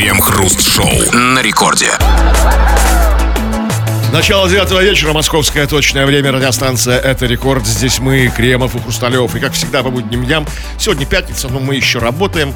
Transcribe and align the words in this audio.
Крем-хруст-шоу 0.00 1.12
на 1.12 1.42
рекорде. 1.42 1.90
Начало 4.14 4.48
девятого 4.48 4.82
вечера, 4.82 5.12
московское 5.12 5.66
точное 5.66 6.06
время, 6.06 6.32
радиостанция 6.32 6.98
«Это 6.98 7.26
рекорд». 7.26 7.66
Здесь 7.66 7.98
мы, 7.98 8.32
Кремов 8.34 8.74
и 8.74 8.80
Хрусталев. 8.80 9.34
И 9.36 9.40
как 9.40 9.52
всегда 9.52 9.82
по 9.82 9.90
будним 9.90 10.24
дням, 10.24 10.46
сегодня 10.78 11.04
пятница, 11.04 11.48
но 11.48 11.60
мы 11.60 11.74
еще 11.74 11.98
работаем. 11.98 12.54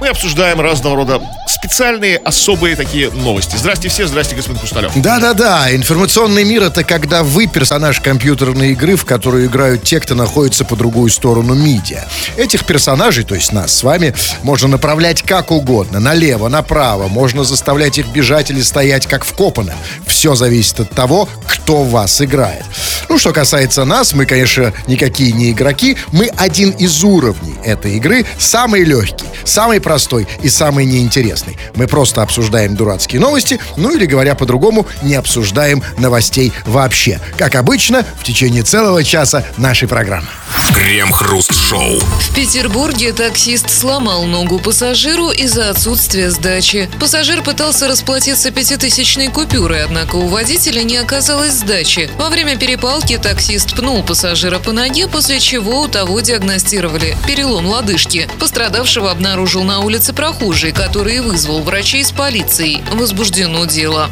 Мы 0.00 0.08
обсуждаем 0.08 0.60
разного 0.60 0.96
рода 0.96 1.22
специальные, 1.46 2.18
особые 2.18 2.76
такие 2.76 3.10
новости. 3.10 3.56
Здрасте 3.56 3.88
все, 3.88 4.06
здрасте, 4.06 4.36
господин 4.36 4.60
Хрусталев. 4.60 4.92
Да-да-да, 4.96 5.74
информационный 5.74 6.44
мир 6.44 6.64
это 6.64 6.84
когда 6.84 7.22
вы 7.22 7.46
персонаж 7.46 8.00
компьютерной 8.00 8.72
игры, 8.72 8.96
в 8.96 9.06
которую 9.06 9.46
играют 9.46 9.82
те, 9.82 9.98
кто 9.98 10.14
находится 10.14 10.64
по 10.64 10.76
другую 10.76 11.10
сторону 11.10 11.54
медиа. 11.54 12.04
Этих 12.36 12.66
персонажей, 12.66 13.24
то 13.24 13.34
есть 13.34 13.52
нас 13.52 13.72
с 13.72 13.82
вами, 13.82 14.14
можно 14.42 14.68
направлять 14.68 15.22
как 15.22 15.50
угодно, 15.50 15.98
налево, 15.98 16.48
направо, 16.48 17.08
можно 17.08 17.42
заставлять 17.42 17.96
их 17.98 18.08
бежать 18.08 18.50
или 18.50 18.60
стоять 18.60 19.06
как 19.06 19.24
вкопанным. 19.24 19.76
Все 20.06 20.34
зависит 20.34 20.80
от 20.80 20.90
того, 20.90 21.28
кто 21.46 21.84
вас 21.84 22.20
играет. 22.20 22.64
Ну, 23.08 23.18
что 23.18 23.32
касается 23.32 23.84
нас, 23.84 24.12
мы, 24.12 24.26
конечно, 24.26 24.72
никакие 24.86 25.32
не 25.32 25.52
игроки, 25.52 25.96
мы 26.12 26.26
один 26.36 26.70
из 26.70 27.02
уровней 27.02 27.54
этой 27.64 27.96
игры, 27.96 28.26
самый 28.38 28.84
легкий, 28.84 29.24
самый 29.44 29.80
простой 29.86 30.26
и 30.42 30.48
самый 30.48 30.84
неинтересный. 30.84 31.56
Мы 31.76 31.86
просто 31.86 32.20
обсуждаем 32.22 32.74
дурацкие 32.74 33.20
новости, 33.20 33.60
ну 33.76 33.94
или, 33.94 34.04
говоря 34.04 34.34
по-другому, 34.34 34.84
не 35.02 35.14
обсуждаем 35.14 35.80
новостей 35.96 36.52
вообще. 36.64 37.20
Как 37.38 37.54
обычно, 37.54 38.04
в 38.18 38.24
течение 38.24 38.64
целого 38.64 39.04
часа 39.04 39.44
нашей 39.56 39.86
программы. 39.86 40.26
Крем-хруст-шоу. 40.74 42.00
В 42.00 42.34
Петербурге 42.34 43.12
таксист 43.12 43.70
сломал 43.70 44.24
ногу 44.24 44.58
пассажиру 44.58 45.30
из-за 45.30 45.70
отсутствия 45.70 46.30
сдачи. 46.30 46.90
Пассажир 46.98 47.42
пытался 47.42 47.86
расплатиться 47.86 48.50
пятитысячной 48.50 49.28
купюрой, 49.28 49.84
однако 49.84 50.16
у 50.16 50.26
водителя 50.26 50.82
не 50.82 50.96
оказалось 50.96 51.52
сдачи. 51.52 52.10
Во 52.18 52.28
время 52.28 52.56
перепалки 52.56 53.16
таксист 53.16 53.76
пнул 53.76 54.02
пассажира 54.02 54.58
по 54.58 54.72
ноге, 54.72 55.06
после 55.06 55.38
чего 55.38 55.82
у 55.82 55.88
того 55.88 56.20
диагностировали 56.20 57.16
перелом 57.26 57.66
лодыжки. 57.66 58.28
Пострадавшего 58.40 59.10
обнаружил 59.12 59.62
на 59.62 59.75
улице 59.80 60.12
прохожий, 60.12 60.72
который 60.72 61.20
вызвал 61.20 61.62
врачей 61.62 62.04
с 62.04 62.10
полицией. 62.12 62.82
Возбуждено 62.92 63.64
дело. 63.66 64.08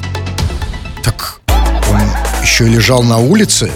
Так 1.02 1.40
он 1.90 2.00
еще 2.42 2.66
лежал 2.68 3.02
на 3.02 3.18
улице. 3.18 3.70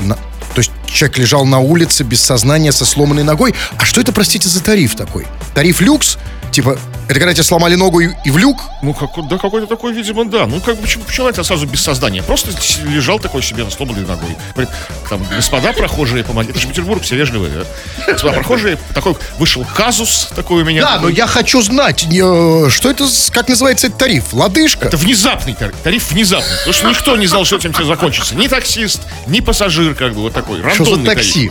на- 0.00 0.14
то 0.54 0.58
есть 0.58 0.70
человек 0.86 1.18
лежал 1.18 1.44
на 1.44 1.58
улице 1.58 2.02
без 2.02 2.20
сознания 2.22 2.72
со 2.72 2.84
сломанной 2.86 3.22
ногой. 3.24 3.54
А 3.78 3.84
что 3.84 4.00
это, 4.00 4.12
простите, 4.12 4.48
за 4.48 4.62
тариф 4.62 4.96
такой? 4.96 5.26
Тариф 5.54 5.80
люкс? 5.80 6.16
Типа, 6.50 6.78
это 7.10 7.18
когда 7.18 7.34
тебе 7.34 7.42
сломали 7.42 7.74
ногу 7.74 7.98
и, 8.00 8.10
и 8.24 8.30
в 8.30 8.38
люк? 8.38 8.60
Ну, 8.82 8.94
как, 8.94 9.10
да, 9.28 9.36
какой-то 9.36 9.66
такой, 9.66 9.92
видимо, 9.92 10.24
да. 10.26 10.46
Ну, 10.46 10.60
как 10.60 10.76
бы, 10.76 10.82
почему, 10.82 11.02
почему 11.02 11.26
это 11.26 11.42
сразу 11.42 11.66
без 11.66 11.82
сознания? 11.82 12.22
Просто 12.22 12.52
лежал 12.86 13.18
такой 13.18 13.42
себе 13.42 13.64
на 13.64 13.70
сломанной 13.70 14.06
ногой. 14.06 14.36
Говорит, 14.54 14.72
там, 15.08 15.20
господа 15.34 15.72
прохожие, 15.72 16.22
помогите. 16.22 16.52
Это 16.52 16.60
же 16.60 16.68
Петербург, 16.68 17.02
все 17.02 17.16
вежливые, 17.16 17.52
да? 17.52 18.12
Господа 18.12 18.34
прохожие, 18.34 18.78
такой 18.94 19.16
вышел 19.38 19.66
казус 19.74 20.28
такой 20.36 20.62
у 20.62 20.64
меня. 20.64 20.82
Да, 20.82 20.90
но 20.92 20.96
такой. 20.98 21.14
я 21.14 21.26
хочу 21.26 21.60
знать, 21.62 22.04
э, 22.04 22.66
что 22.70 22.90
это, 22.90 23.08
как 23.32 23.48
называется 23.48 23.88
этот 23.88 23.98
тариф? 23.98 24.32
Лодыжка? 24.32 24.86
Это 24.86 24.96
внезапный 24.96 25.54
тариф, 25.54 25.74
тариф 25.82 26.12
внезапный. 26.12 26.58
Потому 26.58 26.74
что 26.74 26.88
никто 26.90 27.16
не 27.16 27.26
знал, 27.26 27.44
что 27.44 27.56
этим 27.56 27.72
все 27.72 27.84
закончится. 27.86 28.36
Ни 28.36 28.46
таксист, 28.46 29.00
ни 29.26 29.40
пассажир, 29.40 29.96
как 29.96 30.14
бы, 30.14 30.20
вот 30.20 30.32
такой. 30.32 30.60
Что 30.60 30.84
за 30.84 30.90
Рандомный 30.90 31.06
тариф. 31.06 31.24
такси? 31.24 31.50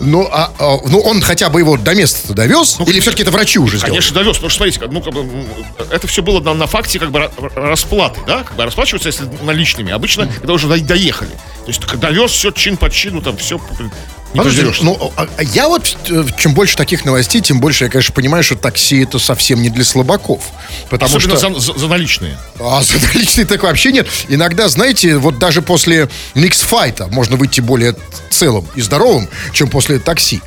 Ну, 0.00 0.28
а, 0.30 0.52
а, 0.58 0.78
ну, 0.88 0.98
он 1.00 1.22
хотя 1.22 1.50
бы 1.50 1.60
его 1.60 1.76
до 1.76 1.94
места 1.94 2.34
довез? 2.34 2.78
Или 2.84 2.98
все-таки 2.98 3.22
это 3.22 3.30
врачи 3.30 3.60
уже 3.60 3.76
сделали? 3.76 3.92
Конечно, 3.92 4.14
довез, 4.14 4.36
потому 4.36 4.50
что, 4.50 4.56
смотрите, 4.56 4.87
ну, 4.90 5.00
как 5.00 5.12
бы, 5.14 5.26
это 5.90 6.06
все 6.06 6.22
было 6.22 6.40
на, 6.40 6.54
на 6.54 6.66
факте 6.66 6.98
как 6.98 7.10
бы 7.10 7.18
ра- 7.20 7.54
расплаты, 7.54 8.20
да, 8.26 8.42
как 8.44 8.56
бы 8.56 8.64
расплачиваются, 8.64 9.08
если 9.08 9.28
наличными. 9.42 9.92
Обычно, 9.92 10.26
когда 10.26 10.52
уже 10.52 10.66
до- 10.68 10.80
доехали. 10.80 11.30
То 11.30 11.68
есть, 11.68 11.84
как 11.84 11.98
довез 12.00 12.30
все 12.30 12.50
чин 12.50 12.76
по 12.76 12.90
чину, 12.90 13.20
там 13.22 13.36
все 13.36 13.60
не 14.34 14.38
Подожди, 14.40 14.60
пожрешь. 14.60 14.82
ну, 14.82 15.12
а- 15.16 15.26
а 15.38 15.42
я 15.42 15.68
вот, 15.68 15.96
э, 16.10 16.24
чем 16.38 16.52
больше 16.52 16.76
таких 16.76 17.06
новостей, 17.06 17.40
тем 17.40 17.60
больше 17.60 17.84
я, 17.84 17.90
конечно, 17.90 18.12
понимаю, 18.14 18.44
что 18.44 18.56
такси 18.56 19.02
это 19.02 19.18
совсем 19.18 19.62
не 19.62 19.70
для 19.70 19.84
слабаков. 19.84 20.42
Потому 20.90 21.16
Особенно 21.16 21.38
что... 21.38 21.54
за, 21.58 21.72
за- 21.72 21.78
за 21.78 21.88
наличные. 21.88 22.36
А 22.60 22.82
за 22.82 22.94
наличные 23.14 23.46
так 23.46 23.62
вообще 23.62 23.90
нет. 23.90 24.06
Иногда, 24.28 24.68
знаете, 24.68 25.16
вот 25.16 25.38
даже 25.38 25.62
после 25.62 26.10
микс-файта 26.34 27.06
можно 27.06 27.36
выйти 27.36 27.62
более 27.62 27.94
целым 28.30 28.66
и 28.74 28.82
здоровым, 28.82 29.28
чем 29.54 29.68
после 29.70 29.98
такси. 29.98 30.42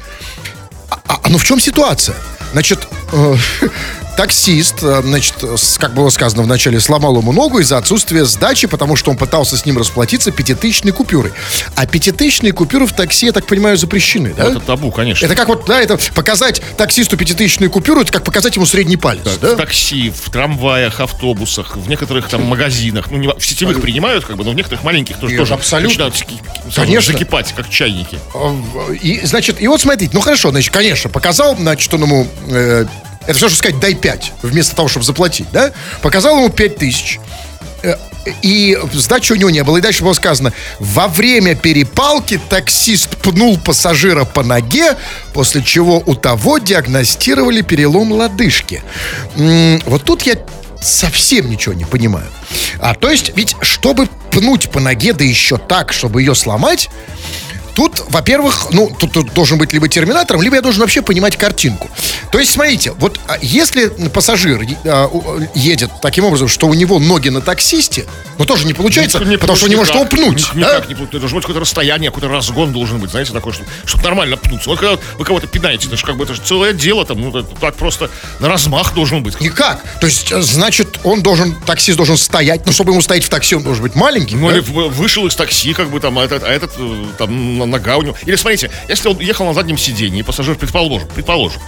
А, 0.92 1.00
а- 1.24 1.30
ну 1.30 1.40
в 1.40 1.44
чем 1.44 1.60
ситуация? 1.60 2.16
Значит, 2.52 2.88
э, 3.14 3.36
таксист, 4.16 4.84
э, 4.84 5.02
значит, 5.04 5.36
как 5.80 5.94
было 5.94 6.10
сказано 6.10 6.44
в 6.44 6.48
начале, 6.48 6.80
сломал 6.80 7.18
ему 7.18 7.32
ногу 7.32 7.60
из-за 7.60 7.78
отсутствия 7.78 8.26
сдачи, 8.26 8.68
потому 8.68 8.96
что 8.96 9.12
он 9.12 9.18
пытался 9.18 9.58
с 9.58 9.66
ним 9.66 9.78
расплатиться 9.78 10.32
пятитысячной 10.32 10.92
купюрой. 10.92 11.32
А 11.76 11.86
пятитысячные 11.86 12.54
купюры 12.54 12.86
в 12.86 12.94
такси, 12.94 13.28
я 13.28 13.32
так 13.32 13.46
понимаю, 13.46 13.78
запрещены, 13.78 14.34
да? 14.36 14.50
Это 14.50 14.60
табу, 14.60 14.92
конечно. 14.92 15.26
Это 15.26 15.36
как 15.36 15.48
вот, 15.48 15.66
да, 15.66 15.82
это 15.82 15.98
показать 16.14 16.62
таксисту 16.78 17.18
пятитысячную 17.18 17.70
купюру, 17.70 18.02
это 18.02 18.12
как 18.12 18.24
показать 18.24 18.56
ему 18.56 18.66
средний 18.66 18.98
палец, 18.98 19.38
да? 19.42 19.54
В 19.54 19.58
такси, 19.58 20.12
в 20.12 20.30
трамваях, 20.30 21.00
автобусах, 21.00 21.76
в 21.78 21.90
некоторых 21.90 22.28
там 22.28 22.44
магазинах. 22.44 23.10
Ну, 23.10 23.18
не, 23.18 23.28
в 23.28 23.46
сетевых 23.46 23.82
принимают, 23.82 24.26
как 24.26 24.38
бы, 24.38 24.44
но 24.44 24.52
в 24.52 24.56
некоторых 24.56 24.84
маленьких 24.84 25.18
тоже, 25.18 25.34
Нет, 25.34 25.42
тоже 25.42 25.54
абсолютно. 25.54 26.06
начинают 26.06 26.16
Конечно. 26.76 27.14
закипать, 27.14 27.54
как 27.56 27.70
чайники. 27.70 28.20
И, 29.02 29.22
значит, 29.24 29.62
и 29.62 29.68
вот 29.68 29.82
смотрите, 29.82 30.12
ну 30.14 30.22
хорошо, 30.22 30.52
значит, 30.52 30.72
конечно, 30.72 31.10
показал, 31.10 31.56
значит, 31.56 31.94
он 31.94 32.04
ему, 32.04 32.28
э, 32.50 32.86
это 33.24 33.34
все, 33.34 33.50
что 33.50 33.58
сказать, 33.58 33.80
дай 33.80 33.94
5, 33.96 34.34
вместо 34.42 34.76
того, 34.76 34.88
чтобы 34.88 35.06
заплатить, 35.06 35.48
да? 35.52 35.72
Показал 36.02 36.38
ему 36.38 36.50
5 36.50 36.76
тысяч. 36.78 37.20
Э, 37.84 37.96
И 38.42 38.78
сдачи 38.94 39.34
у 39.34 39.36
него 39.36 39.50
не 39.50 39.64
было. 39.64 39.78
И 39.78 39.82
дальше 39.82 40.04
было 40.04 40.14
сказано, 40.14 40.54
во 40.80 41.08
время 41.08 41.56
перепалки 41.56 42.40
таксист 42.50 43.18
пнул 43.18 43.58
пассажира 43.58 44.26
по 44.26 44.44
ноге, 44.44 44.96
после 45.34 45.64
чего 45.64 46.02
у 46.06 46.16
того 46.16 46.58
диагностировали 46.60 47.62
перелом 47.62 48.12
лодыжки. 48.12 48.84
Вот 49.86 50.04
тут 50.04 50.24
я 50.24 50.36
совсем 50.82 51.50
ничего 51.50 51.74
не 51.74 51.86
понимаю. 51.86 52.28
А 52.80 52.96
то 52.96 53.10
есть, 53.10 53.32
ведь 53.36 53.56
чтобы 53.62 54.08
пнуть 54.32 54.70
по 54.72 54.80
ноге, 54.80 55.14
да 55.14 55.24
еще 55.24 55.58
так, 55.58 55.94
чтобы 55.94 56.22
ее 56.22 56.36
сломать, 56.36 56.90
Тут, 57.74 58.04
во-первых, 58.10 58.68
ну, 58.72 58.90
тут, 58.90 59.14
тут 59.14 59.34
должен 59.34 59.58
быть 59.58 59.72
либо 59.72 59.88
терминатором, 59.88 60.42
либо 60.42 60.56
я 60.56 60.62
должен 60.62 60.82
вообще 60.82 61.02
понимать 61.02 61.38
картинку. 61.38 61.90
То 62.32 62.40
есть, 62.40 62.54
смотрите, 62.54 62.94
вот 62.94 63.20
а, 63.28 63.38
если 63.42 63.88
пассажир 64.08 64.62
а, 64.86 65.10
едет 65.54 65.92
таким 66.02 66.24
образом, 66.24 66.48
что 66.48 66.68
у 66.68 66.74
него 66.74 66.98
ноги 66.98 67.28
на 67.28 67.42
таксисте, 67.42 68.06
ну 68.38 68.46
тоже 68.46 68.66
не 68.66 68.74
получается, 68.74 69.20
Не- 69.20 69.38
потому 69.38 69.58
что 69.58 69.66
он 69.66 69.72
не 69.72 69.76
может 69.76 69.94
его 69.94 70.06
никак, 70.06 70.18
пнуть. 70.18 70.56
ни- 70.56 70.62
да? 70.62 70.76
Никак 70.78 70.90
не 70.90 70.96
пнуть. 70.96 71.12
Должно 71.12 71.36
быть 71.36 71.44
какое-то 71.44 71.60
расстояние, 71.60 72.10
какой-то 72.10 72.30
разгон 72.30 72.72
должен 72.72 73.00
быть, 73.00 73.12
знаете, 73.12 73.34
такой, 73.34 73.52
чтобы, 73.52 73.70
чтобы 73.86 74.04
нормально 74.04 74.38
пнуться. 74.38 74.70
Вот 74.70 74.80
когда 74.80 74.98
вы 75.18 75.26
кого-то 75.26 75.48
пинаете, 75.48 75.88
это 75.88 75.98
же 75.98 76.06
как 76.06 76.16
бы 76.16 76.24
это 76.24 76.34
же 76.34 76.42
целое 76.42 76.72
дело 76.72 77.06
там, 77.06 77.20
ну, 77.20 77.30
это 77.38 77.44
так 77.60 77.76
просто 77.76 78.10
на 78.40 78.48
размах 78.48 78.94
должен 78.94 79.24
быть. 79.24 79.40
Никак. 79.42 79.84
То 80.00 80.08
есть, 80.08 80.32
э, 80.32 80.42
значит, 80.42 81.00
он 81.04 81.22
должен, 81.24 81.56
таксист 81.66 81.98
должен 81.98 82.16
стоять, 82.16 82.66
ну, 82.66 82.72
чтобы 82.72 82.94
ему 82.94 83.02
стоять 83.02 83.26
в 83.26 83.30
такси, 83.30 83.56
он 83.56 83.64
должен 83.64 83.84
быть 83.84 83.96
маленький. 83.96 84.36
Ну, 84.36 84.50
да? 84.50 84.58
или 84.58 84.62
вышел 84.62 85.28
из 85.28 85.36
такси, 85.36 85.74
как 85.74 85.90
бы 85.90 86.00
там, 86.00 86.18
а 86.18 86.24
этот, 86.24 86.44
а 86.44 86.48
этот 86.48 86.72
э, 86.78 87.06
там 87.18 87.58
нога 87.70 87.98
у 87.98 88.04
него. 88.04 88.16
Или 88.26 88.38
смотрите, 88.38 88.72
если 88.88 89.10
он 89.10 89.20
ехал 89.20 89.46
на 89.46 89.54
заднем 89.54 89.78
сиденье, 89.78 90.22
и 90.22 90.24
пассажир, 90.24 90.56
предположим, 90.56 91.10
предположим, 91.14 91.62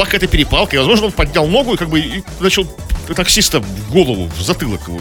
была 0.00 0.06
какая-то 0.06 0.28
перепалка, 0.28 0.76
и, 0.76 0.78
возможно, 0.78 1.06
он 1.06 1.12
поднял 1.12 1.46
ногу 1.46 1.74
и 1.74 1.76
как 1.76 1.90
бы 1.90 2.00
и 2.00 2.24
начал 2.40 2.66
таксиста 3.14 3.60
в 3.60 3.92
голову, 3.92 4.30
в 4.34 4.40
затылок 4.40 4.88
его. 4.88 4.98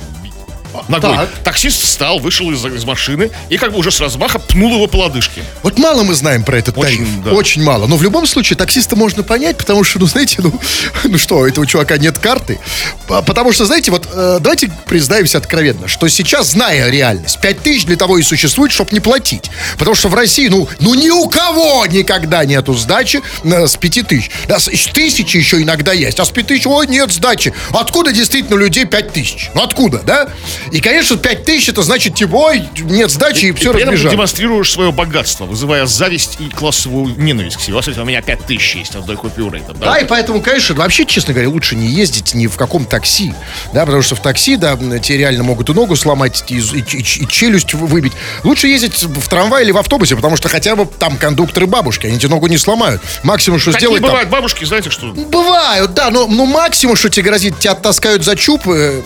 Ногой. 0.88 1.16
Так. 1.16 1.30
Таксист 1.44 1.82
встал, 1.82 2.20
вышел 2.20 2.52
из, 2.52 2.64
из 2.66 2.86
машины 2.86 3.32
и 3.50 3.58
как 3.58 3.72
бы 3.72 3.80
уже 3.80 3.92
с 3.92 4.00
размаха 4.00 4.40
пнул 4.40 4.74
его 4.74 4.88
по 4.88 4.98
лодыжке. 4.98 5.44
Вот 5.64 5.78
мало 5.78 6.04
мы 6.04 6.14
знаем 6.14 6.44
про 6.44 6.58
этот 6.58 6.78
Очень, 6.78 6.98
тариф. 6.98 7.24
да. 7.24 7.32
Очень 7.32 7.64
мало. 7.64 7.88
Но 7.88 7.98
в 7.98 8.04
любом 8.04 8.26
случае 8.28 8.58
таксиста 8.58 8.96
можно 8.96 9.24
понять, 9.24 9.58
потому 9.58 9.84
что, 9.84 10.00
ну, 10.00 10.06
знаете, 10.06 10.38
ну, 10.40 10.54
ну 11.04 11.18
что, 11.18 11.38
у 11.40 11.46
этого 11.46 11.66
чувака 11.66 11.98
нет 11.98 12.18
карты. 12.18 12.60
Потому 13.08 13.52
что, 13.52 13.66
знаете, 13.66 13.92
вот 13.92 14.08
э, 14.12 14.38
давайте 14.40 14.72
признаемся 14.86 15.38
откровенно, 15.38 15.88
что 15.88 16.08
сейчас, 16.08 16.52
зная 16.52 16.90
реальность, 16.90 17.40
5 17.42 17.62
тысяч 17.62 17.86
для 17.86 17.96
того 17.96 18.18
и 18.18 18.24
существует, 18.24 18.72
чтобы 18.72 18.92
не 18.92 19.00
платить. 19.00 19.50
Потому 19.78 19.96
что 19.96 20.10
в 20.10 20.16
России, 20.16 20.48
ну, 20.48 20.68
ну 20.80 20.94
ни 20.94 21.10
у 21.10 21.28
кого 21.28 21.86
никогда 21.86 22.46
нету 22.46 22.74
сдачи 22.74 23.22
э, 23.44 23.68
с 23.68 23.76
5 23.76 24.08
тысяч. 24.08 24.32
Да, 24.48 24.60
с 24.60 24.66
тысячи 24.94 25.38
еще 25.38 25.62
иногда 25.62 25.94
есть, 25.94 26.20
а 26.20 26.26
с 26.26 26.30
5 26.30 26.48
тысяч, 26.48 26.66
ой, 26.66 26.88
нет 26.88 27.12
сдачи. 27.12 27.54
Откуда 27.72 28.12
действительно 28.12 28.58
людей 28.58 28.86
5 28.86 29.14
тысяч? 29.14 29.50
Ну, 29.54 29.64
откуда, 29.64 30.00
да? 30.00 30.30
И, 30.72 30.80
конечно, 30.82 31.18
5 31.18 31.46
тысяч, 31.46 31.70
это 31.70 31.82
значит, 31.82 32.16
типа, 32.16 32.36
ой, 32.36 32.64
нет 32.80 33.10
сдачи, 33.12 33.46
и, 33.46 33.50
И 33.50 33.52
все 33.54 33.72
этом 33.72 33.96
ты 33.96 34.10
демонстрируешь 34.10 34.72
свое 34.72 34.92
богатство, 34.92 35.46
вызывая 35.46 35.86
зависть 35.86 36.38
и 36.40 36.50
классовую 36.50 37.16
ненависть 37.18 37.58
к 37.58 37.62
себе. 37.62 37.74
Вот, 37.76 37.84
смотрите, 37.84 38.02
у 38.02 38.06
меня 38.06 38.22
5 38.22 38.46
тысяч 38.46 38.76
есть 38.76 38.96
одной 38.96 39.16
купюрой. 39.18 39.62
Там, 39.62 39.78
Да, 39.80 39.98
и 39.98 40.06
поэтому, 40.06 40.42
конечно, 40.42 40.76
вообще, 40.76 41.06
честно 41.06 41.34
говоря, 41.34 41.50
лучше 41.50 41.76
не 41.76 41.88
ездить 41.88 42.34
ни 42.34 42.48
в 42.48 42.56
каком 42.56 42.86
такси, 42.86 43.34
да, 43.74 43.86
потому 43.86 44.02
что 44.04 44.16
в 44.16 44.22
такси, 44.22 44.56
да, 44.58 44.76
тебе 44.78 45.18
реально 45.18 45.44
могут 45.44 45.70
и 45.70 45.74
ногу 45.74 45.96
сломать, 45.96 46.44
и, 46.50 46.58
и- 46.60 46.80
и- 46.80 47.24
и 47.24 47.28
челюсть 47.28 47.74
вы- 47.74 47.88
выбить. 47.88 48.14
Лучше 48.44 48.68
ездить 48.68 49.02
в 49.04 49.28
трамвае 49.28 49.66
или 49.66 49.72
в 49.72 49.78
автобусе, 49.78 50.16
потому 50.16 50.36
что 50.38 50.50
хотя 50.50 50.76
бы 50.76 50.86
там 50.86 51.18
кондукторы 51.18 51.66
бабушки, 51.68 52.08
они 52.08 52.18
тебе 52.18 52.30
ногу 52.30 52.48
не 52.48 52.58
сломают. 52.58 53.02
Максимум, 53.24 53.60
что 53.60 53.72
Какие 53.72 53.88
сделать 53.88 54.02
там- 54.02 54.10
бывают 54.12 54.30
бабушки, 54.30 54.66
знаете, 54.66 54.90
что... 54.90 55.08
Бывают, 55.14 55.94
да, 55.94 56.10
но, 56.10 56.28
но 56.28 56.46
максимум, 56.46 56.96
что 56.96 57.10
тебе 57.10 57.24
грозит, 57.30 57.60
тебя 57.60 57.76
таскают 57.76 58.24
за 58.24 58.36
чуб 58.36 58.68
э, 58.68 59.02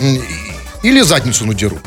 или 0.84 1.02
задницу 1.02 1.46
надерут. 1.46 1.82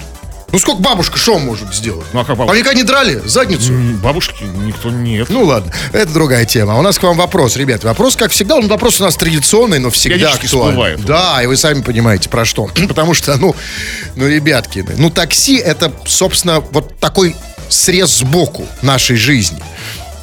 Ну 0.52 0.60
сколько 0.60 0.80
бабушка 0.80 1.18
что 1.18 1.38
может 1.40 1.74
сделать? 1.74 2.06
Ну, 2.12 2.20
а 2.20 2.24
как 2.24 2.36
бабушка? 2.36 2.54
А 2.54 2.58
никогда 2.58 2.74
не 2.78 2.84
драли 2.84 3.20
задницу? 3.26 3.72
М, 3.72 3.96
Бабушки 3.98 4.44
никто 4.44 4.90
нет. 4.90 5.28
Ну 5.28 5.44
ладно, 5.44 5.72
это 5.92 6.12
другая 6.12 6.44
тема. 6.44 6.74
А 6.74 6.76
у 6.78 6.82
нас 6.82 6.98
к 6.98 7.02
вам 7.02 7.16
вопрос, 7.16 7.56
ребят. 7.56 7.82
Вопрос, 7.82 8.14
как 8.14 8.30
всегда, 8.30 8.54
он 8.56 8.68
вопрос 8.68 9.00
у 9.00 9.04
нас 9.04 9.16
традиционный, 9.16 9.80
но 9.80 9.90
всегда 9.90 10.16
Периодически 10.16 10.46
актуальный. 10.46 10.70
всплывает. 10.94 11.04
Да, 11.04 11.42
и 11.42 11.46
вы 11.46 11.56
сами 11.56 11.82
понимаете, 11.82 12.28
про 12.28 12.44
что. 12.44 12.70
Потому 12.88 13.12
что, 13.12 13.36
ну, 13.38 13.56
ну, 14.14 14.28
ребятки, 14.28 14.84
ну, 14.96 15.10
такси 15.10 15.56
это, 15.56 15.92
собственно, 16.06 16.60
вот 16.60 16.96
такой 17.00 17.34
срез 17.68 18.18
сбоку 18.18 18.66
нашей 18.82 19.16
жизни. 19.16 19.58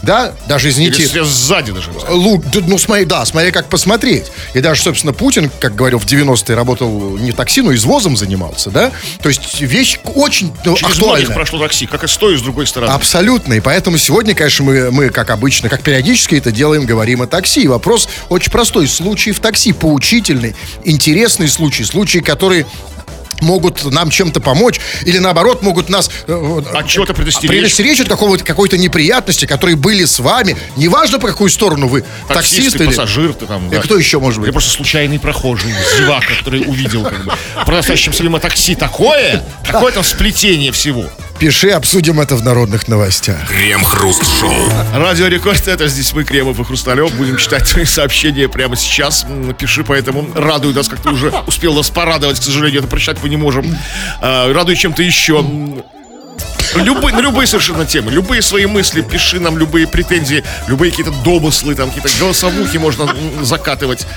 Да, 0.04 0.34
даже, 0.48 0.68
Или 0.68 0.74
извините, 0.74 1.08
срез 1.08 1.28
сзади 1.28 1.72
даже. 1.72 1.88
я 1.88 1.94
бы 1.94 2.00
сказал. 2.02 2.20
Лу- 2.22 2.44
да, 2.54 2.60
ну, 2.68 2.78
смотри, 2.78 3.06
да, 3.06 3.26
смотри, 3.26 3.52
как 3.52 3.68
посмотреть. 3.70 4.26
И 4.54 4.60
даже, 4.60 4.82
собственно, 4.84 5.14
Путин, 5.14 5.50
как 5.62 5.76
говорил, 5.76 5.98
в 5.98 6.06
90-е 6.06 6.56
работал 6.56 7.18
не 7.18 7.32
такси, 7.32 7.62
но 7.62 7.74
извозом 7.74 8.18
занимался, 8.18 8.70
да? 8.70 8.92
То 9.22 9.30
есть 9.30 9.62
вещь 9.62 10.00
очень 10.14 10.54
ну, 10.66 10.76
Через 10.76 10.96
актуальная. 10.98 11.20
многих 11.26 11.34
прошло 11.34 11.60
такси, 11.60 11.86
как 11.86 12.04
и 12.04 12.08
с 12.08 12.18
той, 12.18 12.36
и 12.36 12.38
с 12.38 12.42
другой 12.42 12.68
стороны. 12.68 12.92
Абсолютно. 12.92 13.54
И 13.54 13.62
поэтому 13.62 13.98
сегодня, 13.98 14.36
конечно, 14.36 14.66
мы, 14.66 14.92
мы, 14.92 15.10
как 15.10 15.30
обычно, 15.30 15.70
как 15.70 15.82
периодически 15.82 16.36
это 16.36 16.52
делаем, 16.52 16.86
говорим 16.86 17.22
о 17.22 17.28
такси. 17.28 17.62
И 17.64 17.68
вопрос 17.68 18.10
очень 18.28 18.52
простой. 18.52 18.88
Случаи 18.90 19.32
в 19.32 19.40
такси 19.40 19.72
поучительный, 19.72 20.54
интересный 20.84 21.48
случай, 21.48 21.86
случаи, 21.86 22.20
которые 22.20 22.66
могут 23.44 23.84
нам 23.92 24.10
чем-то 24.10 24.40
помочь 24.42 24.80
или 25.06 25.20
наоборот 25.20 25.62
могут 25.62 25.90
нас 25.90 26.10
э, 26.28 26.62
От 26.74 26.88
чего-то 26.88 27.14
предостеречь. 27.14 27.50
предостеречь 27.50 28.00
от 28.00 28.08
какого-то, 28.08 28.44
какой-то 28.44 28.78
неприятности, 28.78 29.46
которые 29.46 29.76
были 29.76 30.06
с 30.06 30.20
вами. 30.20 30.58
Неважно, 30.76 31.20
по 31.20 31.28
какую 31.28 31.50
сторону 31.50 31.88
вы, 31.88 32.04
Таксист, 32.28 32.56
таксист, 32.56 32.76
или... 32.78 32.86
пассажир, 32.88 33.34
ты 33.34 33.46
там, 33.46 33.72
Или 33.72 33.80
кто 33.80 33.98
еще 33.98 34.20
может 34.20 34.40
быть? 34.40 34.48
Или 34.48 34.52
просто 34.54 34.72
случайный 34.72 35.20
прохожий, 35.20 35.72
зевака, 35.98 36.34
который 36.40 36.62
увидел, 36.66 37.04
как 37.04 37.24
бы, 37.26 37.34
происходящем 37.66 38.14
мимо 38.24 38.40
такси 38.40 38.76
такое, 38.76 39.44
такое 39.66 39.92
там 39.92 40.04
сплетение 40.04 40.72
всего. 40.72 41.06
Пиши, 41.44 41.72
обсудим 41.72 42.22
это 42.22 42.38
в 42.38 42.44
народных 42.46 42.88
новостях. 42.88 43.50
Крем-хруст-шоу. 43.50 44.50
Радио 44.96 45.28
Рекорд, 45.28 45.68
это 45.68 45.90
здесь 45.90 46.14
мы, 46.14 46.24
Кремов 46.24 46.58
и 46.58 46.64
Хрусталев. 46.64 47.14
Будем 47.16 47.36
читать 47.36 47.70
твои 47.70 47.84
сообщения 47.84 48.48
прямо 48.48 48.78
сейчас. 48.78 49.26
Пиши, 49.60 49.84
поэтому 49.84 50.26
радуй 50.36 50.74
нас, 50.74 50.88
как 50.88 51.02
ты 51.02 51.10
уже 51.10 51.34
успел 51.46 51.74
нас 51.74 51.90
порадовать. 51.90 52.40
К 52.40 52.44
сожалению, 52.44 52.80
это 52.80 52.88
прочитать 52.88 53.18
мы 53.22 53.28
не 53.28 53.36
можем. 53.36 53.78
А, 54.22 54.54
Радуй 54.54 54.78
чем-то 54.78 55.04
еще. 55.04 55.46
Любые, 56.76 57.14
на 57.14 57.20
любые 57.20 57.46
совершенно 57.46 57.86
темы, 57.86 58.14
любые 58.14 58.42
свои 58.42 58.66
мысли, 58.66 59.02
пиши 59.02 59.42
нам 59.42 59.58
любые 59.58 59.86
претензии, 59.86 60.46
любые 60.68 60.92
какие-то 60.92 61.12
домыслы, 61.26 61.76
там 61.76 61.90
какие-то 61.90 62.10
голосовухи 62.22 62.78
можно 62.78 63.14
закатывать. 63.42 64.08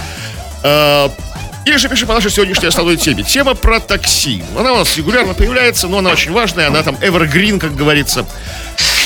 Или 1.66 1.78
же 1.78 1.88
пиши 1.88 2.06
по 2.06 2.14
нашей 2.14 2.30
сегодняшней 2.30 2.68
основной 2.68 2.96
теме. 2.96 3.24
Тема 3.24 3.54
про 3.54 3.80
такси. 3.80 4.44
Она 4.56 4.72
у 4.72 4.76
нас 4.76 4.96
регулярно 4.96 5.34
появляется, 5.34 5.88
но 5.88 5.98
она 5.98 6.10
очень 6.10 6.30
важная, 6.30 6.68
она 6.68 6.84
там 6.84 6.94
evergreen, 7.00 7.58
как 7.58 7.74
говорится. 7.74 8.24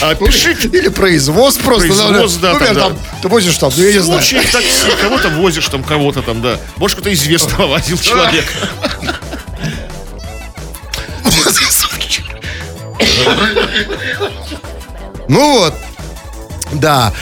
А, 0.02 0.14
Пиши 0.14 0.52
Или 0.52 0.88
произвоз 0.88 1.56
просто. 1.56 1.88
Произвоз, 1.88 2.34
да, 2.34 2.52
Например, 2.52 2.74
там, 2.74 2.96
там, 2.96 2.98
ты 3.22 3.28
возишь 3.28 3.56
там, 3.56 3.72
ну 3.74 3.82
я 3.82 3.94
не 3.94 3.98
знаю. 4.00 4.20
такси, 4.20 4.90
кого-то 5.00 5.30
возишь 5.30 5.68
там, 5.68 5.82
кого-то 5.82 6.20
там, 6.20 6.42
да. 6.42 6.58
Может, 6.76 6.98
кто-то 6.98 7.12
известного 7.14 7.66
возил 7.72 7.96
человек. 7.98 8.44
Ну 15.28 15.58
вот. 15.60 15.74
Да. 16.72 17.12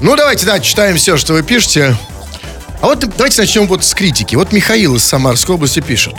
Ну 0.00 0.16
давайте, 0.16 0.44
да, 0.44 0.58
читаем 0.58 0.96
все, 0.96 1.16
что 1.16 1.34
вы 1.34 1.44
пишете. 1.44 1.96
А 2.80 2.86
вот 2.86 3.00
давайте 3.00 3.40
начнем 3.40 3.66
вот 3.66 3.84
с 3.84 3.94
критики. 3.94 4.36
Вот 4.36 4.52
Михаил 4.52 4.96
из 4.96 5.04
Самарской 5.04 5.54
области 5.56 5.80
пишет. 5.80 6.14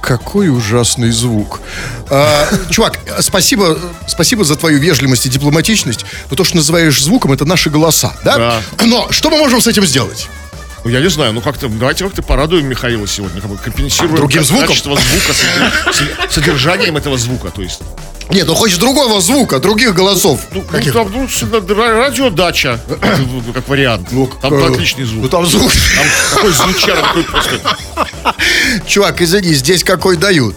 Какой 0.00 0.48
ужасный 0.48 1.10
звук. 1.10 1.60
А, 2.08 2.48
чувак, 2.70 2.98
спасибо, 3.20 3.78
спасибо 4.06 4.44
за 4.44 4.54
твою 4.56 4.78
вежливость 4.78 5.26
и 5.26 5.28
дипломатичность. 5.28 6.04
Но 6.30 6.36
то, 6.36 6.44
что 6.44 6.56
называешь 6.56 7.02
звуком, 7.02 7.32
это 7.32 7.44
наши 7.44 7.68
голоса, 7.68 8.14
да? 8.24 8.36
Да. 8.38 8.62
Но 8.86 9.08
что 9.10 9.28
мы 9.30 9.38
можем 9.38 9.60
с 9.60 9.66
этим 9.66 9.84
сделать? 9.84 10.28
Ну, 10.84 10.90
я 10.90 11.00
не 11.00 11.10
знаю, 11.10 11.32
ну 11.32 11.40
как-то, 11.40 11.68
давайте 11.68 12.04
как-то 12.04 12.22
порадуем 12.22 12.66
Михаила 12.66 13.06
сегодня, 13.08 13.40
как 13.40 13.50
бы 13.50 13.56
компенсируем 13.56 14.14
Другим 14.14 14.44
звуком? 14.44 14.68
качество 14.68 14.96
звука, 14.96 15.32
содер- 15.32 15.92
содер- 15.92 16.30
содержанием 16.30 16.96
этого 16.96 17.18
звука, 17.18 17.50
то 17.50 17.60
есть. 17.62 17.80
Нет, 18.30 18.46
ну 18.46 18.54
хочешь 18.54 18.76
другого 18.76 19.20
звука, 19.20 19.58
других 19.58 19.94
голосов. 19.94 20.40
Ну, 20.52 20.62
Каких? 20.62 20.92
там, 20.92 21.10
ну, 21.10 21.26
радиодача, 21.74 22.78
как 23.54 23.68
вариант. 23.68 24.08
Ну, 24.10 24.30
там 24.40 24.52
э, 24.54 24.66
отличный 24.72 25.04
звук. 25.04 25.22
Ну 25.22 25.28
там 25.28 25.46
звук. 25.46 25.72
Там 25.72 26.06
такой 26.34 26.52
звучар, 26.52 26.98
такой 27.00 27.24
просто. 27.24 27.76
Чувак, 28.86 29.22
извини, 29.22 29.54
здесь 29.54 29.82
какой 29.82 30.16
дают. 30.16 30.56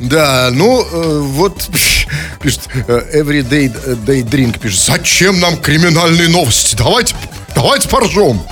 Да, 0.00 0.50
ну, 0.52 0.82
э, 0.82 1.18
вот, 1.20 1.68
пишет, 2.42 2.62
э, 2.88 3.20
Everyday 3.20 3.72
day 4.04 4.22
Drink 4.28 4.58
пишет, 4.58 4.80
зачем 4.80 5.38
нам 5.38 5.56
криминальные 5.56 6.28
новости? 6.28 6.74
Давайте, 6.74 7.14
давайте 7.54 7.88
поржем. 7.88 8.42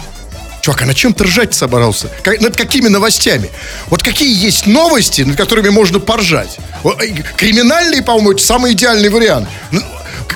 Чувак, 0.62 0.82
а 0.82 0.86
на 0.86 0.94
чем 0.94 1.12
ты 1.12 1.24
ржать 1.24 1.54
собрался? 1.54 2.08
Как- 2.22 2.40
над 2.40 2.56
какими 2.56 2.86
новостями? 2.86 3.50
Вот 3.88 4.02
какие 4.04 4.32
есть 4.32 4.66
новости, 4.66 5.22
над 5.22 5.36
которыми 5.36 5.70
можно 5.70 5.98
поржать? 5.98 6.56
Э, 6.84 6.88
Криминальные, 7.36 8.00
по-моему, 8.02 8.32
это 8.32 8.42
самый 8.44 8.72
идеальный 8.72 9.08
вариант. 9.08 9.48
Ну, 9.72 9.80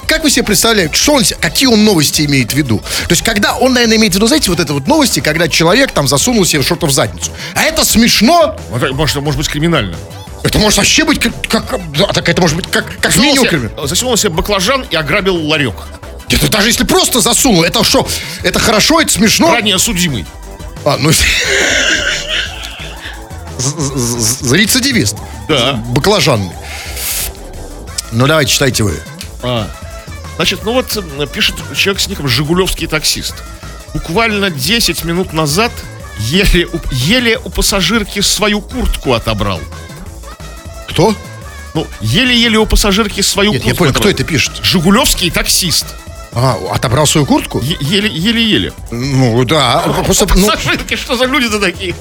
Как 0.08 0.23
вы 0.25 0.31
себе 0.31 0.44
представляете, 0.44 0.94
что 0.94 1.14
он, 1.14 1.25
какие 1.40 1.69
он 1.69 1.84
новости 1.84 2.23
имеет 2.23 2.52
в 2.52 2.56
виду? 2.56 2.78
То 2.78 3.11
есть, 3.12 3.23
когда 3.23 3.55
он, 3.56 3.73
наверное, 3.75 3.96
имеет 3.99 4.12
в 4.12 4.17
виду, 4.17 4.26
знаете, 4.26 4.50
вот 4.50 4.58
это 4.61 4.73
вот 4.73 4.87
новости, 4.88 5.20
когда 5.20 5.49
человек 5.49 5.93
там 5.93 6.06
засунул 6.08 6.44
себе 6.44 6.62
что-то 6.62 6.87
в 6.87 6.93
задницу. 6.93 7.31
А 7.55 7.62
это 7.62 7.84
смешно, 7.84 8.56
Может, 8.70 9.17
может 9.22 9.37
быть 9.38 9.49
криминально. 9.49 9.96
это 10.44 10.58
может 10.58 10.76
вообще 10.79 11.05
быть 11.05 11.20
как, 11.20 11.32
как- 11.49 11.81
так 12.14 12.29
это 12.29 12.40
может 12.40 12.56
быть 12.56 12.70
как, 12.70 12.84
как 13.00 13.12
Засунул 13.12 13.34
минимум 13.37 13.49
себе-. 13.70 13.87
Засунул 13.87 14.17
себе 14.17 14.31
баклажан 14.31 14.84
и 14.90 14.96
ограбил 14.96 15.37
ларек. 15.46 15.75
Это 16.28 16.49
даже 16.50 16.69
если 16.69 16.84
просто 16.84 17.20
засунул, 17.20 17.62
это 17.62 17.84
что? 17.84 18.06
Это 18.43 18.58
хорошо, 18.58 19.00
это 19.00 19.12
смешно? 19.12 19.52
Ранее 19.52 19.78
судимый. 19.78 20.25
А, 20.84 20.96
ну... 20.99 21.12
з- 23.58 23.75
з- 23.96 24.43
з- 24.46 24.52
Рецидивист. 24.52 25.17
Да. 25.49 25.73
Баклажанный. 25.88 26.50
Ну, 28.12 28.26
давайте, 28.26 28.52
читайте 28.52 28.82
вы. 28.82 29.00
А. 29.43 29.67
Значит, 30.37 30.61
ну 30.64 30.73
вот 30.73 30.87
пишет 31.32 31.55
человек 31.76 32.00
с 32.00 32.08
ником 32.08 32.29
«Жигулевский 32.29 32.87
таксист». 32.87 33.34
Буквально 33.94 34.50
10 34.50 35.05
минут 35.05 35.32
назад 35.32 35.72
еле, 36.19 36.67
у- 36.67 36.81
еле 36.93 37.38
у 37.38 37.49
пассажирки 37.50 38.20
свою 38.20 38.61
куртку 38.61 39.14
отобрал. 39.14 39.61
Кто? 40.88 41.14
Ну, 41.74 41.86
еле-еле 42.00 42.58
у 42.58 42.67
пассажирки 42.67 43.22
свою 43.22 43.53
Нет, 43.53 43.62
куртку 43.62 43.74
я 43.74 43.79
понял, 43.79 43.93
кто 43.93 44.00
отобрал. 44.08 44.15
это 44.15 44.24
пишет? 44.24 44.53
Жигулевский 44.62 45.31
таксист. 45.31 45.86
А, 46.38 46.58
отобрал 46.70 47.06
свою 47.06 47.26
куртку? 47.26 47.62
Еле-еле. 47.62 48.74
Ну, 48.90 49.43
да. 49.44 49.81
Просто, 50.05 50.26
ну, 50.36 50.46
Пассажирки, 50.50 50.94
что 50.94 51.16
за 51.16 51.24
люди-то 51.24 51.58
такие? 51.58 51.94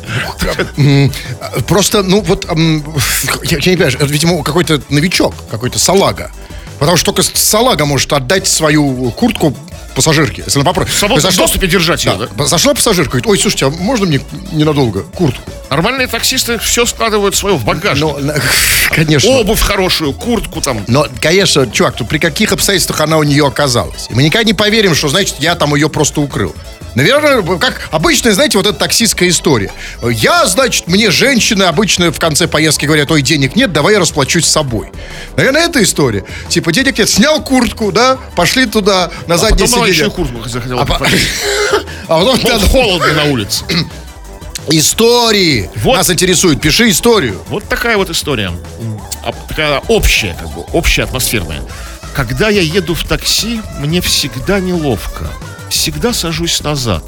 просто, 1.67 2.03
ну, 2.03 2.19
вот, 2.19 2.45
я, 2.45 3.57
я 3.61 3.71
не 3.71 3.77
понимаю, 3.77 4.07
видимо, 4.07 4.43
какой-то 4.43 4.81
новичок, 4.89 5.33
какой-то 5.49 5.79
салага. 5.79 6.31
Потому 6.79 6.97
что 6.97 7.11
только 7.11 7.23
салага 7.33 7.85
может 7.85 8.11
отдать 8.13 8.47
свою 8.47 9.11
куртку 9.11 9.55
пассажирке, 9.95 10.43
если 10.45 10.59
она 10.59 10.65
попросит. 10.65 10.93
В 10.93 10.97
свободном 10.99 11.31
Зашла- 11.31 11.37
доступе 11.37 11.67
держать 11.67 12.05
ее, 12.05 12.15
да? 12.19 12.27
Да. 12.37 12.45
Зашла 12.45 12.73
пассажирка, 12.73 13.11
говорит, 13.11 13.27
ой, 13.27 13.39
слушайте, 13.39 13.67
а 13.67 13.69
можно 13.69 14.05
мне 14.05 14.19
ненадолго 14.51 15.03
куртку? 15.03 15.41
Нормальные 15.69 16.07
таксисты 16.07 16.59
все 16.59 16.85
складывают 16.85 17.35
свое 17.35 17.55
в 17.55 17.63
багажник. 17.63 18.01
Ну, 18.03 18.33
конечно. 18.91 19.29
Обувь 19.31 19.61
хорошую, 19.61 20.13
куртку 20.13 20.61
там. 20.61 20.83
Но, 20.87 21.07
конечно, 21.21 21.65
чувак, 21.71 21.95
тут 21.95 22.09
при 22.09 22.19
каких 22.19 22.51
обстоятельствах 22.51 22.99
она 23.01 23.17
у 23.17 23.23
нее 23.23 23.47
оказалась? 23.47 24.07
И 24.09 24.13
мы 24.13 24.23
никогда 24.23 24.43
не 24.43 24.53
поверим, 24.53 24.93
что, 24.93 25.07
значит, 25.07 25.35
я 25.39 25.55
там 25.55 25.73
ее 25.73 25.89
просто 25.89 26.21
укрыл. 26.21 26.53
Наверное, 26.95 27.41
как 27.57 27.89
обычная, 27.91 28.31
знаете, 28.31 28.57
вот 28.57 28.67
эта 28.67 28.77
таксистская 28.79 29.27
история. 29.27 29.71
Я, 30.01 30.45
значит, 30.45 30.87
мне 30.87 31.11
женщины 31.11 31.63
обычно 31.63 32.11
в 32.11 32.19
конце 32.19 32.47
поездки 32.47 32.85
говорят, 32.85 33.11
ой, 33.11 33.21
денег 33.21 33.55
нет, 33.57 33.73
давай 33.73 33.93
я 33.95 33.99
расплачусь 33.99 34.45
с 34.45 34.51
собой. 34.51 34.89
Наверное, 35.35 35.65
это 35.65 35.83
история. 35.83 36.23
Типа, 36.47 36.64
денег 36.71 36.97
нет, 36.97 37.09
снял 37.09 37.43
куртку, 37.43 37.91
да, 37.91 38.17
пошли 38.35 38.65
туда, 38.65 39.11
на 39.27 39.37
заднее 39.37 39.67
Потом 39.67 39.87
сиденье. 39.87 40.09
куртку 40.09 40.49
захотела. 40.49 40.81
А 40.81 40.85
по-. 40.85 40.99
А 42.07 42.19
потом, 42.19 42.39
Холодно 42.69 43.13
на 43.13 43.23
улице. 43.25 43.65
Истории. 44.69 45.69
Вот. 45.77 45.97
Нас 45.97 46.09
интересует. 46.09 46.59
Пиши 46.61 46.89
историю. 46.89 47.39
Вот 47.49 47.63
такая 47.65 47.97
вот 47.97 48.09
история. 48.09 48.51
А, 49.23 49.31
Такая 49.47 49.79
общая, 49.87 50.35
как 50.39 50.49
бы, 50.53 50.61
общая 50.73 51.03
атмосферная. 51.03 51.61
Когда 52.15 52.49
я 52.49 52.61
еду 52.61 52.95
в 52.95 53.03
такси, 53.03 53.61
мне 53.79 54.01
всегда 54.01 54.59
неловко. 54.59 55.27
Всегда 55.69 56.13
сажусь 56.13 56.61
назад. 56.61 57.03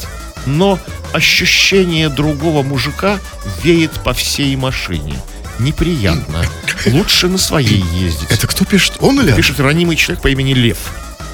Но 0.46 0.80
ощущение 1.14 2.10
другого 2.10 2.64
мужика 2.64 3.20
веет 3.64 3.92
по 4.04 4.14
всей 4.14 4.56
машине. 4.56 5.16
Неприятно. 5.60 6.44
Лучше 6.88 7.28
на 7.28 7.38
своей 7.38 7.84
ездить. 7.94 8.28
Это 8.30 8.48
кто 8.48 8.66
пишет? 8.66 8.94
Он 9.00 9.20
или? 9.22 9.32
Пишет 9.34 9.60
ранимый 9.60 9.96
человек 9.96 10.22
по 10.22 10.28
имени 10.28 10.54
Лев. 10.54 10.78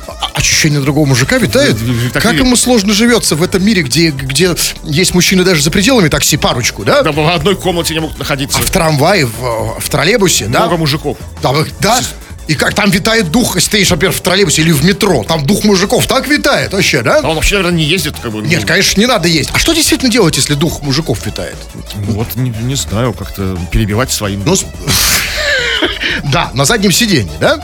А- 0.08 0.32
Ощущение 0.34 0.80
другого 0.82 1.06
мужика 1.06 1.38
витает? 1.38 1.76
В- 1.76 1.84
в- 1.84 2.08
в- 2.10 2.12
так 2.12 2.24
Как 2.24 2.34
и- 2.34 2.38
ему 2.38 2.56
сложно 2.56 2.94
живется 2.94 3.36
в 3.36 3.44
этом 3.44 3.64
мире, 3.66 3.84
где, 3.84 4.10
где 4.10 4.56
есть 4.84 5.14
мужчины 5.14 5.44
даже 5.44 5.62
за 5.62 5.72
пределами 5.72 6.10
такси, 6.10 6.38
парочку, 6.38 6.84
да? 6.84 7.02
Да, 7.04 7.12
в 7.12 7.20
одной 7.34 7.56
комнате 7.56 7.94
не 7.94 8.00
могут 8.00 8.18
находиться. 8.20 8.58
А 8.60 8.62
в 8.62 8.70
трамвае, 8.70 9.26
в, 9.26 9.80
в 9.80 9.90
троллейбусе, 9.90 10.48
да? 10.48 10.62
Много 10.62 10.78
мужиков. 10.78 11.18
Там, 11.42 11.66
да? 11.80 12.02
И 12.48 12.56
как 12.56 12.74
там 12.74 12.92
витает 12.92 13.32
дух, 13.32 13.56
едешь, 13.56 13.90
например, 13.90 14.14
в 14.14 14.20
троллейбусе 14.20 14.64
или 14.64 14.72
в 14.72 14.84
метро, 14.84 15.24
там 15.24 15.46
дух 15.46 15.64
мужиков 15.64 16.06
так 16.08 16.28
витает 16.28 16.74
вообще, 16.74 17.02
да? 17.02 17.22
А 17.24 17.30
он 17.30 17.36
вообще, 17.36 17.56
наверное, 17.56 17.78
не 17.78 17.86
ездит, 17.86 18.16
как 18.22 18.32
бы. 18.34 18.42
ну, 18.42 18.48
Нет, 18.48 18.66
конечно, 18.66 19.00
не 19.00 19.06
надо 19.08 19.28
есть. 19.30 19.50
А 19.54 19.58
что 19.60 19.74
действительно 19.74 20.12
делать, 20.12 20.36
если 20.36 20.54
дух 20.54 20.82
мужиков 20.82 21.26
витает? 21.26 21.56
ну, 21.96 22.14
вот 22.14 22.36
не, 22.36 22.50
не 22.50 22.76
знаю, 22.76 23.14
как-то 23.14 23.58
перебивать 23.72 24.12
своим. 24.12 24.44
Ну, 24.46 24.56
да, 26.32 26.52
на 26.54 26.66
заднем 26.66 26.92
сиденье, 26.92 27.32
да? 27.40 27.60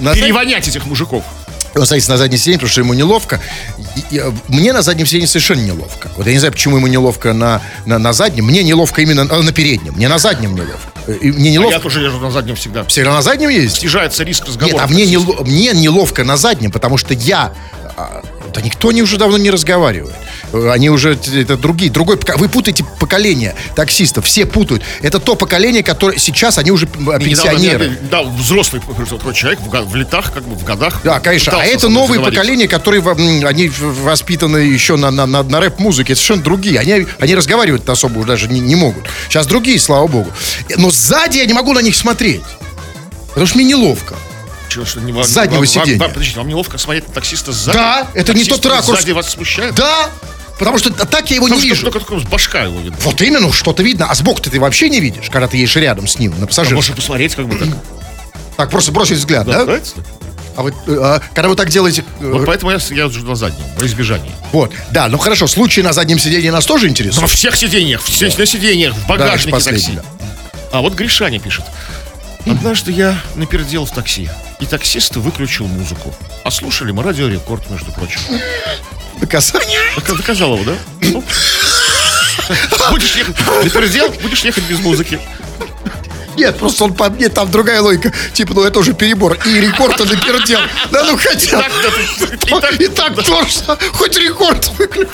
На 0.00 0.12
зад- 0.12 0.22
перевонять 0.22 0.66
этих 0.68 0.86
мужиков. 0.86 1.24
Он 1.74 1.84
садится 1.86 2.10
на 2.10 2.16
заднее 2.16 2.38
сиденье, 2.38 2.58
потому 2.58 2.70
что 2.72 2.80
ему 2.80 2.94
неловко. 2.94 3.40
И- 4.10 4.16
и, 4.16 4.18
э, 4.18 4.32
мне 4.48 4.72
на 4.72 4.82
заднем 4.82 5.06
сиденье 5.06 5.26
совершенно 5.26 5.60
неловко. 5.60 6.10
Вот 6.16 6.26
я 6.26 6.32
не 6.32 6.38
знаю, 6.38 6.52
почему 6.52 6.76
ему 6.78 6.86
неловко 6.86 7.32
на, 7.32 7.60
на, 7.84 7.98
на 7.98 8.12
заднем. 8.12 8.46
Мне 8.46 8.62
неловко 8.62 9.02
именно 9.02 9.20
э, 9.30 9.42
на 9.42 9.52
переднем. 9.52 9.94
Мне 9.94 10.08
на 10.08 10.18
заднем 10.18 10.54
неловко. 10.54 10.90
И 11.08 11.30
мне 11.30 11.50
А 11.50 11.52
неловко. 11.52 11.74
я 11.74 11.80
тоже 11.80 12.02
езжу 12.02 12.18
на 12.18 12.30
заднем 12.30 12.56
всегда. 12.56 12.84
Всегда 12.84 13.12
на 13.12 13.22
заднем 13.22 13.48
есть? 13.48 13.76
Снижается 13.76 14.24
риск 14.24 14.46
разговора. 14.46 14.72
Нет, 14.74 14.82
а 14.82 14.86
мне, 14.88 15.04
нело- 15.04 15.44
мне 15.44 15.72
неловко 15.72 16.24
на 16.24 16.36
заднем, 16.36 16.70
потому 16.72 16.96
что 16.96 17.14
я... 17.14 17.52
Да 18.56 18.62
никто 18.62 18.90
не 18.90 19.02
уже 19.02 19.18
давно 19.18 19.36
не 19.36 19.50
разговаривает. 19.50 20.14
Э, 20.54 20.70
Они 20.70 20.88
уже, 20.88 21.12
это 21.12 21.58
другие, 21.58 21.90
другой... 21.92 22.18
Вы 22.36 22.48
путаете 22.48 22.86
поколение 22.98 23.54
таксистов, 23.74 24.24
все 24.24 24.46
путают. 24.46 24.82
Это 25.02 25.20
то 25.20 25.34
поколение, 25.34 25.82
которое 25.82 26.18
сейчас, 26.18 26.56
они 26.56 26.70
уже 26.70 26.86
Недавно 26.86 27.18
пенсионеры. 27.20 27.88
мне- 27.90 27.98
Да, 28.10 28.22
взрослый 28.22 28.80
такой 28.80 29.34
человек 29.34 29.60
в, 29.60 29.68
в 29.68 29.94
летах, 29.94 30.32
как 30.32 30.44
бы 30.44 30.54
в 30.56 30.64
годах. 30.64 31.00
Да, 31.04 31.20
конечно. 31.20 31.52
А 31.60 31.66
это 31.66 31.90
новые 31.90 32.14
заговорить. 32.14 32.38
поколения, 32.38 32.66
которые 32.66 33.02
они 33.46 33.68
воспитаны 33.68 34.56
еще 34.56 34.96
на, 34.96 35.10
на, 35.10 35.26
на, 35.26 35.42
на 35.42 35.60
рэп-музыке. 35.60 36.14
Это 36.14 36.22
совершенно 36.22 36.42
другие. 36.42 36.80
Они, 36.80 37.06
они 37.20 37.34
разговаривать 37.34 37.86
особо 37.86 38.20
уже 38.20 38.26
даже 38.28 38.48
не, 38.48 38.60
не 38.60 38.74
могут. 38.74 39.04
Сейчас 39.28 39.46
другие, 39.46 39.78
слава 39.78 40.06
богу. 40.06 40.30
Но 40.78 40.90
сзади 40.90 41.36
я 41.36 41.44
не 41.44 41.52
могу 41.52 41.74
на 41.74 41.80
них 41.80 41.94
смотреть. 41.94 42.40
Потому 43.28 43.46
что 43.46 43.58
мне 43.58 43.66
неловко. 43.66 44.16
Чего, 44.68 44.84
что 44.84 45.00
не, 45.00 45.12
вам- 45.12 45.24
заднего 45.24 45.58
вам- 45.58 45.66
сиденья. 45.66 45.98
вам- 45.98 46.10
подождите, 46.12 46.38
вам 46.38 46.48
неловко 46.48 46.78
смотреть 46.78 47.08
на 47.08 47.14
таксиста 47.14 47.52
сзади? 47.52 47.76
Да, 47.76 48.08
это 48.14 48.32
не 48.34 48.40
Таксист 48.40 48.62
тот 48.62 48.72
ракурс. 48.72 48.98
Сзади 49.00 49.12
вас 49.12 49.30
смущает? 49.30 49.74
Да, 49.74 50.08
потому 50.58 50.78
что 50.78 50.90
так 50.90 51.30
я 51.30 51.36
его 51.36 51.46
Потому 51.46 51.60
не 51.62 51.68
что 51.68 51.74
вижу. 51.76 51.90
только, 51.90 52.00
только 52.06 52.26
с 52.26 52.28
башка 52.28 52.62
его 52.64 52.78
видно. 52.80 52.96
Вот 53.02 53.20
именно, 53.22 53.52
что-то 53.52 53.82
видно. 53.82 54.06
А 54.10 54.14
сбоку 54.14 54.40
ты 54.42 54.58
вообще 54.60 54.88
не 54.88 55.00
видишь, 55.00 55.30
когда 55.30 55.46
ты 55.48 55.56
едешь 55.56 55.76
рядом 55.76 56.06
с 56.08 56.18
ним, 56.18 56.32
на 56.38 56.44
А 56.44 56.46
пассажирском. 56.48 56.76
Можно 56.76 56.96
посмотреть, 56.96 57.34
как 57.34 57.46
бы 57.48 57.56
так. 57.56 57.68
Так, 58.56 58.70
просто 58.70 58.90
бросить 58.90 59.18
взгляд, 59.18 59.44
да? 59.46 59.58
Да, 59.58 59.64
нравится? 59.66 59.94
А 60.56 60.62
вот, 60.62 60.72
э, 60.86 60.96
а, 60.98 61.20
когда 61.34 61.50
вы 61.50 61.56
так 61.56 61.68
делаете... 61.68 62.02
э, 62.20 62.30
Вот 62.32 62.46
поэтому 62.46 62.70
я, 62.72 62.78
я 62.90 63.04
езжу 63.04 63.22
на 63.26 63.34
заднем, 63.36 63.62
во 63.78 63.84
избежание. 63.84 64.32
Вот, 64.52 64.72
да, 64.90 65.08
ну 65.08 65.18
хорошо, 65.18 65.46
случаи 65.46 65.82
на 65.82 65.92
заднем 65.92 66.18
сиденье 66.18 66.50
нас 66.50 66.64
тоже 66.64 66.88
интересуют. 66.88 67.20
Во 67.20 67.26
всех 67.28 67.54
сиденьях, 67.54 68.02
все, 68.02 68.32
на 68.38 68.46
сиденьях, 68.46 68.94
в 68.94 69.06
багажнике 69.06 69.58
такси. 69.60 69.98
А 70.72 70.80
вот 70.80 70.94
Гришаня 70.94 71.38
пишет. 71.38 71.66
Однажды 72.46 72.92
я 72.92 73.20
напердел 73.34 73.84
в 73.84 73.90
такси, 73.90 74.30
и 74.60 74.66
таксист 74.66 75.16
выключил 75.16 75.66
музыку. 75.66 76.14
А 76.44 76.50
слушали 76.50 76.92
мы 76.92 77.02
радио 77.02 77.28
Рекорд, 77.28 77.68
между 77.70 77.92
прочим. 77.92 78.20
Доказание. 79.20 79.80
Док- 79.96 80.16
Доказал 80.16 80.54
его, 80.56 80.64
да? 80.64 80.76
Ну. 81.00 81.24
Будешь 82.90 83.16
ехать, 83.16 84.20
будешь 84.22 84.40
ехать 84.44 84.64
без 84.64 84.78
музыки. 84.80 85.18
Нет, 86.36 86.58
просто 86.58 86.84
он 86.84 86.94
по 86.94 87.08
мне, 87.10 87.28
там 87.28 87.50
другая 87.50 87.80
логика. 87.80 88.12
Типа, 88.32 88.54
ну 88.54 88.62
это 88.62 88.78
уже 88.78 88.92
перебор. 88.92 89.38
И 89.46 89.60
рекорд 89.60 90.00
он 90.00 90.08
напердел. 90.08 90.60
Да 90.90 91.04
ну 91.04 91.16
хотя. 91.16 91.62
И 92.78 92.88
так- 92.88 93.14
тоже. 93.24 93.78
Хоть 93.92 94.16
рекорд 94.18 94.70
выключи. 94.78 95.08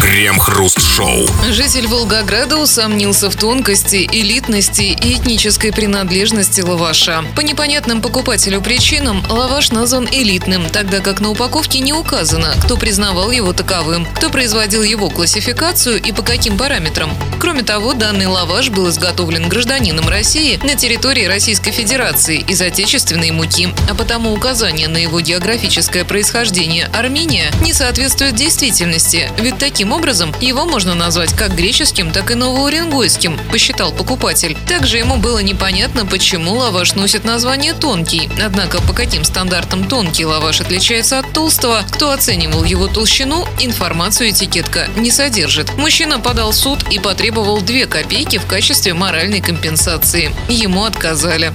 Крем-хруст-шоу. 0.00 1.26
Житель 1.50 1.86
Волгограда 1.86 2.56
усомнился 2.56 3.30
в 3.30 3.36
тонкости, 3.36 4.08
элитности 4.10 4.82
и 4.82 5.14
этнической 5.14 5.72
принадлежности 5.72 6.60
лаваша. 6.60 7.24
По 7.36 7.40
непонятным 7.40 8.00
покупателю 8.02 8.60
причинам 8.60 9.24
лаваш 9.28 9.70
назван 9.70 10.08
элитным, 10.10 10.68
тогда 10.70 11.00
как 11.00 11.20
на 11.20 11.30
упаковке 11.30 11.80
не 11.80 11.92
указано, 11.92 12.54
кто 12.64 12.76
признавал 12.76 13.30
его 13.30 13.52
таковым, 13.52 14.06
кто 14.16 14.30
производил 14.30 14.82
его 14.82 15.10
классификацию 15.10 16.00
и 16.02 16.12
по 16.12 16.22
каким 16.22 16.56
параметрам. 16.56 17.10
Кроме 17.38 17.62
того, 17.62 17.92
данный 17.92 18.26
лаваш 18.26 18.70
был 18.70 18.88
изготовлен 18.88 19.48
гражданином 19.48 20.08
России 20.08 20.39
на 20.40 20.74
территории 20.74 21.26
Российской 21.26 21.70
Федерации 21.70 22.38
из 22.48 22.62
отечественной 22.62 23.30
муки, 23.30 23.68
а 23.90 23.94
потому 23.94 24.32
указание 24.32 24.88
на 24.88 24.96
его 24.96 25.20
географическое 25.20 26.02
происхождение 26.06 26.86
Армения 26.94 27.52
не 27.60 27.74
соответствует 27.74 28.36
действительности, 28.36 29.30
ведь 29.38 29.58
таким 29.58 29.92
образом 29.92 30.34
его 30.40 30.64
можно 30.64 30.94
назвать 30.94 31.34
как 31.34 31.54
греческим, 31.54 32.10
так 32.10 32.30
и 32.30 32.36
новоуренгойским, 32.36 33.38
посчитал 33.52 33.92
покупатель. 33.92 34.56
Также 34.66 34.96
ему 34.96 35.18
было 35.18 35.40
непонятно, 35.40 36.06
почему 36.06 36.54
лаваш 36.54 36.94
носит 36.94 37.24
название 37.24 37.74
«тонкий». 37.74 38.30
Однако 38.42 38.80
по 38.80 38.94
каким 38.94 39.24
стандартам 39.24 39.86
тонкий 39.86 40.24
лаваш 40.24 40.62
отличается 40.62 41.18
от 41.18 41.30
толстого, 41.34 41.84
кто 41.90 42.12
оценивал 42.12 42.64
его 42.64 42.86
толщину, 42.86 43.46
информацию 43.60 44.30
этикетка 44.30 44.88
не 44.96 45.10
содержит. 45.10 45.76
Мужчина 45.76 46.18
подал 46.18 46.52
в 46.52 46.56
суд 46.56 46.82
и 46.90 46.98
потребовал 46.98 47.60
2 47.60 47.84
копейки 47.84 48.38
в 48.38 48.46
качестве 48.46 48.94
моральной 48.94 49.42
компенсации. 49.42 50.29
Ему 50.48 50.84
отказали. 50.84 51.52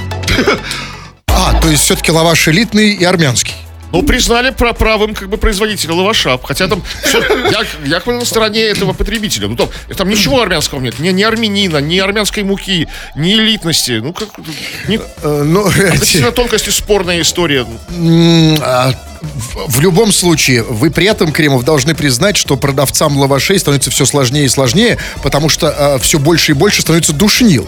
А, 1.28 1.60
то 1.60 1.68
есть 1.70 1.84
все-таки 1.84 2.12
лаваш 2.12 2.48
элитный 2.48 2.94
и 2.94 3.04
армянский. 3.04 3.54
Ну, 3.92 4.02
признали 4.04 4.50
про 4.50 4.74
правым 4.74 5.14
как 5.14 5.30
бы 5.30 5.38
производителя 5.38 5.94
лаваша. 5.94 6.38
Хотя 6.44 6.68
там 6.68 6.82
всё- 7.04 7.22
я, 7.50 7.62
я 7.86 7.96
как 8.00 8.06
бы 8.08 8.14
на 8.14 8.26
стороне 8.26 8.62
этого 8.64 8.92
потребителя. 8.94 9.48
Ну, 9.48 9.56
там, 9.56 9.70
там 9.96 10.10
ничего 10.10 10.42
армянского 10.42 10.80
нет. 10.82 11.00
Ни, 11.00 11.10
ни 11.10 11.24
армянина, 11.24 11.78
ни 11.78 11.98
армянской 12.00 12.44
муки, 12.44 12.88
ни 13.16 13.34
элитности. 13.34 14.00
Ну, 14.04 14.12
как... 14.12 14.30
Не, 14.88 14.98
Э, 15.22 15.44
ну, 15.46 15.68
относительно 15.68 16.32
тонкости 16.32 16.72
спорная 16.72 17.22
история. 17.22 17.66
А, 19.56 19.66
в, 19.68 19.80
любом 19.80 20.12
случае, 20.12 20.64
вы 20.64 20.92
при 20.92 21.06
этом, 21.08 21.32
Кремов, 21.32 21.64
должны 21.64 21.96
признать, 21.96 22.38
что 22.38 22.56
продавцам 22.58 23.18
лавашей 23.18 23.60
становится 23.60 23.92
все 23.92 24.06
сложнее 24.06 24.46
и 24.46 24.50
сложнее, 24.50 24.98
потому 25.24 25.50
что 25.50 26.00
все 26.02 26.20
больше 26.20 26.52
и 26.52 26.56
больше 26.56 26.82
становится 26.82 27.14
душнил. 27.14 27.68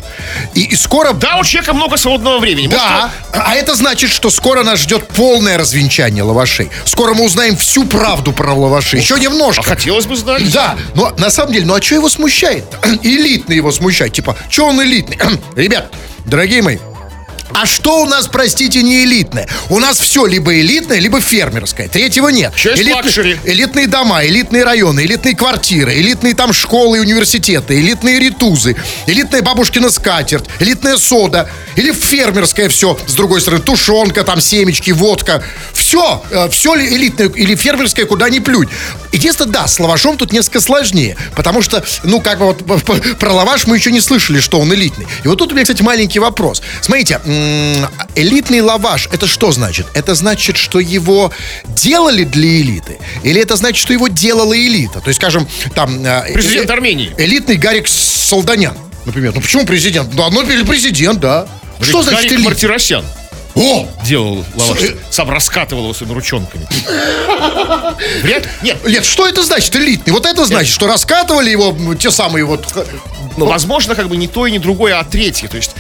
И, 0.54 0.62
и 0.62 0.76
скоро... 0.76 1.14
Да, 1.14 1.38
у 1.38 1.44
человека 1.44 1.74
много 1.74 1.98
свободного 1.98 2.40
времени. 2.40 2.68
Да, 2.68 3.12
а 3.32 3.56
это 3.56 3.76
значит, 3.76 4.10
что 4.10 4.30
скоро 4.30 4.64
нас 4.64 4.80
ждет 4.80 5.08
полное 5.08 5.58
развенчание 5.58 6.24
лавашей. 6.24 6.70
Скоро 6.86 7.14
мы 7.14 7.26
узнаем 7.26 7.56
всю 7.56 7.86
правду 7.86 8.32
про 8.34 8.54
лаваши. 8.54 8.98
Еще 8.98 9.16
А 9.16 9.20
немножко. 9.20 9.64
хотелось 9.64 10.06
бы 10.06 10.16
знать. 10.16 10.52
Да, 10.52 10.76
но 10.96 11.14
на 11.18 11.30
самом 11.30 11.54
деле, 11.54 11.66
ну 11.66 11.76
а 11.76 11.82
что 11.82 11.96
его 11.96 12.10
смущает? 12.10 12.66
Элитный 13.04 13.56
его 13.56 13.72
смущает. 13.72 14.14
Типа, 14.14 14.36
что 14.50 14.68
он 14.68 14.82
элитный? 14.82 15.18
Ребят, 15.56 15.92
дорогие 16.26 16.62
мои, 16.62 16.78
а 17.54 17.66
что 17.66 18.02
у 18.02 18.06
нас, 18.06 18.28
простите, 18.28 18.84
не 18.84 19.04
элитное? 19.04 19.48
У 19.70 19.80
нас 19.80 20.00
все 20.00 20.26
либо 20.26 20.54
элитное, 20.54 21.00
либо 21.00 21.20
фермерское. 21.22 21.88
Третьего 21.88 22.30
нет. 22.30 22.54
Luxury? 22.94 23.40
элитные 23.46 23.88
дома, 23.88 24.26
элитные 24.26 24.64
районы, 24.64 25.02
элитные 25.02 25.36
квартиры, 25.36 25.94
элитные 25.94 26.34
там 26.36 26.54
школы 26.54 26.98
и 26.98 27.00
университеты, 27.00 27.80
элитные 27.80 28.20
рейтузы, 28.20 28.76
элитная 29.06 29.42
бабушкина 29.42 29.90
скатерть, 29.90 30.46
элитная 30.60 30.98
сода, 30.98 31.50
или 31.76 31.92
фермерское 31.92 32.70
все, 32.70 32.98
с 33.06 33.14
другой 33.14 33.42
стороны, 33.42 33.62
тушенка, 33.64 34.24
там 34.24 34.42
семечки, 34.42 34.92
водка. 34.92 35.44
Все, 35.74 36.24
все 36.52 36.76
элитное 36.76 37.30
или 37.30 37.56
фермерское, 37.56 38.06
куда 38.06 38.30
ни 38.30 38.40
плюнь. 38.40 38.68
Единственное, 39.12 39.52
да, 39.52 39.68
с 39.68 39.80
лавашом 39.80 40.18
тут 40.18 40.32
несколько 40.32 40.60
сложнее, 40.60 41.18
потому 41.36 41.62
что, 41.62 41.84
ну, 42.04 42.20
как 42.20 42.40
бы 42.40 42.54
вот 42.54 42.84
про 43.20 43.34
лаваш 43.34 43.68
мы 43.68 43.78
еще 43.78 43.92
не 43.92 44.02
слышали, 44.02 44.40
что 44.40 44.60
он 44.60 44.74
элитный. 44.74 45.08
И 45.24 45.28
вот 45.28 45.38
тут 45.38 45.52
у 45.52 45.56
меня, 45.56 45.64
кстати, 45.64 45.82
маленький 45.82 46.20
вопрос. 46.20 46.62
Смотрите, 46.82 47.20
элитный 48.16 48.62
лаваш, 48.62 49.08
это 49.12 49.28
что 49.28 49.52
значит? 49.52 49.88
Это 49.94 50.16
значит, 50.16 50.58
что 50.58 50.80
его 50.80 51.32
делали 51.68 52.24
для 52.24 52.62
элиты? 52.62 52.98
Или 53.24 53.42
это 53.42 53.56
значит, 53.56 53.82
что 53.82 53.94
его 53.94 54.08
делала 54.08 54.58
элита? 54.58 55.00
То 55.00 55.10
есть, 55.10 55.20
скажем, 55.20 55.48
там... 55.76 56.04
э, 56.06 56.34
Президент 56.34 56.70
э, 56.70 56.74
Армении. 56.74 57.14
Элитный 57.18 57.58
Гарик 57.58 57.88
Солданян, 57.88 58.76
например. 59.06 59.34
Ну, 59.36 59.42
почему 59.42 59.66
президент? 59.66 60.14
Ну, 60.14 60.26
одно 60.26 60.44
или 60.44 60.64
президент, 60.64 61.20
да. 61.20 61.48
Что 61.82 62.02
значит 62.02 62.22
Гарик 62.22 62.32
элитный? 62.32 62.46
Мартиросян. 62.46 63.06
О! 63.58 63.88
делал 64.06 64.46
лаваш. 64.56 64.80
С- 64.80 64.94
Сам 65.16 65.30
раскатывал 65.30 65.84
его 65.84 65.94
своими 65.94 66.14
ручонками. 66.14 66.66
Вряд 68.22 68.48
Нет, 68.62 68.78
Лет, 68.86 69.06
что 69.06 69.28
это 69.28 69.44
значит, 69.44 69.76
элитный? 69.76 70.14
Вот 70.14 70.26
это 70.26 70.46
значит, 70.46 70.74
что 70.74 70.88
раскатывали 70.88 71.50
его 71.50 71.76
те 71.96 72.12
самые 72.12 72.46
вот... 72.46 72.66
но, 73.38 73.46
возможно, 73.46 73.96
как 73.96 74.08
бы 74.10 74.18
не 74.18 74.28
то 74.28 74.46
и 74.46 74.52
не 74.52 74.60
другое, 74.60 74.98
а 75.00 75.04
третье. 75.04 75.48
То 75.48 75.58
есть, 75.58 75.72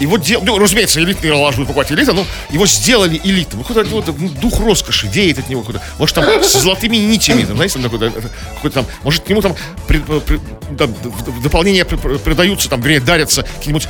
его 0.00 0.16
дел... 0.16 0.40
ну, 0.42 0.58
разумеется, 0.58 1.00
элитный 1.00 1.32
лаваш 1.32 1.56
будет 1.56 1.66
покупать 1.68 1.90
элита, 1.92 2.12
но 2.12 2.24
его 2.50 2.66
сделали 2.66 3.20
элитным. 3.24 3.58
Ну, 3.58 3.64
Какой-то 3.64 3.90
вот, 3.90 4.18
ну, 4.18 4.28
дух 4.28 4.60
роскоши 4.60 5.06
веет 5.08 5.38
от 5.38 5.48
него. 5.48 5.62
какой-то. 5.62 5.82
Может, 5.98 6.14
там 6.14 6.24
с 6.42 6.52
золотыми 6.52 6.96
нитями, 6.96 7.42
там, 7.44 7.56
знаете, 7.56 7.74
там 7.74 7.82
такой, 7.82 7.98
да, 7.98 8.06
это, 8.06 8.30
какой-то 8.56 8.74
там, 8.82 8.86
может, 9.02 9.24
к 9.24 9.28
нему 9.28 9.42
там 9.42 9.56
при- 9.88 9.98
при- 9.98 10.40
да, 10.70 10.86
в 10.86 11.42
дополнение 11.42 11.84
при- 11.84 11.96
при- 11.96 12.18
придаются, 12.18 12.68
там, 12.68 12.80
вернее, 12.80 13.00
дарятся 13.00 13.42
какие-нибудь 13.42 13.88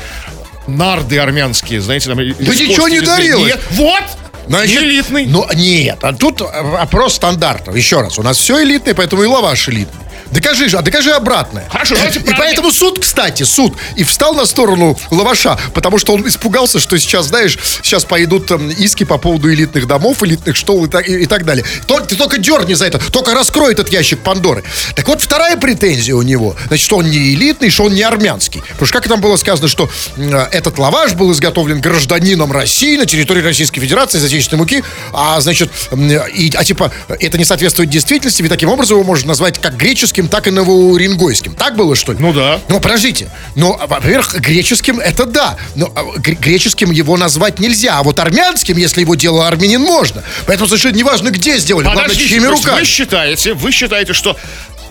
нарды 0.67 1.19
армянские, 1.19 1.81
знаете, 1.81 2.09
там... 2.09 2.19
Да 2.19 2.25
ничего 2.25 2.89
не 2.89 3.01
дарилось. 3.01 3.47
Нет, 3.47 3.61
вот! 3.73 4.03
Значит, 4.47 4.81
не 4.81 4.87
элитный. 4.89 5.27
Ну, 5.27 5.47
нет, 5.55 5.99
а 6.03 6.13
тут 6.13 6.41
вопрос 6.41 7.15
стандартов. 7.15 7.75
Еще 7.75 8.01
раз, 8.01 8.19
у 8.19 8.23
нас 8.23 8.37
все 8.37 8.63
элитное, 8.63 8.95
поэтому 8.95 9.23
и 9.23 9.27
лаваш 9.27 9.69
элитный. 9.69 10.01
Докажи 10.35 10.69
же, 10.69 10.79
а 10.79 10.83
докажи 10.83 11.13
обратное. 11.13 11.69
Хорошо, 11.71 11.95
давайте 11.95 12.19
И 12.19 12.35
поэтому 12.37 12.73
суд, 12.73 12.99
кстати, 12.99 13.45
суд 13.45 13.75
и 13.95 14.03
встал 14.03 14.35
на 14.35 14.47
сторону 14.47 14.99
лаваша, 15.11 15.57
потому 15.75 15.99
что 15.99 16.13
он 16.13 16.27
испугался, 16.27 16.81
что 16.81 16.99
сейчас, 16.99 17.27
знаешь, 17.27 17.57
сейчас 17.83 18.05
пойдут 18.05 18.47
там, 18.47 18.69
иски 18.69 19.05
по 19.05 19.17
поводу 19.19 19.53
элитных 19.53 19.87
домов, 19.87 20.23
элитных 20.25 20.57
школ 20.57 20.87
и 20.87 20.89
так, 20.89 21.09
и, 21.09 21.23
и 21.23 21.27
так 21.27 21.45
далее. 21.45 21.65
То- 21.87 22.01
ты 22.01 22.17
только 22.17 22.39
дерни 22.39 22.75
за 22.75 22.87
это, 22.87 22.99
только 22.99 23.33
раскрой 23.33 23.73
этот 23.73 23.89
ящик 23.91 24.19
Пандоры. 24.21 24.65
Так 24.97 25.07
вот, 25.07 25.23
вторая 25.23 25.57
претензия 25.57 26.15
у 26.17 26.23
него, 26.23 26.57
значит, 26.67 26.85
что 26.85 26.97
он 26.97 27.09
не 27.09 27.35
элитный, 27.35 27.71
что 27.71 27.85
он 27.85 27.95
не 27.95 28.03
армянский. 28.03 28.61
Потому 28.73 28.87
что, 28.87 28.99
как 28.99 29.09
там 29.09 29.21
было 29.21 29.37
сказано, 29.37 29.69
что 29.69 29.89
э, 30.17 30.47
этот 30.51 30.79
лаваш 30.79 31.13
был 31.13 31.31
изготовлен 31.33 31.81
гражданином 31.81 32.51
России 32.51 32.97
на 32.97 33.07
территории 33.07 33.43
Российской 33.43 33.81
Федерации 33.81 34.19
из 34.19 34.25
отечественной 34.25 34.59
муки, 34.59 34.83
а, 35.13 35.41
значит, 35.41 35.71
м, 35.93 36.11
и, 36.11 36.53
а 36.57 36.65
типа, 36.65 36.91
это 37.21 37.39
не 37.39 37.45
соответствует 37.45 37.89
действительности, 37.91 38.43
ведь 38.43 38.51
таким 38.51 38.69
образом 38.71 38.97
его 38.97 39.05
можно 39.07 39.29
назвать 39.29 39.61
как 39.61 39.77
греческим, 39.77 40.24
так 40.29 40.47
и 40.47 40.51
новоуренгойским. 40.51 41.55
Так 41.55 41.77
было, 41.77 41.95
что 41.95 42.13
ли? 42.13 42.19
Ну 42.21 42.33
да. 42.33 42.61
Ну, 42.69 42.81
подождите. 42.81 43.31
Ну, 43.55 43.77
во-первых, 43.87 44.35
греческим 44.41 45.01
это 45.01 45.27
да. 45.27 45.57
Но 45.75 45.93
а, 45.95 46.19
гр- 46.19 46.37
греческим 46.37 46.91
его 46.91 47.17
назвать 47.17 47.59
нельзя. 47.59 47.99
А 47.99 48.03
вот 48.03 48.19
армянским, 48.19 48.77
если 48.77 49.01
его 49.01 49.15
делал 49.15 49.43
армянин, 49.43 49.81
можно. 49.81 50.23
Поэтому 50.47 50.69
совершенно 50.69 50.97
неважно, 50.97 51.31
где 51.31 51.59
сделали. 51.59 51.85
Главное, 51.85 52.05
Подождите, 52.05 52.29
чьими 52.31 52.47
то 52.47 52.51
есть 52.53 52.65
руками. 52.65 52.81
Вы 52.81 52.87
считаете, 52.87 53.55
вы 53.55 53.73
считаете, 53.73 54.13
что 54.13 54.37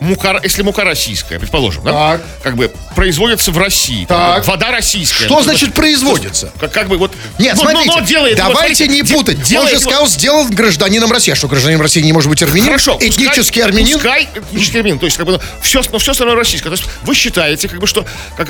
мука, 0.04 0.40
если 0.44 0.62
мука 0.62 0.84
российская, 0.84 1.40
предположим, 1.40 1.84
да? 1.84 1.92
Так. 1.92 2.22
Как 2.44 2.56
бы 2.56 2.72
производится 2.96 3.52
в 3.52 3.58
России. 3.58 4.06
там, 4.06 4.36
Так. 4.36 4.48
вода 4.48 4.72
российская. 4.72 5.26
Что 5.26 5.36
Ну, 5.36 5.42
значит 5.44 5.74
производится? 5.74 6.52
Как, 6.60 6.72
как 6.72 6.88
бы 6.88 6.98
вот... 6.98 7.12
Нет, 7.40 7.56
ну, 7.56 7.64
ну, 7.64 7.70
смотрите, 7.72 7.92
но 8.00 8.06
делает, 8.06 8.40
вот 8.40 8.48
давайте 8.50 8.76
смотрите, 8.86 8.88
не 8.88 9.04
путать. 9.04 9.38
Он 9.40 9.44
делает 9.44 9.70
же 9.70 9.76
вот- 9.78 9.84
сказал, 9.84 10.08
сделал 10.08 10.46
гражданином 10.50 11.12
России. 11.12 11.32
А 11.32 11.36
что, 11.36 11.48
гражданин 11.48 11.80
России 11.82 12.02
не 12.02 12.14
может 12.14 12.30
быть 12.30 12.42
армянин? 12.44 12.66
Хорошо, 12.66 12.94
пускай- 12.94 13.10
Этнический 13.10 13.62
армянин? 13.64 13.94
Пускай 13.98 14.30
этнический 14.52 14.80
армянин. 14.80 15.00
То 15.00 15.06
есть, 15.06 15.18
как 15.18 15.26
бы, 15.26 15.40
все, 15.62 15.82
но 15.92 15.98
все 16.00 16.12
остальное 16.12 16.36
российское. 16.36 16.70
То 16.70 16.76
есть, 16.76 16.86
вы 17.04 17.16
считаете, 17.16 17.68
как 17.70 17.80
бы, 17.80 17.88
что 17.88 18.06
как, 18.38 18.50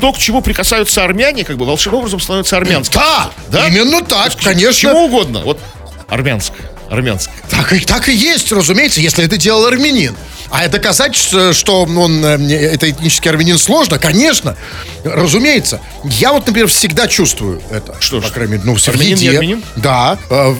то, 0.00 0.12
к 0.12 0.18
чему 0.18 0.40
прикасаются 0.40 1.04
армяне, 1.04 1.44
как 1.44 1.56
бы, 1.56 1.66
волшебным 1.66 2.00
образом 2.00 2.20
становится 2.20 2.56
армянским. 2.56 2.98
Да, 3.00 3.30
Да? 3.48 3.68
именно 3.68 4.02
так, 4.02 4.34
К 4.36 4.42
конечно. 4.42 4.72
чему 4.90 5.04
угодно. 5.06 5.40
Вот 5.40 5.60
армянское. 6.08 6.70
Армянское. 6.90 7.34
Так 7.50 7.72
и, 7.72 7.80
так 7.80 8.08
и 8.08 8.14
есть, 8.14 8.52
разумеется, 8.52 9.00
если 9.00 9.24
это 9.24 9.36
делал 9.36 9.66
армянин. 9.66 10.14
А 10.50 10.68
доказать, 10.68 11.16
что 11.16 11.52
что 11.52 11.82
он, 11.82 12.24
э, 12.24 12.36
не- 12.38 12.54
это 12.54 12.88
этнический 12.88 13.28
армянин, 13.30 13.58
сложно, 13.58 13.98
конечно, 13.98 14.56
разумеется. 15.04 15.80
Я 16.04 16.32
вот, 16.32 16.46
например, 16.46 16.68
всегда 16.68 17.08
чувствую 17.08 17.60
это. 17.70 17.96
Что 18.00 18.20
По 18.20 18.28
ж, 18.28 18.30
крайней 18.30 18.52
мере, 18.52 18.62
ну, 18.64 18.76
в 18.76 18.88
армянин 18.88 19.16
не 19.18 19.24
еде. 19.24 19.36
армянин? 19.38 19.64
Да, 19.74 20.16
э, 20.30 20.54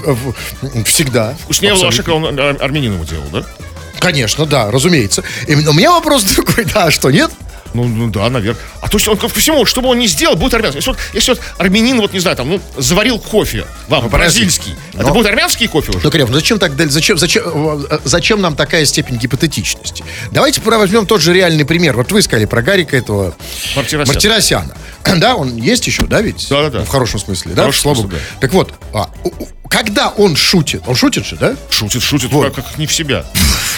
всегда. 0.85 1.35
Вкуснее 1.45 1.73
Абсолютно. 1.73 2.11
лавашика 2.11 2.11
он 2.11 2.39
ар- 2.41 2.57
армянин 2.61 2.95
его 2.95 3.05
делал, 3.05 3.27
да? 3.33 3.45
Конечно, 4.01 4.45
да, 4.47 4.71
разумеется. 4.71 5.23
И 5.47 5.55
у 5.55 5.73
меня 5.73 5.93
вопрос 5.93 6.25
такой, 6.37 6.65
да, 6.65 6.91
что 6.91 7.11
нет? 7.11 7.31
Ну, 7.77 7.85
ну 7.85 8.11
да, 8.11 8.29
наверное. 8.31 8.61
А 8.81 8.89
то 8.89 8.97
есть 8.97 9.07
он 9.07 9.17
ко 9.17 9.29
всему, 9.29 9.67
что 9.67 9.83
бы 9.83 9.89
он 9.89 9.99
ни 9.99 10.07
сделал, 10.07 10.35
будет 10.37 10.55
армянский. 10.55 10.79
Если 10.79 10.91
вот, 10.91 10.99
если 11.13 11.31
вот 11.33 11.41
армянин, 11.59 12.01
вот 12.01 12.13
не 12.13 12.21
знаю, 12.21 12.37
там, 12.37 12.49
ну, 12.49 12.61
заварил 12.77 13.19
кофе 13.19 13.67
вам, 13.89 14.09
бразильский, 14.09 14.75
это 14.95 15.03
Но- 15.09 15.13
будет 15.15 15.27
армянский 15.27 15.69
кофе 15.69 15.91
уже? 15.91 16.01
Ну, 16.03 16.11
Крем, 16.11 16.29
ну 16.29 16.35
зачем 16.35 16.59
так? 16.59 16.73
Зачем, 16.91 17.19
зачем, 17.19 17.43
э, 17.91 17.99
зачем 18.05 18.41
нам 18.41 18.57
такая 18.57 18.85
степень 18.87 19.17
гипотетичности? 19.17 20.05
Давайте 20.31 20.61
возьмем 20.63 21.07
тот 21.07 21.21
же 21.21 21.33
реальный 21.35 21.65
пример. 21.65 21.97
Вот 21.97 22.11
вы 22.13 22.23
сказали 22.23 22.47
про 22.47 22.63
Гарика 22.63 22.97
этого 22.97 23.35
Мартиросяна. 23.75 24.13
Мартиросяна. 24.13 24.77
Да, 25.17 25.35
он 25.37 25.57
есть 25.57 25.87
еще, 25.87 26.03
да, 26.05 26.21
ведь? 26.21 26.47
Да-да-да. 26.51 26.81
Ну, 26.81 26.85
В 26.85 26.89
хорошем 26.89 27.19
смысле, 27.21 27.53
да? 27.55 27.63
хорошем 27.63 27.83
Слава 27.83 27.95
смысле, 27.97 28.11
богу. 28.19 28.23
Так 28.41 28.53
вот, 28.53 28.75
а, 28.93 29.09
когда 29.69 30.09
он 30.11 30.37
шутит, 30.37 30.83
он 30.87 30.95
шутит 30.95 31.25
же, 31.27 31.37
да? 31.37 31.57
Шутит, 31.71 32.03
шутит, 32.03 32.31
Вот. 32.33 32.55
как, 32.55 32.65
как 32.67 32.79
не 32.79 32.87
в 32.87 32.93
себя. 32.95 33.25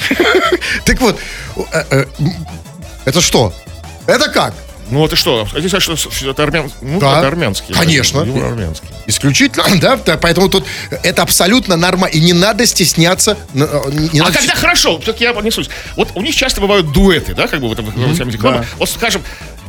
Так 0.84 1.00
вот, 1.00 1.18
э, 1.72 1.84
э, 1.90 2.04
это 3.04 3.20
что? 3.20 3.52
Это 4.08 4.30
как? 4.30 4.54
Ну, 4.90 5.04
это 5.04 5.16
что? 5.16 5.44
Хотите 5.44 5.68
сказать, 5.80 5.98
что 5.98 6.30
это, 6.30 6.42
армян... 6.42 6.72
ну, 6.80 6.98
Да. 6.98 7.18
это 7.18 7.28
армянский? 7.28 7.74
Конечно. 7.74 8.20
Юмор 8.20 8.46
армянский. 8.46 8.88
Исключительно, 9.06 9.64
да, 9.80 9.96
да, 9.96 10.16
поэтому 10.16 10.48
тут 10.48 10.64
это 11.02 11.20
абсолютно 11.20 11.76
нормально. 11.76 12.14
И 12.16 12.20
не 12.20 12.32
надо 12.32 12.64
стесняться. 12.64 13.36
э, 13.52 13.58
не- 13.58 14.20
А 14.20 14.24
надо 14.24 14.38
когда 14.38 14.54
хорошо, 14.54 14.98
все-таки 15.00 15.24
я 15.24 15.34
понесусь. 15.34 15.68
Вот 15.94 16.08
у 16.14 16.22
них 16.22 16.34
часто 16.34 16.62
бывают 16.62 16.90
дуэты, 16.90 17.34
да, 17.34 17.48
как 17.48 17.60
бы 17.60 17.68
в 17.68 17.72
этом 17.72 17.86
этом 18.10 18.30
рекламе. 18.30 18.66
Вот, 18.78 18.88
скажем, 18.88 19.22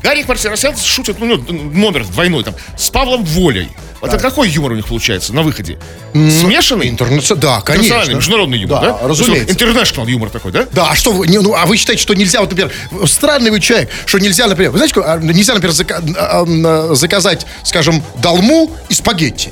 Гарик 0.04 0.28
Мартиросян 0.28 0.76
шутит, 0.78 1.18
ну, 1.20 1.38
номер 1.38 2.06
двойной, 2.06 2.44
там, 2.44 2.56
с 2.78 2.90
Павлом 2.90 3.24
Волей. 3.26 3.70
Это 4.02 4.18
какой 4.18 4.48
юмор 4.50 4.72
у 4.72 4.76
них 4.76 4.88
получается 4.88 5.34
на 5.34 5.42
выходе? 5.42 5.78
Смешанный? 6.14 6.88
Интернацион- 6.90 7.36
Да, 7.38 7.60
конечно. 7.60 8.14
международный 8.14 8.58
юмор, 8.60 8.82
да? 8.82 8.92
Да, 9.02 9.08
разумеется. 9.10 9.52
Интернешнл 9.54 10.08
юмор 10.08 10.30
такой, 10.30 10.54
да? 10.54 10.66
Да, 10.72 10.92
а 10.92 10.96
что 10.96 11.12
вы, 11.12 11.28
не, 11.28 11.38
ну, 11.40 11.54
а 11.54 11.66
вы 11.66 11.76
считаете, 11.76 12.02
что 12.02 12.14
нельзя, 12.14 12.40
вот, 12.40 12.50
например, 12.50 12.72
странный 13.08 13.52
вы 13.52 13.60
человек, 13.60 13.90
что 14.06 14.20
нельзя, 14.20 14.48
например, 14.48 14.72
вы 14.72 14.78
знаете, 14.78 14.96
а, 15.04 15.18
нельзя, 15.18 15.54
например, 15.54 15.76
зака- 15.76 16.02
а, 16.18 16.46
а, 16.92 16.96
заказать, 16.96 17.46
скажем, 17.66 18.02
долму 18.22 18.72
и 18.88 18.94
спагетти? 18.94 19.52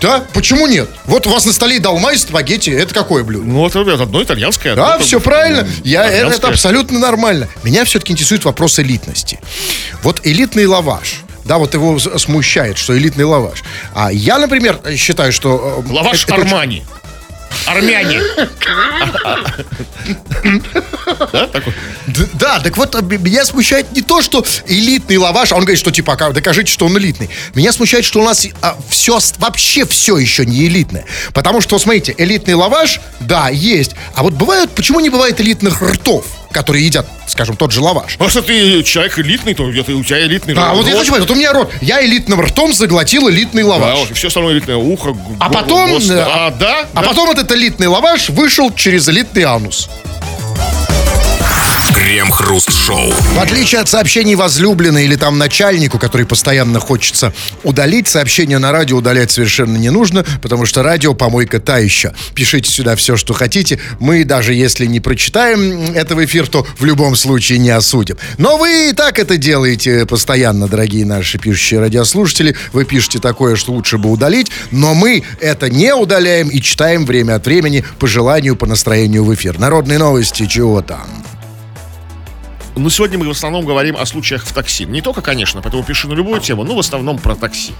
Да? 0.00 0.24
Почему 0.32 0.66
нет? 0.66 0.88
Вот 1.04 1.26
у 1.26 1.30
вас 1.30 1.44
на 1.44 1.52
столе 1.52 1.78
долма 1.78 2.12
и 2.12 2.16
спагетти, 2.16 2.70
это 2.70 2.94
какое 2.94 3.22
блюдо? 3.24 3.44
Ну, 3.46 3.66
это 3.66 3.80
одно 4.02 4.22
итальянское. 4.22 4.74
Да, 4.74 4.94
одно, 4.94 5.04
все 5.06 5.18
бы, 5.18 5.24
правильно. 5.24 5.68
Я, 5.84 6.04
это, 6.04 6.12
это 6.12 6.20
армянское. 6.22 6.50
абсолютно 6.52 6.98
нормально. 6.98 7.48
Меня 7.62 7.84
все-таки 7.84 8.12
интересует 8.12 8.44
вопрос 8.44 8.78
элитности. 8.78 9.38
Вот 10.02 10.20
элитный 10.24 10.66
лаваш. 10.66 11.20
Да, 11.44 11.58
вот 11.58 11.74
его 11.74 11.98
смущает, 11.98 12.78
что 12.78 12.96
элитный 12.96 13.24
лаваш. 13.24 13.62
А 13.94 14.12
я, 14.12 14.38
например, 14.38 14.78
считаю, 14.96 15.32
что... 15.32 15.82
э, 15.88 15.92
Лаваш 15.92 16.24
это- 16.24 16.32
это 16.34 16.42
очень- 16.42 16.50
Армани. 16.52 16.84
Армяне. 17.66 18.20
Да, 22.34 22.60
так 22.60 22.76
вот, 22.76 22.94
а, 22.94 23.02
меня 23.02 23.44
смущает 23.44 23.92
не 23.92 24.02
то, 24.02 24.22
что 24.22 24.44
элитный 24.66 25.16
лаваш, 25.16 25.52
а 25.52 25.56
он 25.56 25.62
говорит, 25.62 25.78
что 25.78 25.90
типа, 25.90 26.16
«А, 26.18 26.32
докажите, 26.32 26.72
что 26.72 26.86
он 26.86 26.96
элитный. 26.98 27.30
Меня 27.54 27.72
смущает, 27.72 28.04
что 28.04 28.20
у 28.20 28.24
нас 28.24 28.46
все, 28.88 29.18
вообще 29.38 29.86
все 29.86 30.18
еще 30.18 30.46
не 30.46 30.66
элитное. 30.66 31.04
Потому 31.32 31.60
что, 31.60 31.78
смотрите, 31.78 32.14
элитный 32.16 32.54
лаваш, 32.54 33.00
да, 33.20 33.48
есть. 33.48 33.92
А 34.14 34.22
вот 34.22 34.34
бывают, 34.34 34.70
почему 34.72 35.00
не 35.00 35.10
бывает 35.10 35.40
элитных 35.40 35.82
ртов, 35.82 36.24
которые 36.52 36.84
едят, 36.84 37.06
скажем, 37.26 37.56
тот 37.56 37.72
же 37.72 37.80
лаваш? 37.80 38.16
А 38.18 38.24
если 38.24 38.40
ты 38.40 38.82
человек 38.82 39.18
элитный, 39.18 39.54
то 39.54 39.70
это 39.70 39.94
у 39.94 40.02
тебя 40.04 40.20
элитный 40.26 40.54
А, 40.56 40.74
вот 40.74 40.86
я 40.86 40.92
рот. 40.92 41.00
хочу 41.00 41.12
понять, 41.12 41.28
вот 41.28 41.36
у 41.36 41.38
меня 41.38 41.52
рот, 41.52 41.72
я 41.80 42.04
элитным 42.04 42.40
ртом 42.40 42.72
заглотил 42.72 43.28
элитный 43.30 43.62
Да, 43.62 43.68
лаваш. 43.70 44.10
и 44.10 44.14
все 44.14 44.28
остальное 44.28 44.54
элитное 44.54 44.76
ухо. 44.76 45.16
А 45.38 45.48
потом, 45.50 45.90
нос. 45.90 46.10
э, 46.10 46.20
А, 46.20 46.50
да? 46.50 46.80
А 46.94 47.02
да. 47.02 47.08
потом 47.08 47.30
этот 47.30 47.50
элитный 47.52 47.86
лаваш 47.86 48.30
вышел 48.30 48.72
через 48.74 49.08
элитный 49.08 49.44
анус. 49.44 49.88
Крем-хруст-шоу. 51.94 53.10
В 53.10 53.38
отличие 53.38 53.80
от 53.80 53.88
сообщений 53.88 54.34
возлюбленной 54.34 55.04
или 55.04 55.16
там 55.16 55.38
начальнику, 55.38 55.98
который 55.98 56.26
постоянно 56.26 56.80
хочется 56.80 57.32
удалить, 57.62 58.08
сообщение 58.08 58.58
на 58.58 58.72
радио 58.72 58.96
удалять 58.98 59.30
совершенно 59.30 59.76
не 59.76 59.90
нужно, 59.90 60.24
потому 60.42 60.66
что 60.66 60.82
радио 60.82 61.14
помойка 61.14 61.60
та 61.60 61.78
еще. 61.78 62.12
Пишите 62.34 62.70
сюда 62.70 62.96
все, 62.96 63.16
что 63.16 63.32
хотите. 63.32 63.78
Мы, 63.98 64.24
даже 64.24 64.54
если 64.54 64.86
не 64.86 65.00
прочитаем 65.00 65.92
это 65.94 66.14
в 66.14 66.24
эфир, 66.24 66.48
то 66.48 66.66
в 66.78 66.84
любом 66.84 67.16
случае 67.16 67.58
не 67.58 67.70
осудим. 67.70 68.16
Но 68.38 68.56
вы 68.56 68.90
и 68.90 68.92
так 68.92 69.18
это 69.18 69.36
делаете 69.36 70.06
постоянно, 70.06 70.68
дорогие 70.68 71.04
наши 71.04 71.38
пишущие 71.38 71.80
радиослушатели. 71.80 72.56
Вы 72.72 72.84
пишете 72.84 73.18
такое, 73.18 73.56
что 73.56 73.72
лучше 73.72 73.98
бы 73.98 74.10
удалить, 74.10 74.50
но 74.70 74.94
мы 74.94 75.24
это 75.40 75.68
не 75.68 75.94
удаляем 75.94 76.48
и 76.48 76.60
читаем 76.60 77.04
время 77.04 77.36
от 77.36 77.46
времени 77.46 77.84
по 77.98 78.06
желанию, 78.06 78.56
по 78.56 78.66
настроению 78.66 79.24
в 79.24 79.34
эфир. 79.34 79.58
Народные 79.58 79.98
новости, 79.98 80.46
чего 80.46 80.82
там? 80.82 81.08
Ну, 82.76 82.88
сегодня 82.88 83.18
мы 83.18 83.26
в 83.26 83.30
основном 83.30 83.64
говорим 83.64 83.96
о 83.96 84.06
случаях 84.06 84.44
в 84.44 84.52
такси. 84.52 84.84
Не 84.86 85.00
только, 85.02 85.20
конечно, 85.22 85.60
поэтому 85.60 85.82
пишу 85.82 86.08
на 86.08 86.14
любую 86.14 86.40
тему, 86.40 86.64
но 86.64 86.74
в 86.74 86.78
основном 86.78 87.18
про 87.18 87.34
такси. 87.34 87.72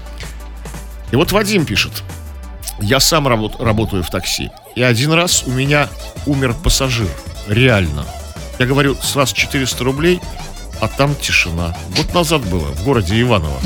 И 1.11 1.15
вот 1.15 1.31
Вадим 1.31 1.65
пишет. 1.65 2.03
Я 2.81 2.99
сам 2.99 3.27
работ- 3.27 3.59
работаю 3.59 4.03
в 4.03 4.09
такси. 4.09 4.49
И 4.75 4.81
один 4.81 5.11
раз 5.13 5.43
у 5.45 5.51
меня 5.51 5.89
умер 6.25 6.55
пассажир. 6.63 7.07
Реально. 7.47 8.05
Я 8.59 8.65
говорю, 8.65 8.95
с 9.01 9.15
вас 9.15 9.33
400 9.33 9.83
рублей, 9.83 10.19
а 10.79 10.87
там 10.87 11.15
тишина. 11.15 11.75
Год 11.95 12.13
назад 12.13 12.41
было, 12.45 12.65
в 12.73 12.83
городе 12.83 13.19
Иваново. 13.21 13.59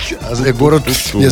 Сейчас 0.00 0.40
я 0.40 0.52
город... 0.52 0.84
Я 1.14 1.30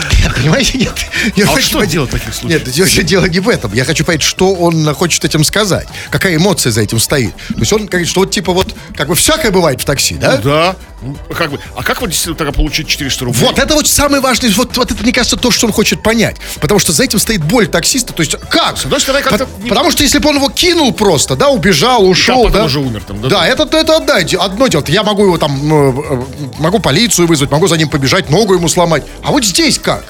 Понимаете, 0.36 0.78
нет. 0.78 0.92
Я 1.36 1.44
А 1.44 1.48
хочу 1.48 1.66
что 1.66 1.78
понять- 1.78 1.90
делать 1.92 2.10
в 2.10 2.12
таких 2.12 2.34
случаях? 2.34 2.64
Нет, 2.66 2.74
дело, 2.74 2.88
дело 3.02 3.24
не 3.26 3.40
в 3.40 3.48
этом. 3.48 3.72
Я 3.74 3.84
хочу 3.84 4.04
понять, 4.04 4.22
что 4.22 4.54
он 4.54 4.92
хочет 4.94 5.24
этим 5.24 5.44
сказать. 5.44 5.86
Какая 6.10 6.36
эмоция 6.36 6.72
за 6.72 6.80
этим 6.82 6.98
стоит. 6.98 7.34
То 7.48 7.58
есть 7.60 7.72
он 7.72 7.86
говорит, 7.86 8.08
что 8.08 8.20
вот 8.20 8.30
типа 8.30 8.52
вот, 8.52 8.74
как 8.96 9.08
бы 9.08 9.14
всякое 9.14 9.50
бывает 9.50 9.80
в 9.80 9.84
такси, 9.84 10.14
да? 10.14 10.36
Да. 10.38 10.76
Ну, 11.02 11.16
Как 11.34 11.50
бы, 11.50 11.58
а 11.76 11.82
как 11.82 12.00
вот 12.00 12.08
действительно 12.10 12.36
тогда 12.36 12.52
получить 12.52 12.86
400 12.88 13.24
рублей? 13.24 13.40
Вот, 13.42 13.58
это 13.58 13.74
вот 13.74 13.86
самый 13.88 14.20
важный, 14.20 14.50
вот, 14.50 14.76
вот 14.76 14.90
это, 14.92 15.02
мне 15.02 15.12
кажется, 15.12 15.36
то, 15.36 15.50
что 15.50 15.66
он 15.66 15.72
хочет 15.72 16.02
понять. 16.02 16.36
Потому 16.60 16.78
что 16.78 16.92
за 16.92 17.02
этим 17.04 17.18
стоит 17.18 17.42
боль 17.44 17.66
таксиста. 17.66 18.12
То 18.12 18.22
есть, 18.22 18.36
как? 18.50 18.78
С 18.78 18.84
одной 18.84 19.00
стороны, 19.00 19.22
как-то 19.24 19.46
По- 19.46 19.62
не- 19.62 19.68
Потому 19.68 19.90
что 19.90 20.02
если 20.02 20.18
бы 20.18 20.28
он 20.28 20.36
его 20.36 20.48
кинул 20.48 20.92
просто, 20.92 21.34
да, 21.36 21.48
убежал, 21.48 22.08
ушел, 22.08 22.44
потом 22.44 22.52
да. 22.52 22.64
уже 22.64 22.78
умер 22.80 23.02
там, 23.06 23.20
да? 23.20 23.28
Да, 23.28 23.46
это, 23.46 23.64
это 23.76 23.96
одно, 23.96 24.14
одно 24.40 24.66
дело. 24.68 24.84
Я 24.88 25.02
могу 25.02 25.24
его 25.24 25.38
там, 25.38 25.52
э, 25.72 25.92
э, 26.14 26.22
могу 26.58 26.78
полицию 26.78 27.26
вызвать, 27.26 27.50
могу 27.50 27.66
за 27.66 27.76
ним 27.76 27.88
побежать, 27.88 28.30
ногу 28.30 28.54
ему 28.54 28.68
сломать. 28.68 29.02
А 29.24 29.30
вот 29.32 29.44
здесь 29.44 29.78
как? 29.78 30.04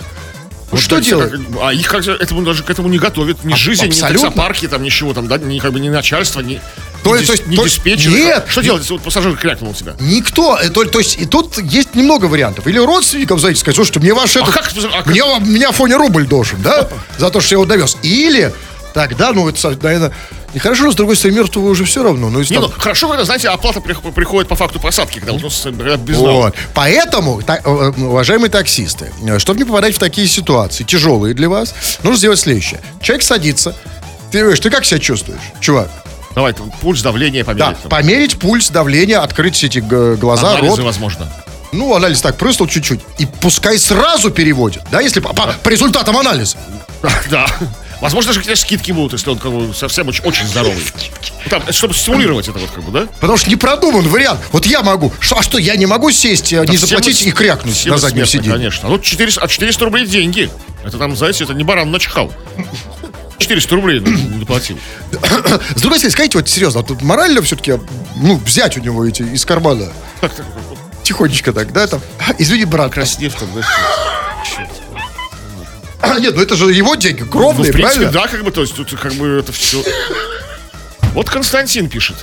Вот 0.70 0.81
что 0.81 1.00
делать? 1.00 1.31
как- 1.33 1.40
а 1.62 1.72
их 1.72 1.87
как 1.87 2.02
же 2.02 2.12
этому 2.12 2.42
даже 2.42 2.62
к 2.62 2.70
этому 2.70 2.88
не 2.88 2.98
готовят. 2.98 3.44
Ни 3.44 3.52
А- 3.52 3.57
жизнь, 3.57 3.87
ни 3.87 3.90
таксопарки, 3.90 4.66
там 4.68 4.83
ничего, 4.83 5.12
там, 5.12 5.28
да, 5.28 5.37
ни, 5.38 5.59
как 5.59 5.72
бы, 5.72 5.81
ни 5.81 5.88
начальство, 5.90 6.40
ни, 6.40 6.61
То 7.03 7.17
дис- 7.17 7.27
то 7.27 7.33
есть- 7.33 7.47
ни 7.47 7.57
то- 7.57 7.65
диспетчер. 7.65 8.11
нет. 8.11 8.47
Что 8.49 8.62
делать, 8.62 8.83
если 8.83 8.93
вот 8.95 9.03
пассажир 9.03 9.37
крякнул 9.37 9.71
у 9.71 9.75
тебя? 9.75 9.95
Никто, 10.01 10.57
э, 10.59 10.69
то, 10.71 10.85
то 10.85 10.99
есть 10.99 11.19
и 11.21 11.27
тут 11.27 11.59
есть 11.59 11.95
немного 11.95 12.27
вариантов. 12.27 12.67
Или 12.67 12.79
родственникам 12.79 13.38
зайти 13.38 13.59
сказать, 13.61 13.77
слушайте, 13.77 14.01
мне 14.01 14.15
ваш 14.15 14.37
этот, 14.37 14.51
как 14.55 14.67
а 14.73 14.91
как- 15.03 15.07
мне, 15.07 15.23
мне 15.41 15.67
Афоня 15.67 15.99
рубль 15.99 16.27
должен, 16.27 16.62
да, 16.62 16.88
за 17.19 17.31
то, 17.31 17.41
что 17.41 17.55
я 17.55 17.57
его 17.57 17.65
довез. 17.67 17.97
Или 18.03 18.53
тогда, 18.95 19.33
ну, 19.33 19.49
это, 19.49 19.71
наверное, 19.83 20.12
нехорошо, 20.55 20.85
но 20.85 20.93
с 20.93 20.95
другой 20.95 21.17
стороны, 21.17 21.38
мертвого 21.38 21.71
уже 21.71 21.85
все 21.85 22.03
равно. 22.03 22.29
Ну, 22.31 22.41
Не, 22.41 22.45
там- 22.47 22.62
ну, 22.62 22.69
хорошо, 22.79 23.09
когда, 23.09 23.25
знаете, 23.25 23.49
оплата 23.49 23.81
прих- 23.81 24.12
приходит 24.12 24.49
по 24.49 24.55
факту 24.55 24.79
посадки, 24.79 25.19
когда 25.19 25.33
вот, 25.33 25.43
ну, 25.43 25.73
когда 25.79 25.97
без. 25.97 26.17
Вот. 26.19 26.55
Поэтому, 26.75 27.41
та- 27.43 27.61
э, 27.65 27.93
уважаемые 27.97 28.51
таксисты, 28.51 29.11
э, 29.27 29.38
чтобы 29.38 29.59
не 29.61 29.65
попадать 29.65 29.95
в 29.95 29.99
такие 29.99 30.29
ситуации, 30.29 30.85
тяжелые 30.85 31.35
для 31.35 31.49
вас, 31.49 31.75
нужно 32.03 32.19
сделать 32.19 32.38
следующее. 32.38 32.81
Человек 33.01 33.23
садится, 33.25 33.75
ты 34.31 34.41
говоришь, 34.41 34.61
ты 34.61 34.69
как 34.71 34.85
себя 34.85 35.01
чувствуешь, 35.01 35.41
чувак? 35.61 35.91
Давай, 36.35 36.55
пульс, 36.81 37.03
давление 37.03 37.45
Да, 37.45 37.53
померить. 37.53 37.79
там. 37.83 37.90
померить 37.90 38.38
пульс, 38.38 38.71
давление, 38.71 39.18
открыть 39.18 39.62
эти 39.64 39.79
г- 39.81 40.16
глаза, 40.16 40.53
Анализы, 40.53 40.77
рот. 40.77 40.85
возможно. 40.87 41.29
Ну, 41.73 41.95
анализ 41.95 42.21
так 42.21 42.37
прыснул 42.37 42.68
чуть-чуть. 42.68 43.01
И 43.18 43.27
пускай 43.27 43.79
сразу 43.79 44.31
переводит, 44.31 44.83
да, 44.90 45.01
если 45.01 45.21
по, 45.21 45.33
по- 45.33 45.53
по 45.62 45.68
результатам 45.68 46.16
анализа. 46.16 46.57
Да. 47.31 47.47
Возможно, 48.01 48.31
даже 48.31 48.40
какие-то 48.40 48.61
скидки 48.61 48.90
будут, 48.90 49.12
если 49.12 49.31
он 49.31 49.38
как 49.38 49.53
бы 49.53 49.73
совсем 49.73 50.09
очень, 50.09 50.25
очень 50.25 50.45
здоровый. 50.49 50.83
Там, 51.51 51.62
это 51.62 51.73
чтобы 51.73 51.95
стимулировать 51.95 52.49
это 52.49 52.59
вот 52.59 52.68
как 52.71 52.83
бы, 52.83 52.90
да? 52.90 53.07
Потому 53.21 53.37
что 53.38 53.49
не 53.49 53.55
продуман 53.55 54.09
вариант. 54.09 54.40
Вот 54.51 54.66
я 54.66 54.83
могу. 54.83 55.12
Что, 55.21 55.38
а 55.38 55.42
что, 55.42 55.57
я 55.59 55.77
не 55.77 55.87
могу 55.87 56.11
сесть, 56.11 56.53
э, 56.53 56.64
не 56.66 56.77
Все 56.77 56.87
заплатить 56.88 57.23
мы- 57.23 57.29
и 57.29 57.33
крякнуть 57.33 57.77
все 57.77 57.90
на 57.90 57.99
заднем 57.99 58.27
сиденье? 58.27 58.53
Конечно. 58.55 58.88
Ну, 58.88 58.99
400, 58.99 59.40
а 59.40 59.47
400 59.47 59.85
рублей 59.85 60.05
деньги. 60.07 60.51
Это 60.85 60.99
там, 60.99 61.14
знаете, 61.16 61.45
это 61.45 61.55
не 61.55 61.62
баран 61.62 61.92
начихал. 61.92 62.33
400 63.42 63.74
рублей 63.74 64.00
ну, 64.00 64.38
доплатил. 64.38 64.78
С 65.11 65.81
другой 65.81 65.98
стороны, 65.98 66.11
скажите, 66.11 66.38
вот 66.38 66.48
серьезно, 66.48 66.81
вот 66.81 66.88
тут 66.88 67.02
морально 67.02 67.42
все-таки, 67.42 67.74
ну, 68.16 68.37
взять 68.37 68.76
у 68.76 68.81
него 68.81 69.05
эти 69.07 69.22
из 69.22 69.44
кармана. 69.44 69.92
Тихонечко 71.02 71.52
так, 71.52 71.72
да, 71.72 71.87
там. 71.87 72.00
Извини, 72.38 72.64
брат. 72.64 72.92
Краснев 72.92 73.35
там, 73.35 73.48
да? 73.55 73.62
А, 76.00 76.18
нет, 76.18 76.35
ну 76.35 76.42
это 76.42 76.57
же 76.57 76.72
его 76.72 76.94
деньги, 76.96 77.22
Ну, 77.22 77.28
кровные, 77.28 77.70
в 77.70 77.74
принципе, 77.74 78.00
правильно? 78.00 78.12
да, 78.12 78.26
как 78.28 78.42
бы, 78.44 78.50
то 78.50 78.61
есть 78.62 78.74
тут 78.74 78.92
как 78.98 79.12
бы 79.14 79.28
это 79.38 79.52
все... 79.52 79.83
Вот 81.14 81.28
Константин 81.31 81.88
пишет. 81.88 82.16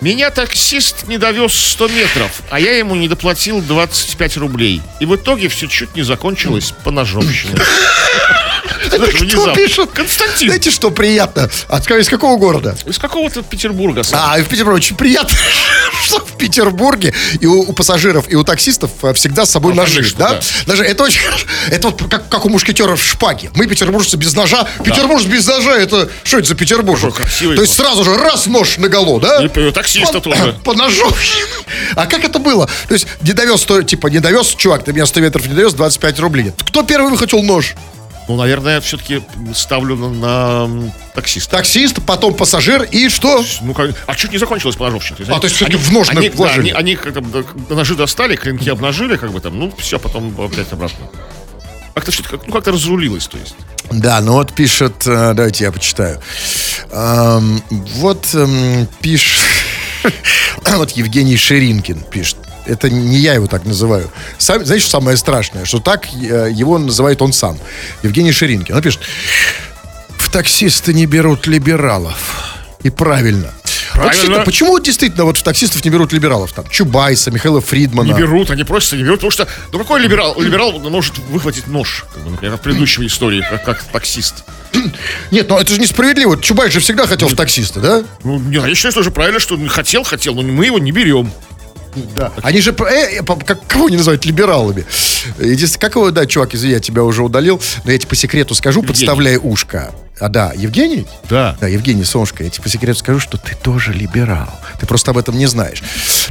Меня 0.00 0.30
таксист 0.30 1.08
не 1.08 1.18
довез 1.18 1.52
100 1.52 1.88
метров, 1.88 2.42
а 2.50 2.60
я 2.60 2.76
ему 2.78 2.94
не 2.94 3.08
доплатил 3.08 3.60
25 3.60 4.36
рублей. 4.38 4.80
И 5.00 5.06
в 5.06 5.16
итоге 5.16 5.48
все 5.48 5.66
чуть 5.66 5.94
не 5.96 6.02
закончилось 6.02 6.72
по 6.84 6.90
ножовщине. 6.90 7.54
Это 8.86 9.06
кто 9.06 9.54
пишет? 9.54 9.90
Константин. 9.92 10.48
Знаете, 10.48 10.70
что 10.70 10.90
приятно? 10.90 11.50
От, 11.68 11.90
из 11.90 12.08
какого 12.08 12.36
города? 12.36 12.76
Из 12.86 12.98
какого-то 12.98 13.42
Петербурга. 13.42 14.02
сам. 14.02 14.20
А, 14.22 14.38
в 14.38 14.48
Петербурге 14.48 14.76
очень 14.76 14.96
приятно, 14.96 15.36
что 16.04 16.20
в 16.20 16.36
Петербурге 16.36 17.14
и 17.40 17.46
у, 17.46 17.60
у 17.60 17.72
пассажиров, 17.72 18.26
и 18.28 18.36
у 18.36 18.44
таксистов 18.44 18.90
э, 19.02 19.12
всегда 19.14 19.44
с 19.46 19.50
собой 19.50 19.74
Ну, 19.74 19.82
ножи, 19.82 19.96
конечно, 19.96 20.18
да? 20.18 20.28
да. 20.30 20.40
Даже 20.66 20.84
это 20.84 21.04
очень. 21.04 21.20
Это 21.70 21.88
вот 21.90 22.02
как, 22.10 22.28
как 22.28 22.46
у 22.46 22.48
мушкетеров 22.48 23.02
шпаги. 23.02 23.50
Мы, 23.54 23.66
петербуржцы, 23.66 24.16
без 24.16 24.34
ножа. 24.34 24.66
Петербуржец 24.84 25.26
без 25.28 25.46
ножа, 25.46 25.76
это 25.76 26.08
что 26.24 26.38
это 26.38 26.48
за? 26.54 27.10
Какой 27.10 27.26
красивый 27.26 27.56
То 27.56 27.62
есть 27.62 27.74
сразу 27.74 28.04
же 28.04 28.16
раз 28.16 28.46
нож 28.46 28.78
наголо, 28.78 29.20
да? 29.20 29.44
И 29.44 29.72
таксиста 29.72 30.14
по, 30.14 30.20
тоже. 30.20 30.56
По 30.64 30.74
ножу. 30.74 31.10
А 31.96 32.06
как 32.06 32.24
это 32.24 32.38
было? 32.38 32.68
То 32.88 32.94
есть 32.94 33.06
не 33.22 33.32
довез, 33.32 33.66
типа, 33.86 34.08
не 34.08 34.20
довез, 34.20 34.54
чувак, 34.56 34.84
ты 34.84 34.92
меня 34.92 35.06
100 35.06 35.20
метров 35.20 35.46
не 35.46 35.54
довез, 35.54 35.74
25 35.74 36.20
рублей. 36.20 36.52
Кто 36.66 36.82
первый 36.82 37.10
выхватил 37.10 37.42
нож? 37.42 37.74
Ну, 38.30 38.36
наверное, 38.36 38.80
все-таки 38.80 39.22
ставлю 39.52 39.96
на, 39.96 40.08
на, 40.68 40.92
таксиста. 41.16 41.56
Таксист, 41.56 41.96
потом 42.06 42.32
пассажир 42.32 42.84
и 42.84 43.08
что? 43.08 43.44
Ну, 43.60 43.74
как- 43.74 43.90
а 44.06 44.14
чуть 44.14 44.30
не 44.30 44.38
закончилось 44.38 44.76
по-ножовщине. 44.76 45.18
А, 45.30 45.40
то 45.40 45.46
есть 45.48 45.56
всё-таки 45.56 45.76
в 45.78 45.90
нож 45.90 46.10
они, 46.10 46.28
да, 46.28 46.52
они, 46.52 46.70
они 46.70 46.94
как-то 46.94 47.22
да, 47.22 47.74
ножи 47.74 47.96
достали, 47.96 48.36
клинки 48.36 48.68
обнажили, 48.68 49.16
как 49.16 49.32
бы 49.32 49.40
там, 49.40 49.58
ну, 49.58 49.74
все, 49.78 49.98
потом 49.98 50.32
опять 50.40 50.72
обратно. 50.72 51.08
Как-то 51.92 52.12
что-то, 52.12 52.28
как, 52.28 52.46
ну, 52.46 52.52
как-то 52.52 52.70
разрулилось, 52.70 53.26
то 53.26 53.36
есть. 53.36 53.56
Да, 53.90 54.20
ну 54.20 54.34
вот 54.34 54.52
пишет, 54.52 55.04
э, 55.08 55.32
давайте 55.34 55.64
я 55.64 55.72
почитаю. 55.72 56.20
Эм, 56.92 57.60
вот 57.96 58.32
эм, 58.34 58.86
пишет, 59.00 59.42
вот 60.64 60.92
Евгений 60.92 61.36
Ширинкин 61.36 62.02
пишет. 62.02 62.36
Это 62.66 62.90
не 62.90 63.18
я 63.18 63.34
его 63.34 63.46
так 63.46 63.64
называю. 63.64 64.10
Сам, 64.38 64.64
знаете, 64.64 64.82
что 64.82 64.98
самое 64.98 65.16
страшное? 65.16 65.64
Что 65.64 65.80
так 65.80 66.06
э, 66.12 66.50
его 66.52 66.78
называет 66.78 67.22
он 67.22 67.32
сам. 67.32 67.58
Евгений 68.02 68.32
Ширинкин. 68.32 68.74
Он 68.74 68.82
пишет, 68.82 69.00
в 70.18 70.30
таксисты 70.30 70.94
не 70.94 71.06
берут 71.06 71.46
либералов. 71.46 72.56
И 72.82 72.90
правильно. 72.90 73.52
Вот 73.90 74.04
Правильно. 74.04 74.12
действительно, 74.12 74.44
почему 74.44 74.70
вот 74.70 74.84
действительно 74.84 75.24
вот 75.24 75.36
в 75.36 75.42
таксистов 75.42 75.84
не 75.84 75.90
берут 75.90 76.12
либералов? 76.12 76.52
Там 76.52 76.66
Чубайса, 76.68 77.30
Михаила 77.30 77.60
Фридмана. 77.60 78.06
Не 78.06 78.18
берут, 78.18 78.50
они 78.50 78.64
просятся, 78.64 78.96
не 78.96 79.02
берут, 79.02 79.16
потому 79.16 79.32
что, 79.32 79.48
ну, 79.72 79.78
какой 79.78 80.00
либерал, 80.00 80.40
либерал 80.40 80.78
может 80.78 81.18
выхватить 81.18 81.66
нож, 81.66 82.06
как 82.14 82.22
бы, 82.22 82.30
например, 82.30 82.56
в 82.56 82.60
предыдущей 82.60 83.06
истории, 83.06 83.44
как, 83.48 83.64
как 83.64 83.82
таксист. 83.82 84.44
Нет, 85.30 85.48
ну 85.48 85.58
это 85.58 85.74
же 85.74 85.80
несправедливо. 85.80 86.40
Чубайс 86.40 86.72
же 86.72 86.80
всегда 86.80 87.06
хотел 87.06 87.28
в 87.28 87.34
таксисты, 87.34 87.80
да? 87.80 88.04
Ну, 88.22 88.38
нет, 88.38 88.64
я 88.66 88.74
считаю, 88.74 88.92
что 88.92 89.02
же 89.02 89.10
правильно, 89.10 89.40
что 89.40 89.58
хотел, 89.68 90.04
хотел, 90.04 90.34
но 90.34 90.42
мы 90.42 90.66
его 90.66 90.78
не 90.78 90.92
берем. 90.92 91.32
Да. 92.16 92.32
Они 92.42 92.60
же, 92.60 92.70
э, 92.72 93.20
э, 93.20 93.22
как, 93.22 93.66
кого 93.66 93.86
они 93.86 93.96
называют 93.96 94.24
либералами? 94.24 94.84
Единственное, 95.38 95.80
как 95.80 95.96
его, 95.96 96.10
да, 96.10 96.26
чувак, 96.26 96.54
извини, 96.54 96.74
я 96.74 96.80
тебя 96.80 97.02
уже 97.04 97.22
удалил, 97.22 97.60
но 97.84 97.90
я 97.90 97.98
тебе 97.98 98.08
по 98.08 98.16
секрету 98.16 98.54
скажу, 98.54 98.82
подставляя 98.82 99.38
ушко. 99.38 99.92
А, 100.20 100.28
да, 100.28 100.52
Евгений? 100.54 101.06
Да. 101.30 101.56
Да, 101.60 101.66
Евгений 101.66 102.04
Солнышко, 102.04 102.44
я 102.44 102.50
тебе 102.50 102.62
по 102.62 102.68
секрету 102.68 102.98
скажу, 102.98 103.20
что 103.20 103.38
ты 103.38 103.54
тоже 103.54 103.94
либерал. 103.94 104.52
Ты 104.78 104.86
просто 104.86 105.12
об 105.12 105.18
этом 105.18 105.38
не 105.38 105.46
знаешь. 105.46 105.82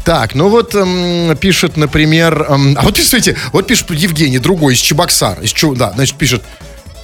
Так, 0.04 0.36
ну 0.36 0.48
вот 0.50 0.76
эм, 0.76 1.36
пишет, 1.38 1.76
например... 1.76 2.45
эм, 2.48 2.78
а 2.78 2.84
вот, 2.84 2.98
смотрите, 2.98 3.36
вот 3.52 3.65
пишет 3.65 3.89
Евгений, 3.89 4.38
другой, 4.38 4.76
из 4.76 4.80
Чебоксар. 4.80 5.41
Из 5.41 5.50
Чу, 5.52 5.74
да, 5.74 5.91
значит, 5.91 6.17
пишет, 6.17 6.43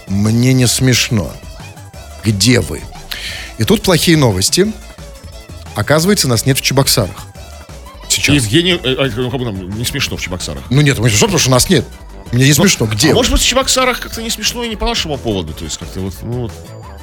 мне 0.07 0.53
не 0.53 0.67
смешно. 0.67 1.33
Где 2.23 2.59
вы? 2.59 2.81
И 3.57 3.63
тут 3.63 3.81
плохие 3.81 4.15
новости. 4.15 4.71
Оказывается, 5.73 6.27
нас 6.27 6.45
нет 6.45 6.57
в 6.57 6.61
Чебоксарах. 6.61 7.25
Сейчас. 8.15 8.35
Евгений, 8.35 8.79
э, 8.81 8.95
э, 8.97 9.11
ну, 9.15 9.29
как 9.29 9.39
бы 9.39 9.45
нам 9.45 9.77
не 9.77 9.85
смешно 9.85 10.17
в 10.17 10.21
Чебоксарах. 10.21 10.63
Ну 10.69 10.81
нет, 10.81 10.97
мы 10.99 11.09
что, 11.09 11.25
потому 11.25 11.39
что 11.39 11.51
нас 11.51 11.69
нет. 11.69 11.85
Мне 12.31 12.45
не 12.45 12.53
смешно. 12.53 12.85
Где? 12.85 13.07
А 13.07 13.09
вы? 13.11 13.15
может 13.17 13.31
быть, 13.31 13.41
в 13.41 13.45
Чебоксарах 13.45 13.99
как-то 13.99 14.21
не 14.21 14.29
смешно 14.29 14.63
и 14.63 14.69
не 14.69 14.75
по 14.75 14.85
нашему 14.85 15.17
поводу, 15.17 15.53
то 15.53 15.63
есть 15.63 15.77
как-то 15.77 15.99
вот, 15.99 16.13
ну, 16.23 16.31
вот, 16.43 16.51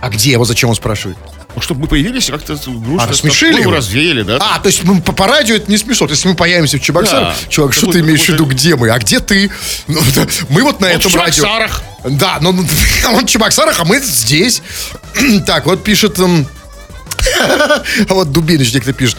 А 0.01 0.09
где 0.09 0.33
его? 0.33 0.45
Зачем 0.45 0.71
он 0.71 0.77
спрашивает? 0.77 1.17
ну, 1.55 1.61
чтобы 1.61 1.83
мы 1.83 1.87
появились 1.87 2.31
как-то 2.31 2.55
грустно. 2.55 3.03
А, 3.03 3.07
такую 3.07 3.59
его? 3.59 3.73
развеяли, 3.73 4.23
да? 4.23 4.39
А, 4.41 4.59
то 4.59 4.69
есть 4.69 4.83
мы 4.85 5.01
по, 5.01 5.13
по 5.13 5.27
радио 5.27 5.57
это 5.57 5.71
не 5.71 5.77
смешно. 5.77 6.07
То 6.07 6.13
есть 6.13 6.25
мы 6.25 6.35
появимся 6.35 6.79
в 6.79 6.81
Чебоксарах. 6.81 7.35
Да. 7.41 7.49
Чувак, 7.51 7.73
что 7.73 7.93
ты 7.93 8.01
имеешь 8.01 8.23
в 8.23 8.29
виду, 8.31 8.47
где 8.47 8.77
мы? 8.77 8.91
А 8.91 8.99
где 8.99 9.21
ты? 9.21 9.51
Ну, 9.87 10.01
мы 10.49 10.63
вот 10.63 10.81
на 10.81 10.89
Вот 10.89 10.97
этом 10.97 11.13
в 11.13 11.17
радио. 11.17 11.45
Чебоксарах. 11.45 11.83
Да, 12.05 12.39
но 12.41 12.53
ну, 12.53 12.65
он 13.13 13.27
в 13.27 13.31
Чебоксарах, 13.31 13.81
а 13.81 13.85
мы 13.85 13.99
здесь. 14.01 14.63
так, 15.47 15.67
вот 15.67 15.85
пишет... 15.85 16.19
А 18.09 18.15
вот 18.15 18.33
Дубинич 18.33 18.73
некто 18.73 18.93
пишет, 18.93 19.17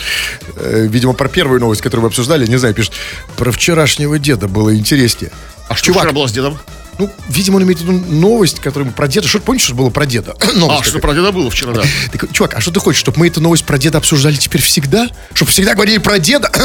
э, 0.56 0.88
видимо, 0.90 1.14
про 1.14 1.28
первую 1.30 1.60
новость, 1.60 1.82
которую 1.82 2.04
мы 2.04 2.08
обсуждали, 2.08 2.46
не 2.48 2.58
знаю, 2.58 2.74
пишет, 2.74 2.94
про 3.38 3.52
вчерашнего 3.52 4.20
деда 4.20 4.48
было 4.48 4.76
интереснее. 4.76 5.32
А 5.70 5.76
что 5.76 5.88
Чувак, 5.88 6.04
вчера 6.04 6.14
было 6.14 6.28
с 6.28 6.32
дедом? 6.32 6.60
ну, 7.00 7.10
видимо, 7.30 7.58
он 7.58 7.64
имеет 7.64 7.80
в 7.80 7.84
виду 7.84 7.94
новость, 7.94 8.60
которую 8.60 8.88
мы 8.88 8.92
про 8.94 9.08
деда... 9.08 9.28
Что, 9.28 9.40
помнишь, 9.40 9.64
что 9.64 9.76
было 9.76 9.90
про 9.90 10.06
деда? 10.06 10.36
новость 10.56 10.82
А, 10.82 10.84
что 10.84 11.00
про 11.00 11.14
деда 11.14 11.32
было 11.32 11.50
вчера, 11.50 11.74
да. 11.74 11.84
Так, 12.12 12.32
чувак, 12.32 12.56
а 12.56 12.62
что 12.62 12.72
ты 12.72 12.80
хочешь, 12.80 13.00
чтобы 13.00 13.20
мы 13.20 13.28
эту 13.28 13.42
новость 13.42 13.66
про 13.66 13.78
деда 13.78 13.98
обсуждали 13.98 14.36
теперь 14.36 14.62
всегда? 14.62 15.10
Чтобы 15.34 15.52
всегда 15.52 15.74
говорили 15.74 15.98
про 15.98 16.20
деда? 16.20 16.52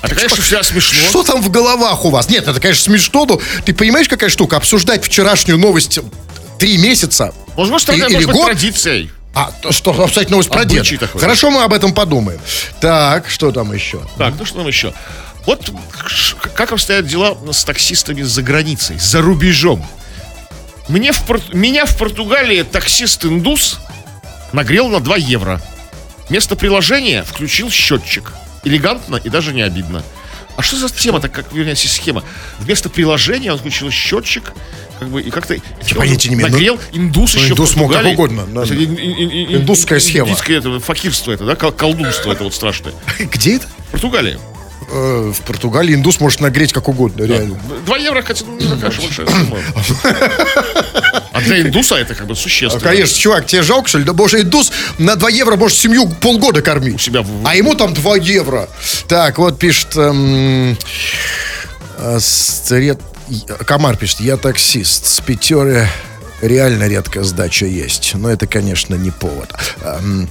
А 0.00 0.06
это, 0.06 0.16
конечно, 0.16 0.42
всегда 0.42 0.64
смешно. 0.64 0.98
Что 1.10 1.22
там 1.22 1.40
в 1.40 1.48
головах 1.48 2.04
у 2.04 2.10
вас? 2.10 2.28
Нет, 2.28 2.48
это, 2.48 2.58
конечно, 2.58 2.82
смешно, 2.82 3.24
но 3.24 3.40
ты 3.64 3.72
понимаешь, 3.72 4.08
какая 4.08 4.30
штука? 4.30 4.56
Обсуждать 4.56 5.04
вчерашнюю 5.04 5.60
новость 5.60 6.00
три 6.58 6.76
месяца 6.76 7.32
это 8.08 8.18
или 8.18 8.24
быть 8.24 8.34
год? 8.34 8.46
традицией. 8.46 9.12
А, 9.34 9.50
то 9.62 9.72
что, 9.72 9.92
кстати, 10.06 10.30
новость 10.30 10.50
про 10.50 10.64
деда. 10.64 10.98
такой. 10.98 11.20
Хорошо, 11.20 11.50
мы 11.50 11.62
об 11.62 11.72
этом 11.72 11.94
подумаем. 11.94 12.40
Так, 12.80 13.28
что 13.30 13.50
там 13.50 13.72
еще? 13.72 14.02
Так, 14.18 14.34
ну 14.38 14.44
что 14.44 14.58
там 14.58 14.66
еще? 14.66 14.92
Вот 15.46 15.72
как 16.54 16.72
обстоят 16.72 17.06
дела 17.06 17.36
с 17.50 17.64
таксистами 17.64 18.22
за 18.22 18.42
границей, 18.42 18.98
за 18.98 19.22
рубежом. 19.22 19.84
Мне 20.88 21.12
в 21.12 21.54
Меня 21.54 21.86
в 21.86 21.96
Португалии 21.96 22.62
таксист-индус 22.62 23.78
нагрел 24.52 24.88
на 24.88 25.00
2 25.00 25.16
евро. 25.16 25.60
Вместо 26.28 26.54
приложения 26.54 27.22
включил 27.24 27.70
счетчик. 27.70 28.32
Элегантно 28.64 29.16
и 29.16 29.28
даже 29.28 29.52
не 29.54 29.62
обидно. 29.62 30.02
А 30.56 30.62
что 30.62 30.76
за 30.76 30.88
тема, 30.88 31.20
так 31.20 31.32
как, 31.32 31.52
вернее, 31.52 31.74
схема? 31.76 32.22
Вместо 32.58 32.88
приложения 32.90 33.52
он 33.52 33.58
включил 33.58 33.90
счетчик, 33.90 34.52
как 34.98 35.08
бы, 35.08 35.22
и 35.22 35.30
как-то... 35.30 35.54
Я 35.54 35.60
понятия 35.96 36.28
не 36.28 36.34
имею, 36.34 36.48
ну, 36.48 36.54
Нагрел 36.54 36.80
индус 36.92 37.34
ну, 37.34 37.40
еще 37.40 37.54
в 37.54 37.56
индус 37.56 37.74
мог 37.76 37.92
как 37.92 38.02
Португалии. 38.02 38.14
угодно, 38.14 38.46
да. 38.54 38.64
Это 38.64 38.74
ин- 38.74 38.96
ин- 38.96 39.30
ин- 39.30 39.56
Индусская 39.62 39.98
схема. 39.98 40.28
Индийское 40.28 40.58
это, 40.58 40.78
факирство 40.80 41.32
это, 41.32 41.44
да, 41.46 41.56
кол- 41.56 41.72
колдунство 41.72 42.32
это 42.32 42.44
вот 42.44 42.54
страшное. 42.54 42.92
Где 43.18 43.56
это? 43.56 43.66
Португалия. 43.90 44.38
Э, 44.94 45.32
в 45.34 45.40
Португалии 45.46 45.94
индус 45.94 46.20
может 46.20 46.40
нагреть 46.40 46.72
как 46.74 46.86
угодно, 46.88 47.24
реально. 47.24 47.58
Два 47.86 47.96
евро, 47.96 48.20
хотя, 48.20 48.44
ну, 48.44 48.58
не 48.58 48.66
такая 48.68 48.90
уж 48.90 48.98
большая 48.98 49.26
сумма. 49.26 49.58
А 51.32 51.40
для 51.40 51.62
индуса 51.62 51.94
это 51.96 52.14
как 52.14 52.26
бы 52.26 52.32
А, 52.34 52.36
существенно. 52.36 52.78
Конечно, 52.84 53.16
чувак, 53.16 53.46
тебе 53.46 53.62
жалко, 53.62 53.88
что 53.88 53.98
ли? 53.98 54.04
Да 54.04 54.12
боже, 54.12 54.42
индус 54.42 54.70
на 54.98 55.16
2 55.16 55.30
евро 55.30 55.56
может 55.56 55.78
семью 55.78 56.08
полгода 56.08 56.60
кормить. 56.60 56.96
У 56.96 56.98
себя 56.98 57.24
А 57.44 57.56
ему 57.56 57.74
там 57.74 57.94
2 57.94 58.16
евро. 58.18 58.68
Так, 59.08 59.38
вот 59.38 59.58
пишет... 59.58 59.96
эм, 59.96 60.76
э, 61.96 62.16
стрет- 62.18 63.00
Комар 63.66 63.96
пишет, 63.96 64.20
я 64.20 64.36
таксист. 64.36 65.06
С 65.06 65.20
пятеры 65.20 65.88
реально 66.42 66.86
редко 66.86 67.24
сдача 67.24 67.64
есть. 67.64 68.12
Но 68.14 68.28
это, 68.30 68.46
конечно, 68.46 68.94
не 68.94 69.10
повод. 69.10 69.50
Эм, 69.82 70.28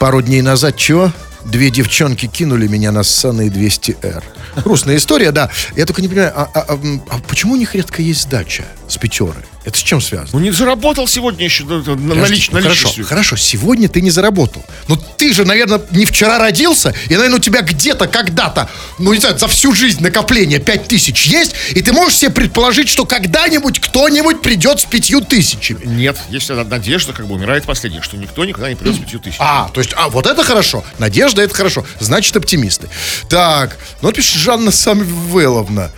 Пару 0.00 0.20
дней 0.22 0.40
назад, 0.42 0.76
чего? 0.76 1.12
Две 1.44 1.70
девчонки 1.70 2.26
кинули 2.26 2.66
меня 2.66 2.92
на 2.92 3.02
ссаные 3.02 3.48
200R. 3.48 4.22
Грустная 4.64 4.96
история, 4.96 5.32
да. 5.32 5.50
Я 5.76 5.86
только 5.86 6.02
не 6.02 6.08
понимаю, 6.08 6.32
а, 6.34 6.48
а- 6.52 6.64
а, 6.68 6.78
а 7.10 7.18
почему 7.28 7.54
у 7.54 7.56
них 7.56 7.74
редко 7.74 8.02
есть 8.02 8.22
сдача 8.22 8.64
с 8.90 8.96
пятеры? 8.96 9.44
Это 9.64 9.78
с 9.78 9.82
чем 9.82 10.00
связано? 10.00 10.30
Ну 10.32 10.38
не 10.40 10.50
заработал 10.50 11.06
сегодня 11.06 11.44
еще 11.44 11.64
на, 11.64 11.80
Подожди, 11.80 12.04
налич, 12.04 12.50
ну, 12.50 12.60
хорошо, 12.60 12.90
хорошо, 13.04 13.36
сегодня 13.36 13.88
ты 13.88 14.00
не 14.00 14.10
заработал. 14.10 14.64
Но 14.88 14.96
ты 14.96 15.32
же, 15.32 15.44
наверное, 15.44 15.80
не 15.90 16.06
вчера 16.06 16.38
родился, 16.38 16.94
и, 17.08 17.14
наверное, 17.14 17.38
у 17.38 17.42
тебя 17.42 17.60
где-то, 17.62 18.08
когда-то, 18.08 18.68
ну, 18.98 19.12
не 19.12 19.20
знаю, 19.20 19.38
за 19.38 19.48
всю 19.48 19.74
жизнь 19.74 20.02
накопление 20.02 20.58
5 20.58 20.88
тысяч 20.88 21.26
есть, 21.26 21.54
и 21.70 21.82
ты 21.82 21.92
можешь 21.92 22.18
себе 22.18 22.30
предположить, 22.30 22.88
что 22.88 23.04
когда-нибудь 23.04 23.80
кто-нибудь 23.80 24.40
придет 24.40 24.80
с 24.80 24.84
пятью 24.84 25.20
тысячами. 25.20 25.84
Нет, 25.84 26.16
есть 26.30 26.50
одна 26.50 26.64
надежда, 26.64 27.12
как 27.12 27.26
бы 27.26 27.34
умирает 27.34 27.64
последняя, 27.64 28.02
что 28.02 28.16
никто 28.16 28.44
никогда 28.44 28.70
не 28.70 28.76
придет 28.76 28.96
с 28.96 28.98
пятью 28.98 29.20
тысяч. 29.20 29.36
А, 29.38 29.70
то 29.72 29.80
есть, 29.80 29.92
а, 29.96 30.08
вот 30.08 30.26
это 30.26 30.42
хорошо. 30.42 30.84
Надежда, 30.98 31.42
это 31.42 31.54
хорошо. 31.54 31.84
Значит, 32.00 32.36
оптимисты. 32.36 32.88
Так, 33.28 33.78
ну 34.00 34.10
пишет 34.12 34.36
Жанна 34.36 34.70
Самвеловна. 34.70 35.90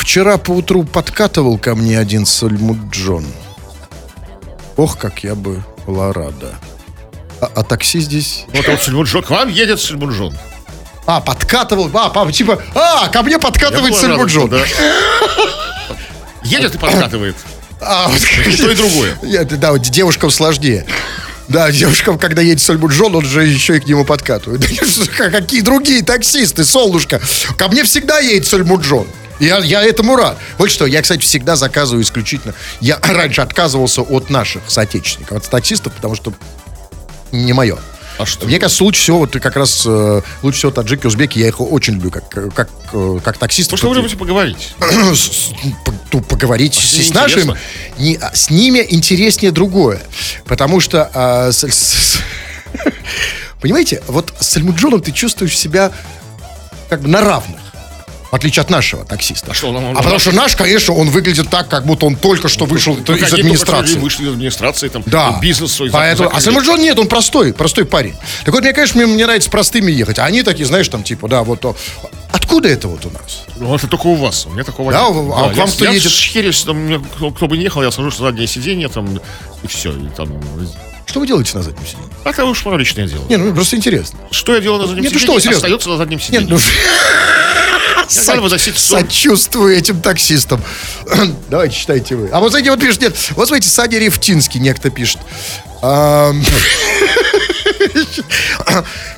Вчера 0.00 0.38
поутру 0.38 0.82
подкатывал 0.82 1.58
ко 1.58 1.74
мне 1.74 1.98
один 1.98 2.24
Сальмуджон. 2.24 3.26
Ох, 4.76 4.96
как 4.96 5.22
я 5.24 5.34
бы 5.34 5.62
была 5.86 6.14
рада. 6.14 6.54
А, 7.38 7.50
а 7.54 7.62
такси 7.62 8.00
здесь... 8.00 8.46
Вот 8.54 8.66
вот 8.66 8.80
Сальмунжон, 8.80 9.22
к 9.22 9.28
вам 9.28 9.50
едет 9.50 9.78
Сальмунжон. 9.78 10.34
А, 11.04 11.20
подкатывал, 11.20 11.90
а, 11.92 12.08
папа, 12.08 12.32
типа, 12.32 12.62
а, 12.74 13.08
ко 13.08 13.22
мне 13.22 13.38
подкатывает 13.38 13.94
Сальмуджон. 13.94 14.48
да. 14.48 14.64
Едет 16.44 16.74
и 16.74 16.78
подкатывает. 16.78 17.36
А, 17.82 18.08
вот, 18.08 18.20
И 18.20 18.56
то, 18.58 18.70
и 18.70 18.76
другое. 18.76 19.16
Да, 19.56 19.72
вот 19.72 19.80
девушкам 19.80 20.30
сложнее. 20.30 20.84
Да, 21.48 21.70
девушкам, 21.72 22.18
когда 22.18 22.42
едет 22.42 22.60
Сальмуджон, 22.60 23.16
он 23.16 23.24
же 23.24 23.42
еще 23.46 23.78
и 23.78 23.80
к 23.80 23.86
нему 23.86 24.04
подкатывает. 24.04 24.60
Да 25.18 25.30
Какие 25.30 25.62
другие 25.62 26.02
таксисты, 26.02 26.64
солнышко. 26.64 27.22
Ко 27.56 27.68
мне 27.68 27.84
всегда 27.84 28.18
едет 28.18 28.46
Сальмуджон. 28.46 29.06
Я, 29.40 29.58
я 29.58 29.82
этому 29.82 30.16
рад. 30.16 30.38
Вот 30.58 30.70
что, 30.70 30.86
я, 30.86 31.02
кстати, 31.02 31.22
всегда 31.22 31.56
заказываю 31.56 32.02
исключительно... 32.04 32.54
Я 32.80 32.98
раньше 33.02 33.40
отказывался 33.40 34.02
от 34.02 34.30
наших 34.30 34.62
соотечественников, 34.68 35.38
от 35.38 35.48
таксистов, 35.48 35.92
потому 35.94 36.14
что 36.14 36.32
не 37.32 37.52
мое. 37.52 37.78
А 38.18 38.26
что? 38.26 38.44
Мне 38.44 38.58
кажется, 38.58 38.84
лучше 38.84 39.00
всего, 39.00 39.20
вот 39.20 39.32
как 39.32 39.56
раз 39.56 39.82
э, 39.86 40.20
лучше 40.42 40.58
всего 40.58 40.72
таджики, 40.72 41.06
узбеки, 41.06 41.38
я 41.38 41.48
их 41.48 41.58
очень 41.60 41.94
люблю, 41.94 42.10
как, 42.10 42.28
как, 42.54 42.68
э, 42.92 43.18
как 43.24 43.38
таксистов. 43.38 43.80
Потому 43.80 43.94
что 43.94 44.00
вы 44.02 44.06
любите 44.08 44.18
поговорить. 44.18 44.74
по- 45.86 45.94
ну, 46.12 46.20
поговорить 46.20 46.76
А 46.76 46.80
с 46.82 46.84
с, 46.84 47.08
с 47.08 47.14
нашим, 47.14 47.56
не, 47.96 48.16
а 48.16 48.34
с 48.34 48.50
ними 48.50 48.84
интереснее 48.90 49.52
другое. 49.52 50.02
Потому 50.44 50.80
что, 50.80 51.10
а, 51.14 51.50
с- 51.50 51.64
с- 51.66 52.18
понимаете, 53.60 54.02
вот 54.06 54.34
с 54.38 54.48
Сальмуджоном 54.48 55.00
ты 55.00 55.12
чувствуешь 55.12 55.56
себя 55.58 55.90
как 56.90 57.00
бы 57.00 57.08
на 57.08 57.22
равных. 57.22 57.60
В 58.30 58.34
отличие 58.36 58.60
от 58.62 58.70
нашего 58.70 59.04
таксиста. 59.04 59.50
А 59.50 59.54
что, 59.54 59.70
он- 59.70 59.76
он- 59.76 59.96
а 59.96 60.02
потому 60.02 60.20
что 60.20 60.30
наш, 60.32 60.54
конечно, 60.54 60.94
он 60.94 61.10
выглядит 61.10 61.50
так, 61.50 61.68
как 61.68 61.84
будто 61.84 62.06
он 62.06 62.14
только 62.14 62.48
что 62.48 62.64
вышел 62.64 62.96
Ну, 63.06 63.14
из 63.16 63.32
администрации. 63.32 63.94
люди 63.94 64.04
Вышли 64.04 64.24
из 64.24 64.28
администрации, 64.28 64.88
там, 64.88 65.02
Да. 65.06 65.38
бизнес 65.42 65.72
свой 65.72 65.90
Поэтому, 65.90 66.28
а 66.28 66.32
закрыли. 66.40 66.44
Сальмуджон 66.44 66.80
нет, 66.80 66.98
он 66.98 67.08
простой, 67.08 67.52
простой 67.52 67.84
парень. 67.86 68.14
Так 68.44 68.54
вот, 68.54 68.62
мне, 68.62 68.72
конечно, 68.72 69.02
мне, 69.02 69.12
мне 69.12 69.24
нравится 69.26 69.50
простыми 69.50 69.90
ехать. 69.90 70.20
А 70.20 70.26
они 70.26 70.44
такие, 70.44 70.64
знаешь, 70.64 70.88
там, 70.88 71.02
типа, 71.02 71.26
да, 71.28 71.42
вот 71.42 71.60
то. 71.60 71.76
Откуда 72.32 72.68
это 72.68 72.86
вот 72.86 73.04
у 73.04 73.10
нас? 73.10 73.42
Ну, 73.56 73.74
это 73.74 73.88
только 73.88 74.06
у 74.06 74.14
вас, 74.14 74.46
у 74.46 74.50
меня 74.50 74.62
такого 74.62 74.92
Да, 74.92 75.08
нет. 75.08 75.32
а 75.34 75.48
к 75.50 75.56
я, 75.56 75.62
вам 75.62 75.70
кто 75.72 75.84
я 75.86 75.90
едет? 75.90 76.12
шхерюсь, 76.12 76.62
там, 76.62 76.76
мне 76.76 77.00
кто, 77.00 77.32
кто 77.32 77.48
бы 77.48 77.58
не 77.58 77.64
ехал, 77.64 77.82
я 77.82 77.90
сажусь 77.90 78.18
на 78.20 78.26
заднее 78.26 78.46
сиденье, 78.46 78.88
там, 78.88 79.18
и 79.64 79.66
все. 79.66 79.90
И, 79.90 80.06
там, 80.16 80.40
Что 81.10 81.18
вы 81.18 81.26
делаете 81.26 81.56
на 81.56 81.64
заднем 81.64 81.84
сиденье? 81.84 82.08
а 82.22 82.30
это 82.30 82.44
уж 82.44 82.64
мое 82.64 82.76
личное 82.76 83.08
дело. 83.08 83.24
Не, 83.28 83.36
ну 83.36 83.52
просто 83.52 83.74
интересно. 83.76 84.20
Что 84.30 84.54
я 84.54 84.60
делаю 84.60 84.82
на 84.82 84.86
заднем 84.86 85.02
Нет, 85.02 85.12
ну 85.12 85.18
сиденье, 85.18 85.40
что, 85.40 85.40
серьезно? 85.40 85.56
остается 85.66 85.88
на 85.88 85.96
заднем 85.96 86.18
Нет, 86.18 86.24
сиденье. 86.24 86.46
ну, 86.50 86.58
Надо 88.26 88.40
выносить 88.42 88.78
ссор. 88.78 89.00
Сочувствую 89.00 89.76
этим 89.76 90.00
таксистам. 90.00 90.62
Давайте 91.50 91.74
читайте 91.74 92.14
вы. 92.14 92.28
А 92.28 92.38
вот 92.38 92.50
знаете, 92.52 92.70
вот 92.70 92.78
пишет, 92.78 93.00
нет, 93.02 93.16
вот 93.30 93.48
смотрите, 93.48 93.68
Саня 93.68 93.98
Рефтинский 93.98 94.60
некто 94.60 94.88
пишет. 94.90 95.18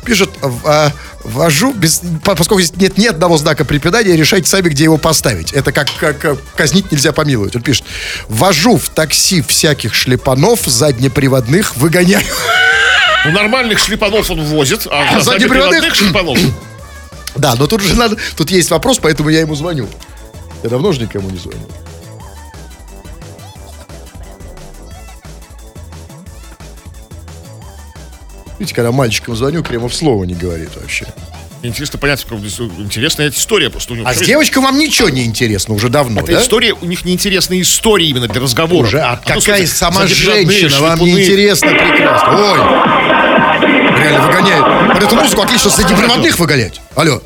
Пишет, 0.07 0.31
а, 0.65 0.93
вожу, 1.25 1.73
без, 1.73 2.03
по- 2.25 2.35
поскольку 2.35 2.63
здесь 2.63 2.77
нет 2.81 2.99
ни 2.99 3.07
одного 3.07 3.37
знака 3.37 3.65
препинания, 3.65 4.17
решайте 4.17 4.49
сами, 4.49 4.69
где 4.69 4.85
его 4.85 4.99
поставить. 4.99 5.53
Это 5.53 5.73
как, 5.73 5.89
как 5.99 6.25
э, 6.25 6.37
казнить 6.57 6.91
нельзя 6.93 7.13
помиловать. 7.13 7.55
Он 7.57 7.63
пишет, 7.63 7.85
вожу 8.29 8.77
в 8.79 8.89
такси 8.89 9.43
всяких 9.43 9.95
шлепанов 9.95 10.61
заднеприводных, 10.65 11.77
выгоняю. 11.77 12.25
Ну, 13.25 13.31
нормальных 13.33 13.79
шлепанов 13.79 14.31
он 14.31 14.43
возит, 14.45 14.87
а, 14.91 15.17
А 15.17 15.21
заднеприводных? 15.23 15.81
заднеприводных 15.83 15.95
шлепанов. 15.95 16.39
Да, 17.37 17.55
но 17.55 17.67
тут 17.67 17.81
же 17.83 17.95
надо, 17.95 18.17
тут 18.37 18.51
есть 18.51 18.71
вопрос, 18.71 18.99
поэтому 19.01 19.29
я 19.31 19.41
ему 19.41 19.55
звоню. 19.55 19.89
Я 20.63 20.71
давно 20.71 20.93
же 20.93 21.01
никому 21.01 21.31
не 21.31 21.39
звоню. 21.39 21.67
Видите, 28.63 28.77
когда 28.77 28.93
мальчикам 28.93 29.35
звоню, 29.35 29.65
Кремов 29.65 29.93
слова 29.93 30.23
не 30.23 30.35
говорит 30.35 30.71
вообще. 30.81 31.05
Интересно 31.65 31.99
понять, 31.99 32.23
как 32.23 32.39
интересная 32.39 33.29
история 33.31 33.71
просто 33.71 33.95
у 33.95 33.97
него. 33.97 34.07
А 34.07 34.15
с 34.15 34.19
девочкой 34.21 34.63
вам 34.63 34.79
ничего 34.79 35.09
не 35.09 35.25
интересно 35.25 35.75
уже 35.75 35.89
давно, 35.89 36.21
Это 36.21 36.31
да? 36.35 36.43
история, 36.43 36.73
у 36.73 36.87
них 36.87 37.05
неинтересные 37.05 37.63
истории 37.63 38.07
именно 38.07 38.29
для 38.29 38.41
разговора. 38.41 38.87
Уже, 38.87 39.01
а 39.01 39.17
то, 39.17 39.35
какая 39.35 39.67
смотрите, 39.67 39.67
сама 39.67 40.07
женщина 40.07 40.81
вам 40.81 41.01
не 41.01 41.11
интересно 41.11 41.71
прекрасно. 41.71 42.37
Ой, 42.37 42.59
реально 44.01 44.27
выгоняет. 44.29 44.93
Под 44.95 45.03
эту 45.03 45.17
музыку 45.17 45.43
отлично 45.43 45.71
с 45.71 45.75
проводных 45.75 46.39
выгонять. 46.39 46.81
Алло. 46.95 47.21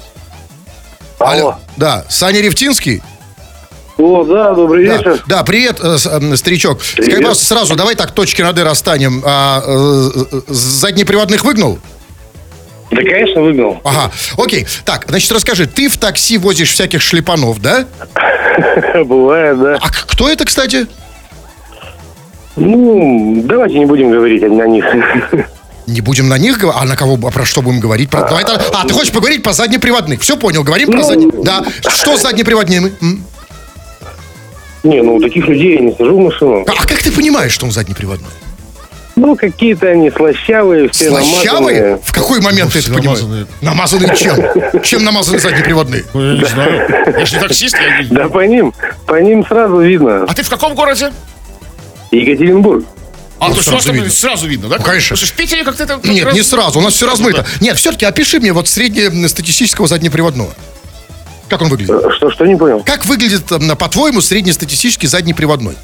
Алло. 1.18 1.59
Да, 1.77 2.07
Саня 2.09 2.40
Ревтинский. 2.40 3.03
О, 3.99 4.25
да, 4.25 4.53
добрый 4.53 4.87
Да, 4.87 4.97
вечер. 4.99 5.23
да, 5.27 5.43
привет, 5.43 5.79
э, 5.83 5.97
э, 6.05 6.37
старичок. 6.37 6.83
Скажи, 6.83 7.03
Привет. 7.03 7.19
пожалуйста, 7.19 7.47
сразу, 7.47 7.77
давай 7.77 7.95
так 7.95 8.11
точки 8.13 8.43
над 8.43 8.59
«и» 8.59 8.63
расстанем. 8.63 9.23
А, 9.25 9.63
э, 9.67 10.11
э, 10.33 10.41
заднеприводных 10.49 11.45
выгнал? 11.45 11.79
Да, 12.91 12.99
конечно, 12.99 13.41
выбил. 13.41 13.81
Ага, 13.85 14.13
окей. 14.37 14.67
Так, 14.85 15.07
значит, 15.09 15.33
расскажи, 15.33 15.67
ты 15.67 15.89
в 15.89 15.97
такси 15.97 16.37
возишь 16.37 16.73
всяких 16.73 17.01
шлепанов, 17.01 17.61
да? 17.63 17.87
Бывает, 19.05 19.59
да. 19.61 19.79
А 19.81 19.89
кто 19.91 20.29
это, 20.29 20.45
кстати? 20.45 20.87
Ну, 22.57 23.43
давайте 23.45 23.79
не 23.79 23.87
будем 23.87 24.11
говорить 24.11 24.43
о 24.43 24.49
них. 24.49 24.85
Не 25.87 26.01
будем 26.01 26.29
на 26.29 26.37
них 26.37 26.59
говорить. 26.59 26.83
А 26.83 26.85
на 26.85 26.97
кого, 26.97 27.15
а 27.29 27.31
про 27.31 27.45
что 27.45 27.63
будем 27.63 27.79
говорить? 27.79 28.11
Про- 28.11 28.27
давай 28.29 28.45
так- 28.45 28.61
а, 28.75 28.89
ты 28.89 28.93
хочешь 28.93 29.13
поговорить 29.13 29.45
про 29.45 29.53
заднеприводных? 29.53 30.21
Все 30.21 30.37
понял, 30.37 30.65
говорим 30.65 30.89
про 30.91 30.97
Ну, 30.99 31.05
заднеприводных. 31.05 31.45
Да. 31.45 31.91
Что 31.91 32.17
с 32.17 32.23
заднеприводными? 32.23 32.93
Не, 34.87 35.03
ну, 35.03 35.20
таких 35.20 35.46
людей 35.49 35.75
я 35.75 35.81
не 35.81 35.92
сажу 35.92 36.16
в 36.16 36.20
машину. 36.20 36.64
А, 36.66 36.72
а 36.72 36.87
как 36.87 37.03
ты 37.03 37.11
понимаешь, 37.11 37.53
что 37.53 37.66
он 37.66 37.72
заднеприводной? 37.72 38.31
Ну, 39.16 39.35
какие-то 39.35 39.88
они 39.88 40.11
слащавые, 40.11 40.90
все 40.90 41.09
Слащавые? 41.09 41.81
намазанные. 41.81 41.99
В 42.05 42.12
какой 42.12 42.40
момент 42.40 42.72
ты 42.75 42.81
это 42.81 42.92
понимаешь? 42.92 43.20
намазанные. 43.22 43.46
Намазанные 43.62 44.16
чем? 44.16 44.83
Чем 44.83 45.05
намазаны 45.05 45.38
заднеприводные? 45.38 46.05
Ну, 46.12 46.33
я 46.35 46.38
не 46.38 46.44
знаю. 46.44 46.88
Я 47.18 47.25
же 47.27 47.37
не 47.37 47.42
таксист. 47.42 47.77
я 47.81 48.03
не- 48.03 48.09
Да 48.09 48.29
по 48.29 48.44
ним, 48.46 48.75
по 49.07 49.18
ним 49.20 49.44
сразу 49.46 49.81
видно. 49.81 50.25
А 50.29 50.35
ты 50.35 50.42
в 50.42 50.51
каком 50.51 50.75
городе? 50.75 51.12
Екатеринбург. 52.11 52.85
А, 53.38 53.46
Вот 53.49 53.53
то 53.55 53.59
есть 53.59 53.68
у 53.68 53.72
вас 53.72 53.83
сразу 53.83 53.87
там 53.88 53.94
видно. 53.96 54.11
сразу 54.11 54.46
видно, 54.46 54.68
да? 54.68 54.77
Ну, 54.79 54.85
конечно. 54.85 55.14
Потому 55.14 55.27
что 55.27 55.35
в 55.35 55.37
Питере 55.37 55.64
как-то 55.64 55.83
это... 55.83 56.01
Нет, 56.05 56.25
раз- 56.27 56.35
не 56.35 56.42
сразу, 56.42 56.79
у 56.79 56.83
нас 56.83 56.94
все 56.94 57.07
размыто. 57.07 57.42
Да. 57.42 57.46
Нет, 57.64 57.77
все-таки 57.79 58.05
опиши 58.07 58.38
мне 58.38 58.53
вот 58.53 58.68
среднестатистического 58.68 59.87
заднеприводного. 59.88 60.55
Как 61.49 61.63
он 61.63 61.69
выглядит? 61.69 61.91
Э, 61.95 62.11
Что, 62.17 62.31
что 62.31 62.47
не 62.47 62.57
понял? 62.57 62.83
Как 62.85 63.05
выглядит, 63.07 63.51
м, 63.53 63.77
по-твоему, 63.77 64.21
среднестатистический 64.21 65.07
заднеприводной? 65.07 65.75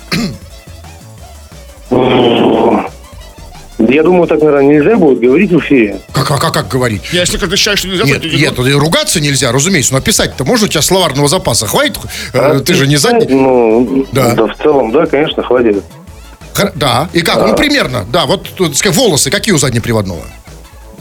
Я 3.78 4.02
думаю, 4.04 4.26
так, 4.28 4.40
наверное, 4.40 4.62
нельзя 4.78 4.96
будет 4.96 5.18
говорить 5.20 5.50
в 5.50 5.58
эфире. 5.58 6.00
Как, 6.12 6.26
как, 6.28 6.40
как, 6.40 6.52
как 6.54 6.68
говорить? 6.68 7.02
Я, 7.12 7.20
Если 7.20 7.36
как-то 7.36 7.56
считаешь, 7.56 7.80
что 7.80 7.88
нельзя... 7.88 8.04
Нет, 8.04 8.22
то- 8.22 8.28
нет, 8.28 8.58
и 8.58 8.72
ругаться 8.72 9.20
нельзя, 9.20 9.50
разумеется, 9.50 9.92
но 9.92 10.00
писать-то 10.00 10.44
можно, 10.44 10.66
у 10.66 10.68
тебя 10.68 10.82
словарного 10.82 11.28
запаса 11.28 11.66
хватит? 11.66 11.98
Э, 12.32 12.60
Ты 12.64 12.74
же 12.74 12.86
не 12.86 12.96
задний. 12.96 13.26
Ну, 13.34 14.06
Да. 14.12 14.34
да. 14.34 14.46
в 14.46 14.56
целом, 14.56 14.92
да, 14.92 15.06
конечно, 15.06 15.42
хватит. 15.42 15.82
Хор- 16.54 16.72
Да, 16.76 17.08
и 17.12 17.22
как? 17.22 17.44
Ну, 17.46 17.54
примерно, 17.56 18.04
да, 18.10 18.26
вот, 18.26 18.48
тут, 18.54 18.76
сказать, 18.76 18.96
волосы 18.96 19.30
какие 19.30 19.52
у 19.54 19.58
заднеприводного? 19.58 20.22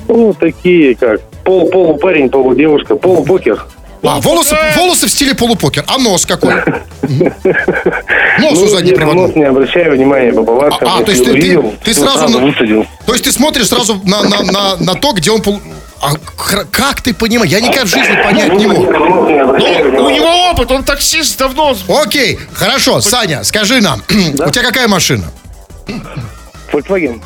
Ну, 0.07 0.33
такие 0.33 0.95
как 0.95 1.21
пол, 1.45 1.69
полупарень, 1.69 2.29
полудевушка, 2.29 2.95
полупокер. 2.95 3.63
А, 4.03 4.19
волосы, 4.19 4.55
волосы 4.75 5.05
в 5.07 5.09
стиле 5.11 5.35
полупокер. 5.35 5.83
А 5.87 5.97
нос 5.97 6.25
какой? 6.25 6.55
Нос 8.39 8.57
у 8.57 8.61
Ну, 8.61 8.67
заднеприводного. 8.67 9.27
нос 9.27 9.35
не 9.35 9.43
обращаю 9.43 9.93
внимания 9.95 10.31
повадкам. 10.31 10.87
А, 10.87 10.97
а, 10.99 11.03
то 11.03 11.11
есть 11.11 11.23
ты- 11.25 11.93
сразу. 11.93 12.53
То 13.05 13.13
есть 13.13 13.23
ты 13.25 13.31
смотришь 13.31 13.67
сразу 13.67 14.01
на, 14.03 14.95
то, 14.95 15.11
где 15.13 15.31
он... 15.31 15.41
А 16.03 16.13
как 16.71 17.01
ты 17.01 17.13
понимаешь? 17.13 17.51
Я 17.51 17.59
никогда 17.61 17.85
в 17.85 17.87
жизни 17.87 18.15
понять 18.23 18.51
не 18.53 18.65
мог. 18.65 18.79
Не 19.29 19.39
обращаю 19.39 19.91
Ну, 19.93 20.05
у 20.05 20.09
него 20.09 20.49
опыт, 20.49 20.71
он 20.71 20.83
таксист 20.83 21.37
давно... 21.37 21.75
Окей, 21.87 22.39
хорошо, 22.53 23.01
Саня, 23.01 23.43
скажи 23.43 23.81
нам, 23.81 24.01
у 24.09 24.49
тебя 24.49 24.63
какая 24.63 24.87
машина? 24.87 25.25
Volkswagen. 26.71 27.21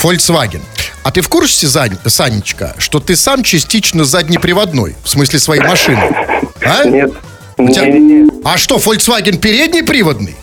Volkswagen. 0.00 0.60
А 1.02 1.10
ты 1.10 1.22
в 1.22 1.28
курсе, 1.28 1.66
Зань- 1.66 1.98
Санечка, 2.06 2.74
что 2.78 3.00
ты 3.00 3.16
сам 3.16 3.42
частично 3.42 4.04
заднеприводной, 4.04 4.96
в 5.02 5.08
смысле 5.08 5.38
своей 5.38 5.62
машины? 5.62 6.02
А? 6.62 6.84
Нет. 6.84 7.12
тебя- 7.56 7.86
Не-не-не. 7.86 8.30
А 8.44 8.58
что, 8.58 8.76
Volkswagen 8.76 9.38
переднеприводный? 9.38 10.36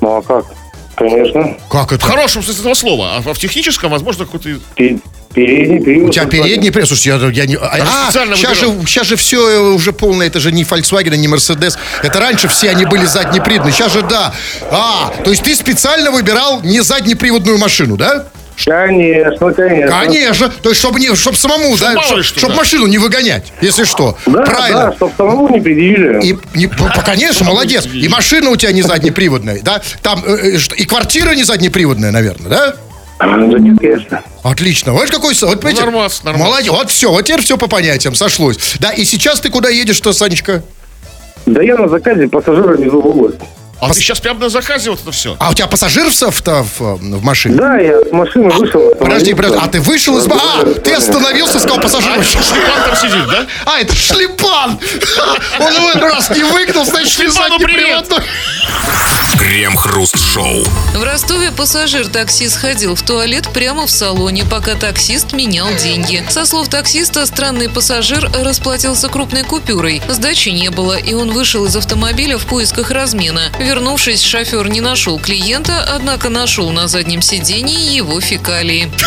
Ну, 0.00 0.16
а 0.16 0.22
как? 0.22 0.46
Конечно. 0.96 1.56
Как 1.70 1.90
В 1.90 1.94
это? 1.94 2.06
хорошем 2.06 2.42
смысле 2.42 2.60
этого 2.62 2.74
слова, 2.74 3.16
а 3.16 3.34
в 3.34 3.38
техническом, 3.38 3.90
возможно, 3.90 4.24
какой-то... 4.24 4.58
Пе- 4.74 4.98
Передний 5.34 5.82
привод. 5.82 6.08
У 6.08 6.12
тебя 6.14 6.24
передний 6.24 6.72
привод. 6.72 6.88
Слушай, 6.88 7.08
я, 7.08 7.16
я 7.28 7.44
не... 7.46 7.56
А, 7.60 8.06
специально 8.06 8.34
сейчас 8.36 8.56
же, 8.56 8.68
сейчас 8.86 9.06
же 9.06 9.16
все 9.16 9.74
уже 9.74 9.92
полное. 9.92 10.26
Это 10.28 10.40
же 10.40 10.50
не 10.50 10.62
Volkswagen, 10.64 11.14
не 11.18 11.26
Mercedes. 11.28 11.76
Это 12.02 12.18
раньше 12.20 12.48
все 12.48 12.70
они 12.70 12.86
были 12.86 13.04
заднеприводные. 13.04 13.70
Сейчас 13.74 13.92
же 13.92 14.00
да. 14.00 14.32
А, 14.70 15.12
то 15.22 15.28
есть 15.30 15.42
ты 15.42 15.54
специально 15.54 16.10
выбирал 16.10 16.62
не 16.62 16.80
заднеприводную 16.80 17.58
машину, 17.58 17.98
да? 17.98 18.28
Конечно, 18.64 19.52
конечно. 19.52 20.00
Конечно. 20.00 20.48
То 20.48 20.70
есть, 20.70 20.80
чтобы, 20.80 20.98
не, 20.98 21.14
чтобы 21.14 21.36
самому, 21.36 21.76
да, 21.76 21.92
мало 21.92 22.16
ли 22.16 22.22
чтоб- 22.22 22.24
что, 22.24 22.38
чтоб 22.38 22.50
да. 22.50 22.56
машину 22.56 22.86
не 22.86 22.98
выгонять, 22.98 23.52
если 23.60 23.84
что. 23.84 24.16
Да, 24.26 24.42
Правильно. 24.42 24.80
да, 24.86 24.92
чтобы 24.92 25.12
самому 25.16 25.48
не 25.48 25.60
предъявили. 25.60 26.20
И, 26.24 26.38
не- 26.54 26.70
конечно, 27.04 27.44
молодец. 27.44 27.86
И 27.86 28.08
машина 28.08 28.50
у 28.50 28.56
тебя 28.56 28.72
не 28.72 28.82
заднеприводная, 28.82 29.60
да? 29.62 29.82
Там 30.02 30.22
э, 30.26 30.56
э, 30.56 30.58
и 30.76 30.84
квартира 30.84 31.32
не 31.32 31.44
заднеприводная, 31.44 32.10
наверное, 32.10 32.48
да? 32.48 32.76
Да 33.18 33.58
нет, 33.58 33.78
конечно. 33.80 34.22
Отлично. 34.42 34.92
Вот 34.92 35.10
какой... 35.10 35.34
Вот, 35.34 35.60
понимаете, 35.60 35.82
нормас, 35.82 36.22
нормас. 36.22 36.42
Молодец. 36.42 36.70
Вот 36.72 36.90
все. 36.90 37.10
Вот 37.10 37.24
теперь 37.24 37.42
все 37.42 37.56
по 37.56 37.66
понятиям 37.66 38.14
сошлось. 38.14 38.76
Да, 38.78 38.90
и 38.90 39.04
сейчас 39.04 39.40
ты 39.40 39.48
куда 39.48 39.70
едешь-то, 39.70 40.12
Санечка? 40.12 40.62
Да 41.46 41.62
я 41.62 41.76
на 41.76 41.88
заказе 41.88 42.28
пассажира 42.28 42.76
везу 42.76 43.00
в 43.00 43.06
область. 43.06 43.38
А 43.80 43.88
ты 43.92 44.00
сейчас 44.00 44.20
прямо 44.20 44.40
на 44.40 44.48
заказе 44.48 44.90
вот 44.90 45.00
это 45.00 45.12
все. 45.12 45.36
А 45.38 45.50
у 45.50 45.54
тебя 45.54 45.66
пассажир 45.66 46.08
в, 46.08 46.12
в, 46.12 46.42
в, 46.42 46.80
в 46.80 47.24
машине? 47.24 47.56
Да, 47.56 47.76
я 47.78 48.00
с 48.00 48.10
машины 48.10 48.48
вышел. 48.50 48.94
Подожди, 48.98 49.34
подожди, 49.34 49.58
а 49.60 49.68
ты 49.68 49.80
вышел 49.80 50.18
из... 50.18 50.26
А, 50.28 50.64
ты 50.64 50.94
остановился, 50.94 51.58
сказал 51.60 51.80
пассажир. 51.80 52.24
Шлепан 52.24 52.82
там 52.84 52.96
сидит, 52.96 53.26
да? 53.28 53.46
А, 53.66 53.80
это 53.80 53.94
шлепан! 53.94 54.78
Он 55.60 55.72
его 55.72 55.92
раз 56.00 56.30
не 56.30 56.42
выгнал, 56.42 56.84
значит, 56.84 57.18
не 57.18 57.26
Шлепану 57.26 57.58
привет! 57.58 58.06
заднеприводной. 58.06 58.24
Крем-хруст-шоу. 59.38 60.64
В 60.94 61.02
Ростове 61.02 61.52
пассажир 61.52 62.08
такси 62.08 62.48
сходил 62.48 62.94
в 62.94 63.02
туалет 63.02 63.48
прямо 63.52 63.86
в 63.86 63.90
салоне, 63.90 64.44
пока 64.44 64.74
таксист 64.74 65.32
менял 65.32 65.68
деньги. 65.82 66.24
Со 66.30 66.46
слов 66.46 66.68
таксиста, 66.68 67.26
странный 67.26 67.68
пассажир 67.68 68.30
расплатился 68.32 69.08
крупной 69.08 69.44
купюрой. 69.44 70.02
Сдачи 70.08 70.48
не 70.48 70.70
было, 70.70 70.96
и 70.96 71.14
он 71.14 71.30
вышел 71.30 71.64
из 71.66 71.76
автомобиля 71.76 72.38
в 72.38 72.46
поисках 72.46 72.90
размена. 72.90 73.52
Вернувшись, 73.70 74.22
шофер 74.22 74.68
не 74.68 74.80
нашел 74.80 75.18
клиента, 75.18 75.82
однако 75.92 76.28
нашел 76.28 76.70
на 76.70 76.86
заднем 76.86 77.20
сидении 77.20 77.94
его 77.96 78.20
фекалии. 78.20 78.88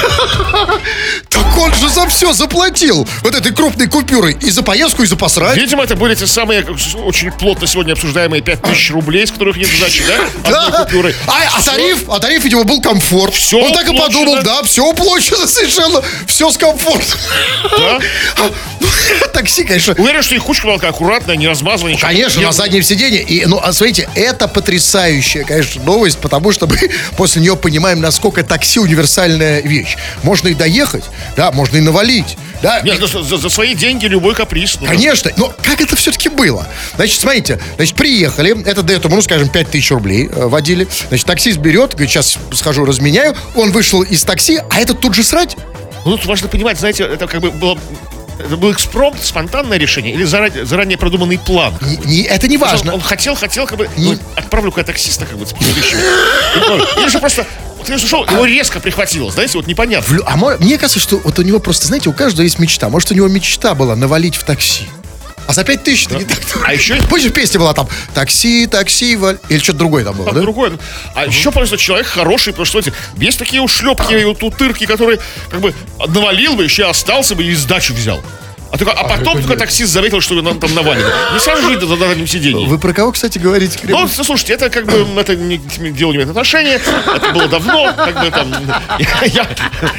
Так 1.30 1.58
он 1.58 1.74
же 1.74 1.88
за 1.90 2.08
все 2.08 2.34
заплатил. 2.34 3.08
Вот 3.24 3.34
этой 3.36 3.54
крупной 3.54 3.88
купюрой. 3.88 4.36
И 4.42 4.50
за 4.50 4.62
поездку, 4.62 5.04
и 5.04 5.06
за 5.06 5.16
посрать. 5.16 5.56
Видимо, 5.56 5.84
это 5.84 5.96
были 5.96 6.14
те 6.16 6.28
самые 6.28 6.66
очень 7.06 7.32
плотно 7.32 7.66
сегодня 7.68 7.94
обсуждаемые 7.94 8.42
5000 8.42 8.92
рублей, 8.92 9.26
с 9.28 9.32
которых 9.32 9.56
нет 9.56 9.68
сдачи, 9.68 10.04
да? 10.06 10.16
Одной 10.60 10.72
Да. 10.72 10.84
купюрой. 10.84 11.16
А, 11.28 11.38
а 11.58 11.62
тариф, 11.62 12.10
а 12.10 12.20
тариф, 12.20 12.44
видимо, 12.44 12.64
был 12.66 12.82
комфорт. 12.82 13.34
Всё 13.36 13.60
Он 13.60 13.72
так 13.74 13.88
и 13.88 13.98
подумал, 13.98 14.42
да, 14.44 14.64
все 14.64 14.86
уплочено 14.86 15.48
совершенно, 15.48 16.02
все 16.28 16.50
с 16.52 16.58
комфортом. 16.58 17.20
Да? 17.78 18.00
А, 18.38 18.52
ну, 18.82 18.88
Такси, 19.34 19.64
конечно, 19.64 19.94
Уверен, 19.98 20.24
что 20.24 20.36
их 20.36 20.44
кучка 20.44 20.66
была 20.66 20.76
аккуратная, 20.76 21.36
не 21.38 21.48
размазанная. 21.48 21.94
ничего. 21.94 22.08
Конечно, 22.08 22.42
на 22.42 22.52
заднем 22.52 22.84
сиденье. 22.84 23.22
И, 23.22 23.46
ну, 23.46 23.62
а 23.64 23.72
смотрите, 23.72 24.10
это 24.16 24.48
потрясающая, 24.50 25.44
конечно, 25.44 25.84
новость, 25.84 26.18
потому 26.20 26.52
что 26.52 26.68
мы 26.68 26.78
после 27.18 27.42
нее 27.42 27.56
понимаем, 27.56 28.02
насколько 28.02 28.44
такси 28.44 28.80
универсальная 28.80 29.62
вещь. 29.62 29.98
Можно 30.24 30.50
и 30.50 30.54
доехать, 30.54 31.04
да, 31.36 31.52
можно 31.52 31.78
и 31.78 31.82
навалить, 31.82 32.38
да. 32.62 32.82
Нет, 32.82 33.00
за, 33.00 33.24
за- 33.24 33.38
за 33.38 33.50
свои 33.50 33.76
деньги 33.76 34.06
любой 34.06 34.36
каприз. 34.36 34.78
ну, 34.82 34.88
Конечно, 34.88 35.32
но 35.38 35.54
как 35.64 35.82
это 35.82 35.96
все-таки 35.96 36.30
было? 36.30 36.68
Значит, 36.96 37.20
смотрите, 37.20 37.60
значит, 37.78 37.96
приехали, 37.96 38.64
это 38.66 38.84
дает 38.84 39.04
ему, 39.06 39.16
ну, 39.16 39.22
скажем, 39.22 39.50
5 39.50 39.72
тысяч 39.72 39.92
рублей 39.92 40.28
э, 40.32 40.48
водили. 40.48 40.88
Значит, 41.10 41.26
таксист 41.26 41.58
берет, 41.60 41.92
говорит, 41.92 42.10
сейчас 42.10 42.38
схожу, 42.54 42.86
разменяю. 42.86 43.36
Он 43.56 43.72
вышел 43.72 44.02
из 44.02 44.24
такси, 44.24 44.60
а 44.70 44.80
этот 44.80 45.00
тут 45.00 45.14
же 45.16 45.24
срать. 45.24 45.56
Ну, 46.06 46.18
тут 46.18 46.26
важно 46.26 46.48
понимать, 46.48 46.80
знаете, 46.80 47.04
это 47.04 47.28
как 47.28 47.42
бы 47.42 47.52
было... 47.52 47.78
Это 48.40 48.56
был 48.58 48.72
экспромт, 48.72 49.22
спонтанное 49.24 49.78
решение 49.78 50.14
или 50.14 50.24
заранее, 50.24 50.66
заранее 50.66 50.98
продуманный 50.98 51.38
план? 51.38 51.74
Не- 51.82 51.98
не- 52.06 52.24
это 52.24 52.48
не 52.48 52.58
важно. 52.58 52.94
Он 52.94 53.02
хотел, 53.02 53.36
хотел, 53.36 53.68
как 53.68 53.78
бы, 53.78 53.90
Не- 53.98 54.14
ну, 54.14 54.20
отправлю-ка 54.36 54.84
таксиста, 54.84 55.26
как 55.26 55.38
бы, 55.38 55.46
с. 55.46 55.54
Ну, 55.54 56.78
Или 57.02 57.10
же 57.10 57.20
просто, 57.20 57.46
я 57.88 57.96
ушел, 57.96 58.26
его 58.26 58.46
резко 58.46 58.80
прихватило, 58.80 59.30
знаете, 59.32 59.58
вот 59.58 59.68
непонятно. 59.68 60.18
А 60.26 60.38
мне 60.38 60.78
кажется, 60.78 61.00
что 61.00 61.18
вот 61.18 61.38
у 61.38 61.42
него 61.42 61.60
просто, 61.60 61.88
знаете, 61.88 62.10
у 62.10 62.14
каждого 62.14 62.44
есть 62.44 62.60
мечта. 62.60 62.90
Может, 62.90 63.12
у 63.12 63.14
него 63.14 63.28
мечта 63.28 63.76
была 63.76 63.96
навалить 63.96 64.36
в 64.36 64.44
такси. 64.44 64.86
А 65.50 65.54
за 65.54 65.64
5 65.64 65.84
тысяч 65.84 66.06
это 66.06 66.16
не 66.16 66.26
так. 66.26 66.38
А 66.64 66.76
еще 66.76 66.96
Помнишь, 67.10 67.32
песня 67.32 67.60
была 67.60 67.74
там 67.74 67.88
«Такси, 68.14 68.68
такси, 68.68 69.16
валь...» 69.16 69.40
Или 69.50 69.58
что-то 69.58 69.80
другое 69.80 70.04
там 70.04 70.16
было, 70.16 70.26
Так, 70.26 70.36
да? 70.36 70.42
другое. 70.42 70.74
А 71.16 71.26
еще 71.26 71.52
просто 71.52 71.76
человек 71.76 72.06
хороший, 72.06 72.54
потому 72.54 72.66
что, 72.68 72.82
знаете, 72.84 72.96
есть 73.18 73.40
такие 73.40 73.60
ушлепки 73.60 74.14
и 74.14 74.26
вот 74.26 74.44
утырки, 74.44 74.86
которые 74.86 75.20
как 75.50 75.60
бы 75.60 75.74
навалил 76.08 76.56
бы, 76.56 76.64
еще 76.64 76.88
остался 76.88 77.34
бы 77.34 77.44
и 77.44 77.56
сдачу 77.56 77.96
взял. 77.96 78.22
А, 78.72 78.78
только, 78.78 78.94
а 78.94 79.04
потом 79.04 79.42
только 79.42 79.58
таксист 79.58 79.92
заметил, 79.92 80.22
что 80.22 80.36
он 80.36 80.60
там 80.60 80.74
наваливает. 80.74 81.14
Не 81.34 81.40
сразу 81.40 81.70
же 81.70 81.80
на 81.86 81.98
заднем 81.98 82.28
сиденье. 82.28 82.68
Вы 82.68 82.78
про 82.78 82.94
кого, 82.94 83.12
кстати, 83.12 83.40
говорите? 83.40 83.80
Кремов? 83.80 84.16
Ну, 84.18 84.24
слушайте, 84.24 84.54
это 84.54 84.70
как 84.70 84.86
бы 84.86 85.06
это 85.20 85.36
не, 85.36 85.58
делу 85.58 86.12
не 86.12 86.18
имеет 86.18 86.30
отношения. 86.30 86.80
Это 87.16 87.34
было 87.34 87.48
давно, 87.48 87.94
как 87.96 88.24
бы 88.24 88.32
там. 88.32 88.52
Я, 89.00 89.26
я, 89.26 89.48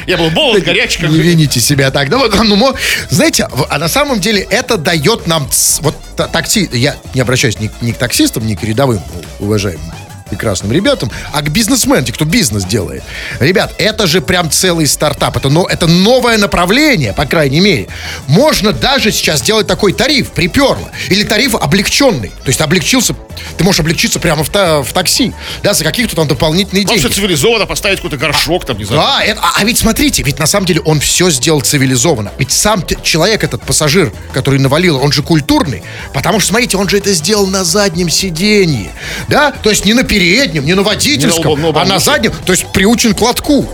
я 0.07 0.17
был 0.17 0.29
молод, 0.29 0.63
горячий, 0.63 1.01
как 1.01 1.09
Не 1.09 1.19
вините 1.19 1.59
себя 1.59 1.91
так. 1.91 2.09
Ну, 2.09 2.19
вот, 2.19 2.33
ну, 2.43 2.75
знаете, 3.09 3.47
а 3.69 3.77
на 3.77 3.87
самом 3.87 4.19
деле 4.19 4.45
это 4.49 4.77
дает 4.77 5.27
нам 5.27 5.47
вот 5.81 5.95
та- 6.15 6.27
такси. 6.27 6.69
Я 6.71 6.95
не 7.13 7.21
обращаюсь 7.21 7.59
ни, 7.59 7.69
ни 7.81 7.91
к 7.91 7.97
таксистам, 7.97 8.45
ни 8.45 8.55
к 8.55 8.63
рядовым 8.63 9.01
уважаемым 9.39 10.00
прекрасным 10.31 10.71
ребятам, 10.71 11.11
а 11.33 11.41
к 11.41 11.49
бизнесменам, 11.51 12.03
те, 12.05 12.13
кто 12.13 12.25
бизнес 12.25 12.63
делает. 12.65 13.03
Ребят, 13.39 13.73
это 13.77 14.07
же 14.07 14.21
прям 14.21 14.49
целый 14.49 14.87
стартап. 14.87 15.37
Это, 15.37 15.49
но, 15.49 15.67
это 15.67 15.85
новое 15.87 16.37
направление, 16.37 17.13
по 17.13 17.25
крайней 17.25 17.59
мере. 17.59 17.87
Можно 18.27 18.71
даже 18.73 19.11
сейчас 19.11 19.39
сделать 19.39 19.67
такой 19.67 19.93
тариф, 19.93 20.29
приперло. 20.31 20.89
Или 21.09 21.23
тариф 21.23 21.55
облегченный. 21.55 22.29
То 22.29 22.47
есть 22.47 22.61
облегчился, 22.61 23.13
ты 23.57 23.63
можешь 23.63 23.79
облегчиться 23.81 24.19
прямо 24.19 24.43
в, 24.43 24.49
та- 24.49 24.81
в 24.81 24.91
такси, 24.93 25.33
да, 25.63 25.73
за 25.73 25.83
каких-то 25.83 26.15
там 26.15 26.27
дополнительные 26.27 26.83
Потому 26.83 26.99
деньги. 26.99 27.13
что 27.13 27.21
цивилизованно 27.21 27.65
поставить 27.65 27.97
какой-то 27.97 28.17
горшок 28.17 28.65
там, 28.65 28.77
не 28.77 28.85
знаю. 28.85 29.01
Да, 29.01 29.23
это- 29.23 29.41
а, 29.41 29.53
а 29.59 29.63
ведь 29.65 29.77
смотрите, 29.77 30.23
ведь 30.23 30.39
на 30.39 30.47
самом 30.47 30.65
деле 30.65 30.79
он 30.81 30.99
все 30.99 31.29
сделал 31.29 31.61
цивилизованно. 31.61 32.31
Ведь 32.37 32.51
сам 32.51 32.83
человек, 33.03 33.43
этот 33.43 33.61
пассажир, 33.63 34.11
который 34.33 34.59
навалил, 34.59 34.97
он 34.97 35.11
же 35.11 35.21
культурный. 35.23 35.83
Потому 36.13 36.39
что, 36.39 36.49
смотрите, 36.49 36.77
он 36.77 36.87
же 36.87 36.97
это 36.97 37.13
сделал 37.13 37.47
на 37.47 37.63
заднем 37.63 38.09
сиденье. 38.09 38.91
Да? 39.27 39.51
То 39.51 39.69
есть 39.69 39.85
не 39.85 39.93
на 39.93 40.03
переднем 40.03 40.20
переднем, 40.21 40.65
не 40.65 40.75
на 40.75 40.83
водительском, 40.83 41.55
Не 41.55 41.61
на 41.61 41.69
лбу, 41.69 41.79
на 41.79 41.81
а 41.81 41.85
на 41.85 41.99
заднем, 41.99 42.31
то 42.45 42.53
есть 42.53 42.71
приучен 42.71 43.15
к 43.15 43.21
лотку. 43.21 43.67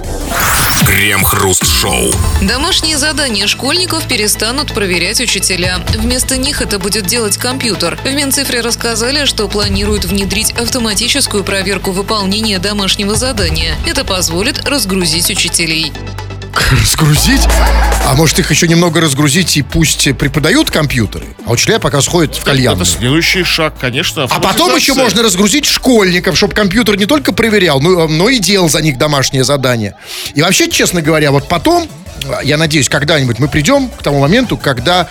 Крем-хруст-шоу. 0.86 2.14
Домашние 2.42 2.98
задания 2.98 3.48
школьников 3.48 4.08
перестанут 4.08 4.74
проверять 4.74 5.20
учителя. 5.20 5.80
Вместо 5.94 6.38
них 6.38 6.62
это 6.62 6.80
будет 6.80 7.06
делать 7.06 7.36
компьютер. 7.36 8.00
В 8.02 8.14
Минцифре 8.14 8.62
рассказали, 8.62 9.26
что 9.26 9.50
планируют 9.50 10.06
внедрить 10.06 10.52
автоматическую 10.52 11.44
проверку 11.44 11.92
выполнения 11.92 12.60
домашнего 12.60 13.16
задания. 13.16 13.76
Это 13.86 14.06
позволит 14.06 14.66
разгрузить 14.66 15.30
учителей. 15.30 15.91
Разгрузить? 16.72 17.41
А 18.05 18.14
может 18.16 18.39
их 18.39 18.49
еще 18.51 18.68
немного 18.68 19.01
разгрузить 19.01 19.58
и 19.58 19.62
пусть 19.62 20.18
преподают 20.18 20.72
компьютеры? 20.72 21.26
А 21.45 21.51
учителя 21.51 21.80
пока 21.80 22.01
сходят 22.01 22.36
в 22.36 22.43
кальянную. 22.43 22.84
Это 22.84 22.97
следующий 22.97 23.43
шаг, 23.43 23.76
конечно. 23.80 24.24
А 24.24 24.39
потом 24.39 24.76
еще 24.76 24.93
можно 24.93 25.24
разгрузить 25.24 25.66
школьников, 25.66 26.38
чтобы 26.38 26.53
компьютер 26.53 26.97
не 26.97 27.05
только 27.05 27.34
проверял, 27.34 27.80
но, 27.80 28.08
но 28.08 28.30
и 28.30 28.39
делал 28.39 28.70
за 28.70 28.82
них 28.82 28.97
домашнее 28.97 29.43
задание. 29.43 29.95
И 30.34 30.41
вообще, 30.41 30.70
честно 30.70 31.01
говоря, 31.01 31.32
вот 31.32 31.47
потом, 31.47 31.88
я 32.43 32.58
надеюсь, 32.58 32.89
когда-нибудь 32.89 33.39
мы 33.39 33.47
придем 33.47 33.89
к 33.89 34.03
тому 34.03 34.20
моменту, 34.20 34.58
когда 34.58 35.08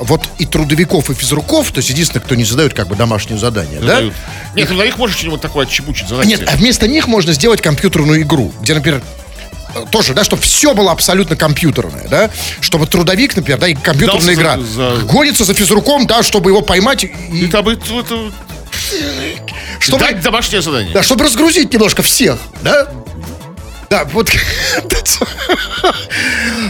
вот 0.00 0.22
и 0.38 0.46
трудовиков, 0.46 1.10
и 1.10 1.14
физруков, 1.14 1.70
то 1.72 1.78
есть 1.78 1.90
единственное, 1.90 2.22
кто 2.22 2.34
не 2.34 2.44
задает 2.44 2.74
как 2.74 2.88
бы 2.88 2.96
домашнее 2.96 3.38
задание, 3.38 3.80
да? 3.80 3.86
Задают. 3.86 4.14
Нет, 4.54 4.70
ну 4.70 4.76
на 4.78 4.82
них 4.84 4.96
можно 4.98 5.16
что-нибудь 5.16 5.40
такое 5.40 5.66
отчебучить, 5.66 6.08
задать. 6.08 6.26
Нет, 6.26 6.42
а 6.46 6.56
вместо 6.56 6.88
них 6.88 7.06
можно 7.06 7.32
сделать 7.32 7.60
компьютерную 7.60 8.22
игру, 8.22 8.52
где, 8.62 8.74
например, 8.74 9.02
тоже, 9.90 10.14
да, 10.14 10.24
чтобы 10.24 10.42
все 10.42 10.74
было 10.74 10.92
абсолютно 10.92 11.36
компьютерное, 11.36 12.08
да, 12.08 12.30
чтобы 12.60 12.86
трудовик, 12.86 13.36
например, 13.36 13.58
да, 13.58 13.68
и 13.68 13.74
компьютерная 13.74 14.20
Дался 14.20 14.34
игра 14.34 14.56
за- 14.58 14.96
за- 14.96 15.02
гонится 15.04 15.44
за 15.44 15.54
физруком, 15.54 16.06
да, 16.06 16.22
чтобы 16.22 16.50
его 16.50 16.62
поймать 16.62 17.04
и, 17.04 17.14
И 17.32 17.46
там 17.46 17.68
это, 17.68 17.84
это, 18.00 18.32
чтобы, 19.78 20.00
дать 20.04 20.20
домашнее 20.20 20.62
задание. 20.62 20.92
да, 20.92 21.02
чтобы 21.02 21.24
разгрузить 21.24 21.72
немножко 21.72 22.02
всех, 22.02 22.38
да. 22.62 22.88
Да, 23.88 24.04
вот 24.12 24.30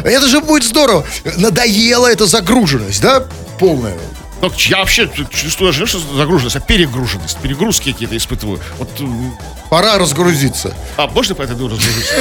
это 0.05 0.29
же 0.29 0.41
будет 0.41 0.65
здорово. 0.65 1.05
Надоела 1.37 2.07
эта 2.11 2.27
загруженность, 2.27 3.03
да, 3.03 3.25
полная. 3.59 3.97
Но 4.41 4.51
я 4.57 4.79
вообще 4.79 5.11
чувствую 5.31 5.73
что 5.73 5.99
загруженность, 6.17 6.57
а 6.57 6.61
перегруженность. 6.61 7.37
Перегрузки 7.39 7.93
какие-то 7.93 8.17
испытываю. 8.17 8.59
Вот, 8.79 8.89
Пора 9.71 9.99
разгрузиться. 9.99 10.75
а 10.97 11.07
можно 11.07 11.37
по 11.37 11.43
этой 11.43 11.55
дуре 11.55 11.77
разгрузиться? 11.77 12.15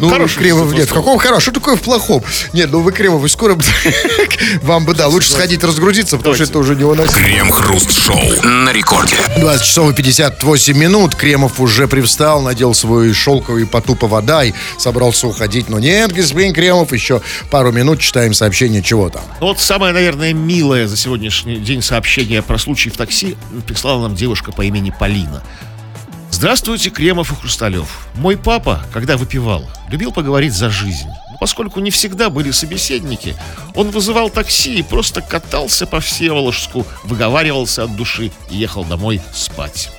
Ну, 0.00 0.28
Кремов, 0.28 0.72
нет, 0.74 0.90
в 0.90 0.92
каком 0.92 1.18
хорошем? 1.18 1.40
Что 1.42 1.60
такое 1.60 1.76
в 1.76 1.80
плохом? 1.80 2.22
Нет, 2.52 2.70
ну 2.72 2.80
вы, 2.80 2.90
Кремов, 2.92 3.20
вы 3.20 3.28
скоро... 3.28 3.56
Вам 4.62 4.84
бы, 4.84 4.94
да, 4.94 5.06
лучше 5.06 5.30
сходить 5.30 5.62
разгрузиться, 5.62 6.16
потому 6.16 6.34
что 6.34 6.44
это 6.44 6.58
уже 6.58 6.74
невыносимо. 6.74 7.16
Крем-хруст-шоу 7.18 8.42
на 8.42 8.72
рекорде. 8.72 9.16
20 9.38 9.64
часов 9.64 9.90
и 9.92 9.94
58 9.94 10.76
минут. 10.76 11.14
Кремов 11.14 11.60
уже 11.60 11.86
привстал, 11.86 12.42
надел 12.42 12.74
свой 12.74 13.12
шелковый 13.12 13.66
потупа 13.66 14.08
вода 14.08 14.42
и 14.44 14.52
собрался 14.76 15.28
уходить. 15.28 15.68
Но 15.68 15.78
нет, 15.78 16.12
господин 16.12 16.52
Кремов, 16.52 16.92
еще 16.92 17.20
пару 17.50 17.70
минут 17.70 18.00
читаем 18.00 18.34
сообщение, 18.34 18.82
чего 18.82 19.08
там. 19.08 19.22
Ну 19.40 19.46
вот 19.46 19.60
самое, 19.60 19.92
наверное, 19.92 20.32
милое 20.32 20.88
за 20.88 20.96
сегодняшний 20.96 21.56
день 21.56 21.80
сообщение 21.82 22.42
про 22.42 22.58
случай 22.58 22.90
в 22.90 22.96
такси 22.96 23.36
прислала 23.66 24.02
нам 24.02 24.16
девушка 24.16 24.31
по 24.52 24.62
имени 24.62 24.94
Полина. 24.98 25.42
Здравствуйте, 26.30 26.88
Кремов 26.88 27.30
и 27.30 27.34
Хрусталев. 27.34 28.08
Мой 28.14 28.36
папа, 28.36 28.82
когда 28.92 29.16
выпивал, 29.16 29.64
любил 29.90 30.12
поговорить 30.12 30.54
за 30.54 30.70
жизнь. 30.70 31.08
Но 31.30 31.36
поскольку 31.38 31.80
не 31.80 31.90
всегда 31.90 32.30
были 32.30 32.50
собеседники, 32.50 33.36
он 33.74 33.90
вызывал 33.90 34.30
такси 34.30 34.78
и 34.78 34.82
просто 34.82 35.20
катался 35.20 35.86
по 35.86 36.00
Всеволожску, 36.00 36.86
выговаривался 37.04 37.84
от 37.84 37.94
души 37.94 38.32
и 38.50 38.56
ехал 38.56 38.84
домой 38.84 39.20
спать. 39.32 39.90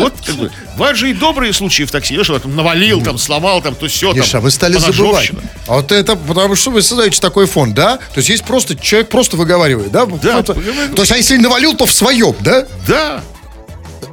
Вот 0.00 0.14
как 0.24 0.36
бы, 0.36 0.50
бывают 0.74 0.98
же 0.98 1.10
и 1.10 1.14
добрые 1.14 1.52
случаи 1.52 1.84
в 1.84 1.90
такси. 1.90 2.14
Видишь, 2.14 2.28
там 2.42 2.54
навалил, 2.56 3.02
там 3.02 3.18
сломал, 3.18 3.62
там 3.62 3.74
то 3.74 3.86
все. 3.88 4.12
Миша, 4.12 4.38
а 4.38 4.40
вы 4.40 4.50
стали 4.50 4.78
забывать. 4.78 5.30
А 5.66 5.76
вот 5.76 5.92
это 5.92 6.16
потому 6.16 6.54
что 6.56 6.70
вы 6.70 6.82
создаете 6.82 7.20
такой 7.20 7.46
фон, 7.46 7.74
да? 7.74 7.96
То 7.96 8.18
есть 8.18 8.28
есть 8.28 8.44
просто 8.44 8.76
человек 8.76 9.08
просто 9.08 9.36
выговаривает, 9.36 9.90
да? 9.90 10.04
Выговаривает. 10.06 10.94
То 10.94 11.02
есть, 11.02 11.12
а 11.12 11.16
если 11.16 11.36
навалил, 11.36 11.74
то 11.74 11.86
в 11.86 11.92
своем, 11.92 12.34
да? 12.40 12.66
Да, 12.86 13.22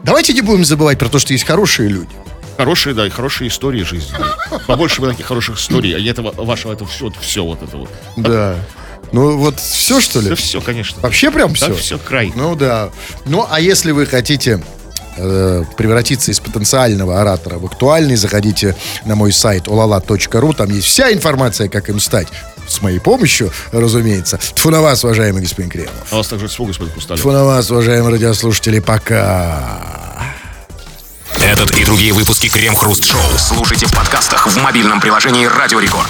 Давайте 0.08 0.32
не 0.32 0.40
будем 0.40 0.64
забывать 0.64 0.98
про 0.98 1.10
то, 1.10 1.20
что 1.20 1.34
есть 1.34 1.46
хорошие 1.46 1.90
люди. 1.90 2.10
Хорошие, 2.56 2.96
да, 2.96 3.06
и 3.06 3.10
хорошие 3.10 3.50
истории 3.50 3.84
жизни. 3.84 4.16
Побольше 4.66 5.02
бы 5.02 5.10
таких 5.10 5.26
хороших 5.26 5.60
историй, 5.60 5.94
а 5.94 6.00
не 6.00 6.08
этого 6.08 6.32
вашего, 6.32 6.72
это 6.72 6.86
все, 6.86 7.12
все 7.20 7.44
вот 7.44 7.62
это 7.62 7.76
вот. 7.76 7.90
Да. 8.16 8.56
Ну 9.12 9.38
вот 9.38 9.60
все, 9.60 10.00
что 10.00 10.22
ли? 10.22 10.30
Да 10.30 10.36
все, 10.36 10.62
конечно. 10.62 11.02
Вообще 11.02 11.30
прям 11.30 11.50
Да 11.50 11.56
все? 11.56 11.76
все, 11.76 11.98
край. 11.98 12.32
Ну 12.36 12.56
да. 12.56 12.90
Ну 13.26 13.46
а 13.50 13.60
если 13.60 13.92
вы 13.92 14.06
хотите 14.06 14.64
э, 15.18 15.64
превратиться 15.76 16.32
из 16.32 16.40
потенциального 16.40 17.20
оратора 17.22 17.58
в 17.58 17.66
актуальный, 17.66 18.16
заходите 18.16 18.76
на 19.06 19.16
мой 19.16 19.32
сайт 19.32 19.68
olala.ru. 19.68 20.56
Там 20.56 20.70
есть 20.70 20.88
вся 20.88 21.12
информация, 21.12 21.70
как 21.70 21.90
им 21.90 22.00
стать. 22.00 22.28
С 22.68 22.82
моей 22.82 23.00
помощью, 23.00 23.52
разумеется. 23.72 24.38
Тфу 24.38 24.70
на 24.70 24.82
вас, 24.82 25.04
уважаемый 25.04 25.42
господин 25.42 25.72
Кремов. 25.72 25.94
А 26.12 26.18
вас 26.18 26.28
также 26.28 26.50
свой 26.50 26.68
господин 26.68 26.94
Кусталев. 26.94 27.22
Тфу 27.22 27.32
на 27.32 27.46
вас, 27.46 27.72
уважаемые 27.72 28.12
радиослушатели. 28.12 28.80
Пока. 28.80 29.98
Этот 31.44 31.72
и 31.78 31.86
другие 31.86 32.14
выпуски 32.14 32.50
Крем-хруст-шоу 32.50 33.22
слушайте 33.38 33.86
в 33.86 33.94
подкастах 33.94 34.48
в 34.48 34.58
мобильном 34.58 35.00
приложении 35.00 35.46
Радио 35.46 35.80
Рекорд. 35.80 36.10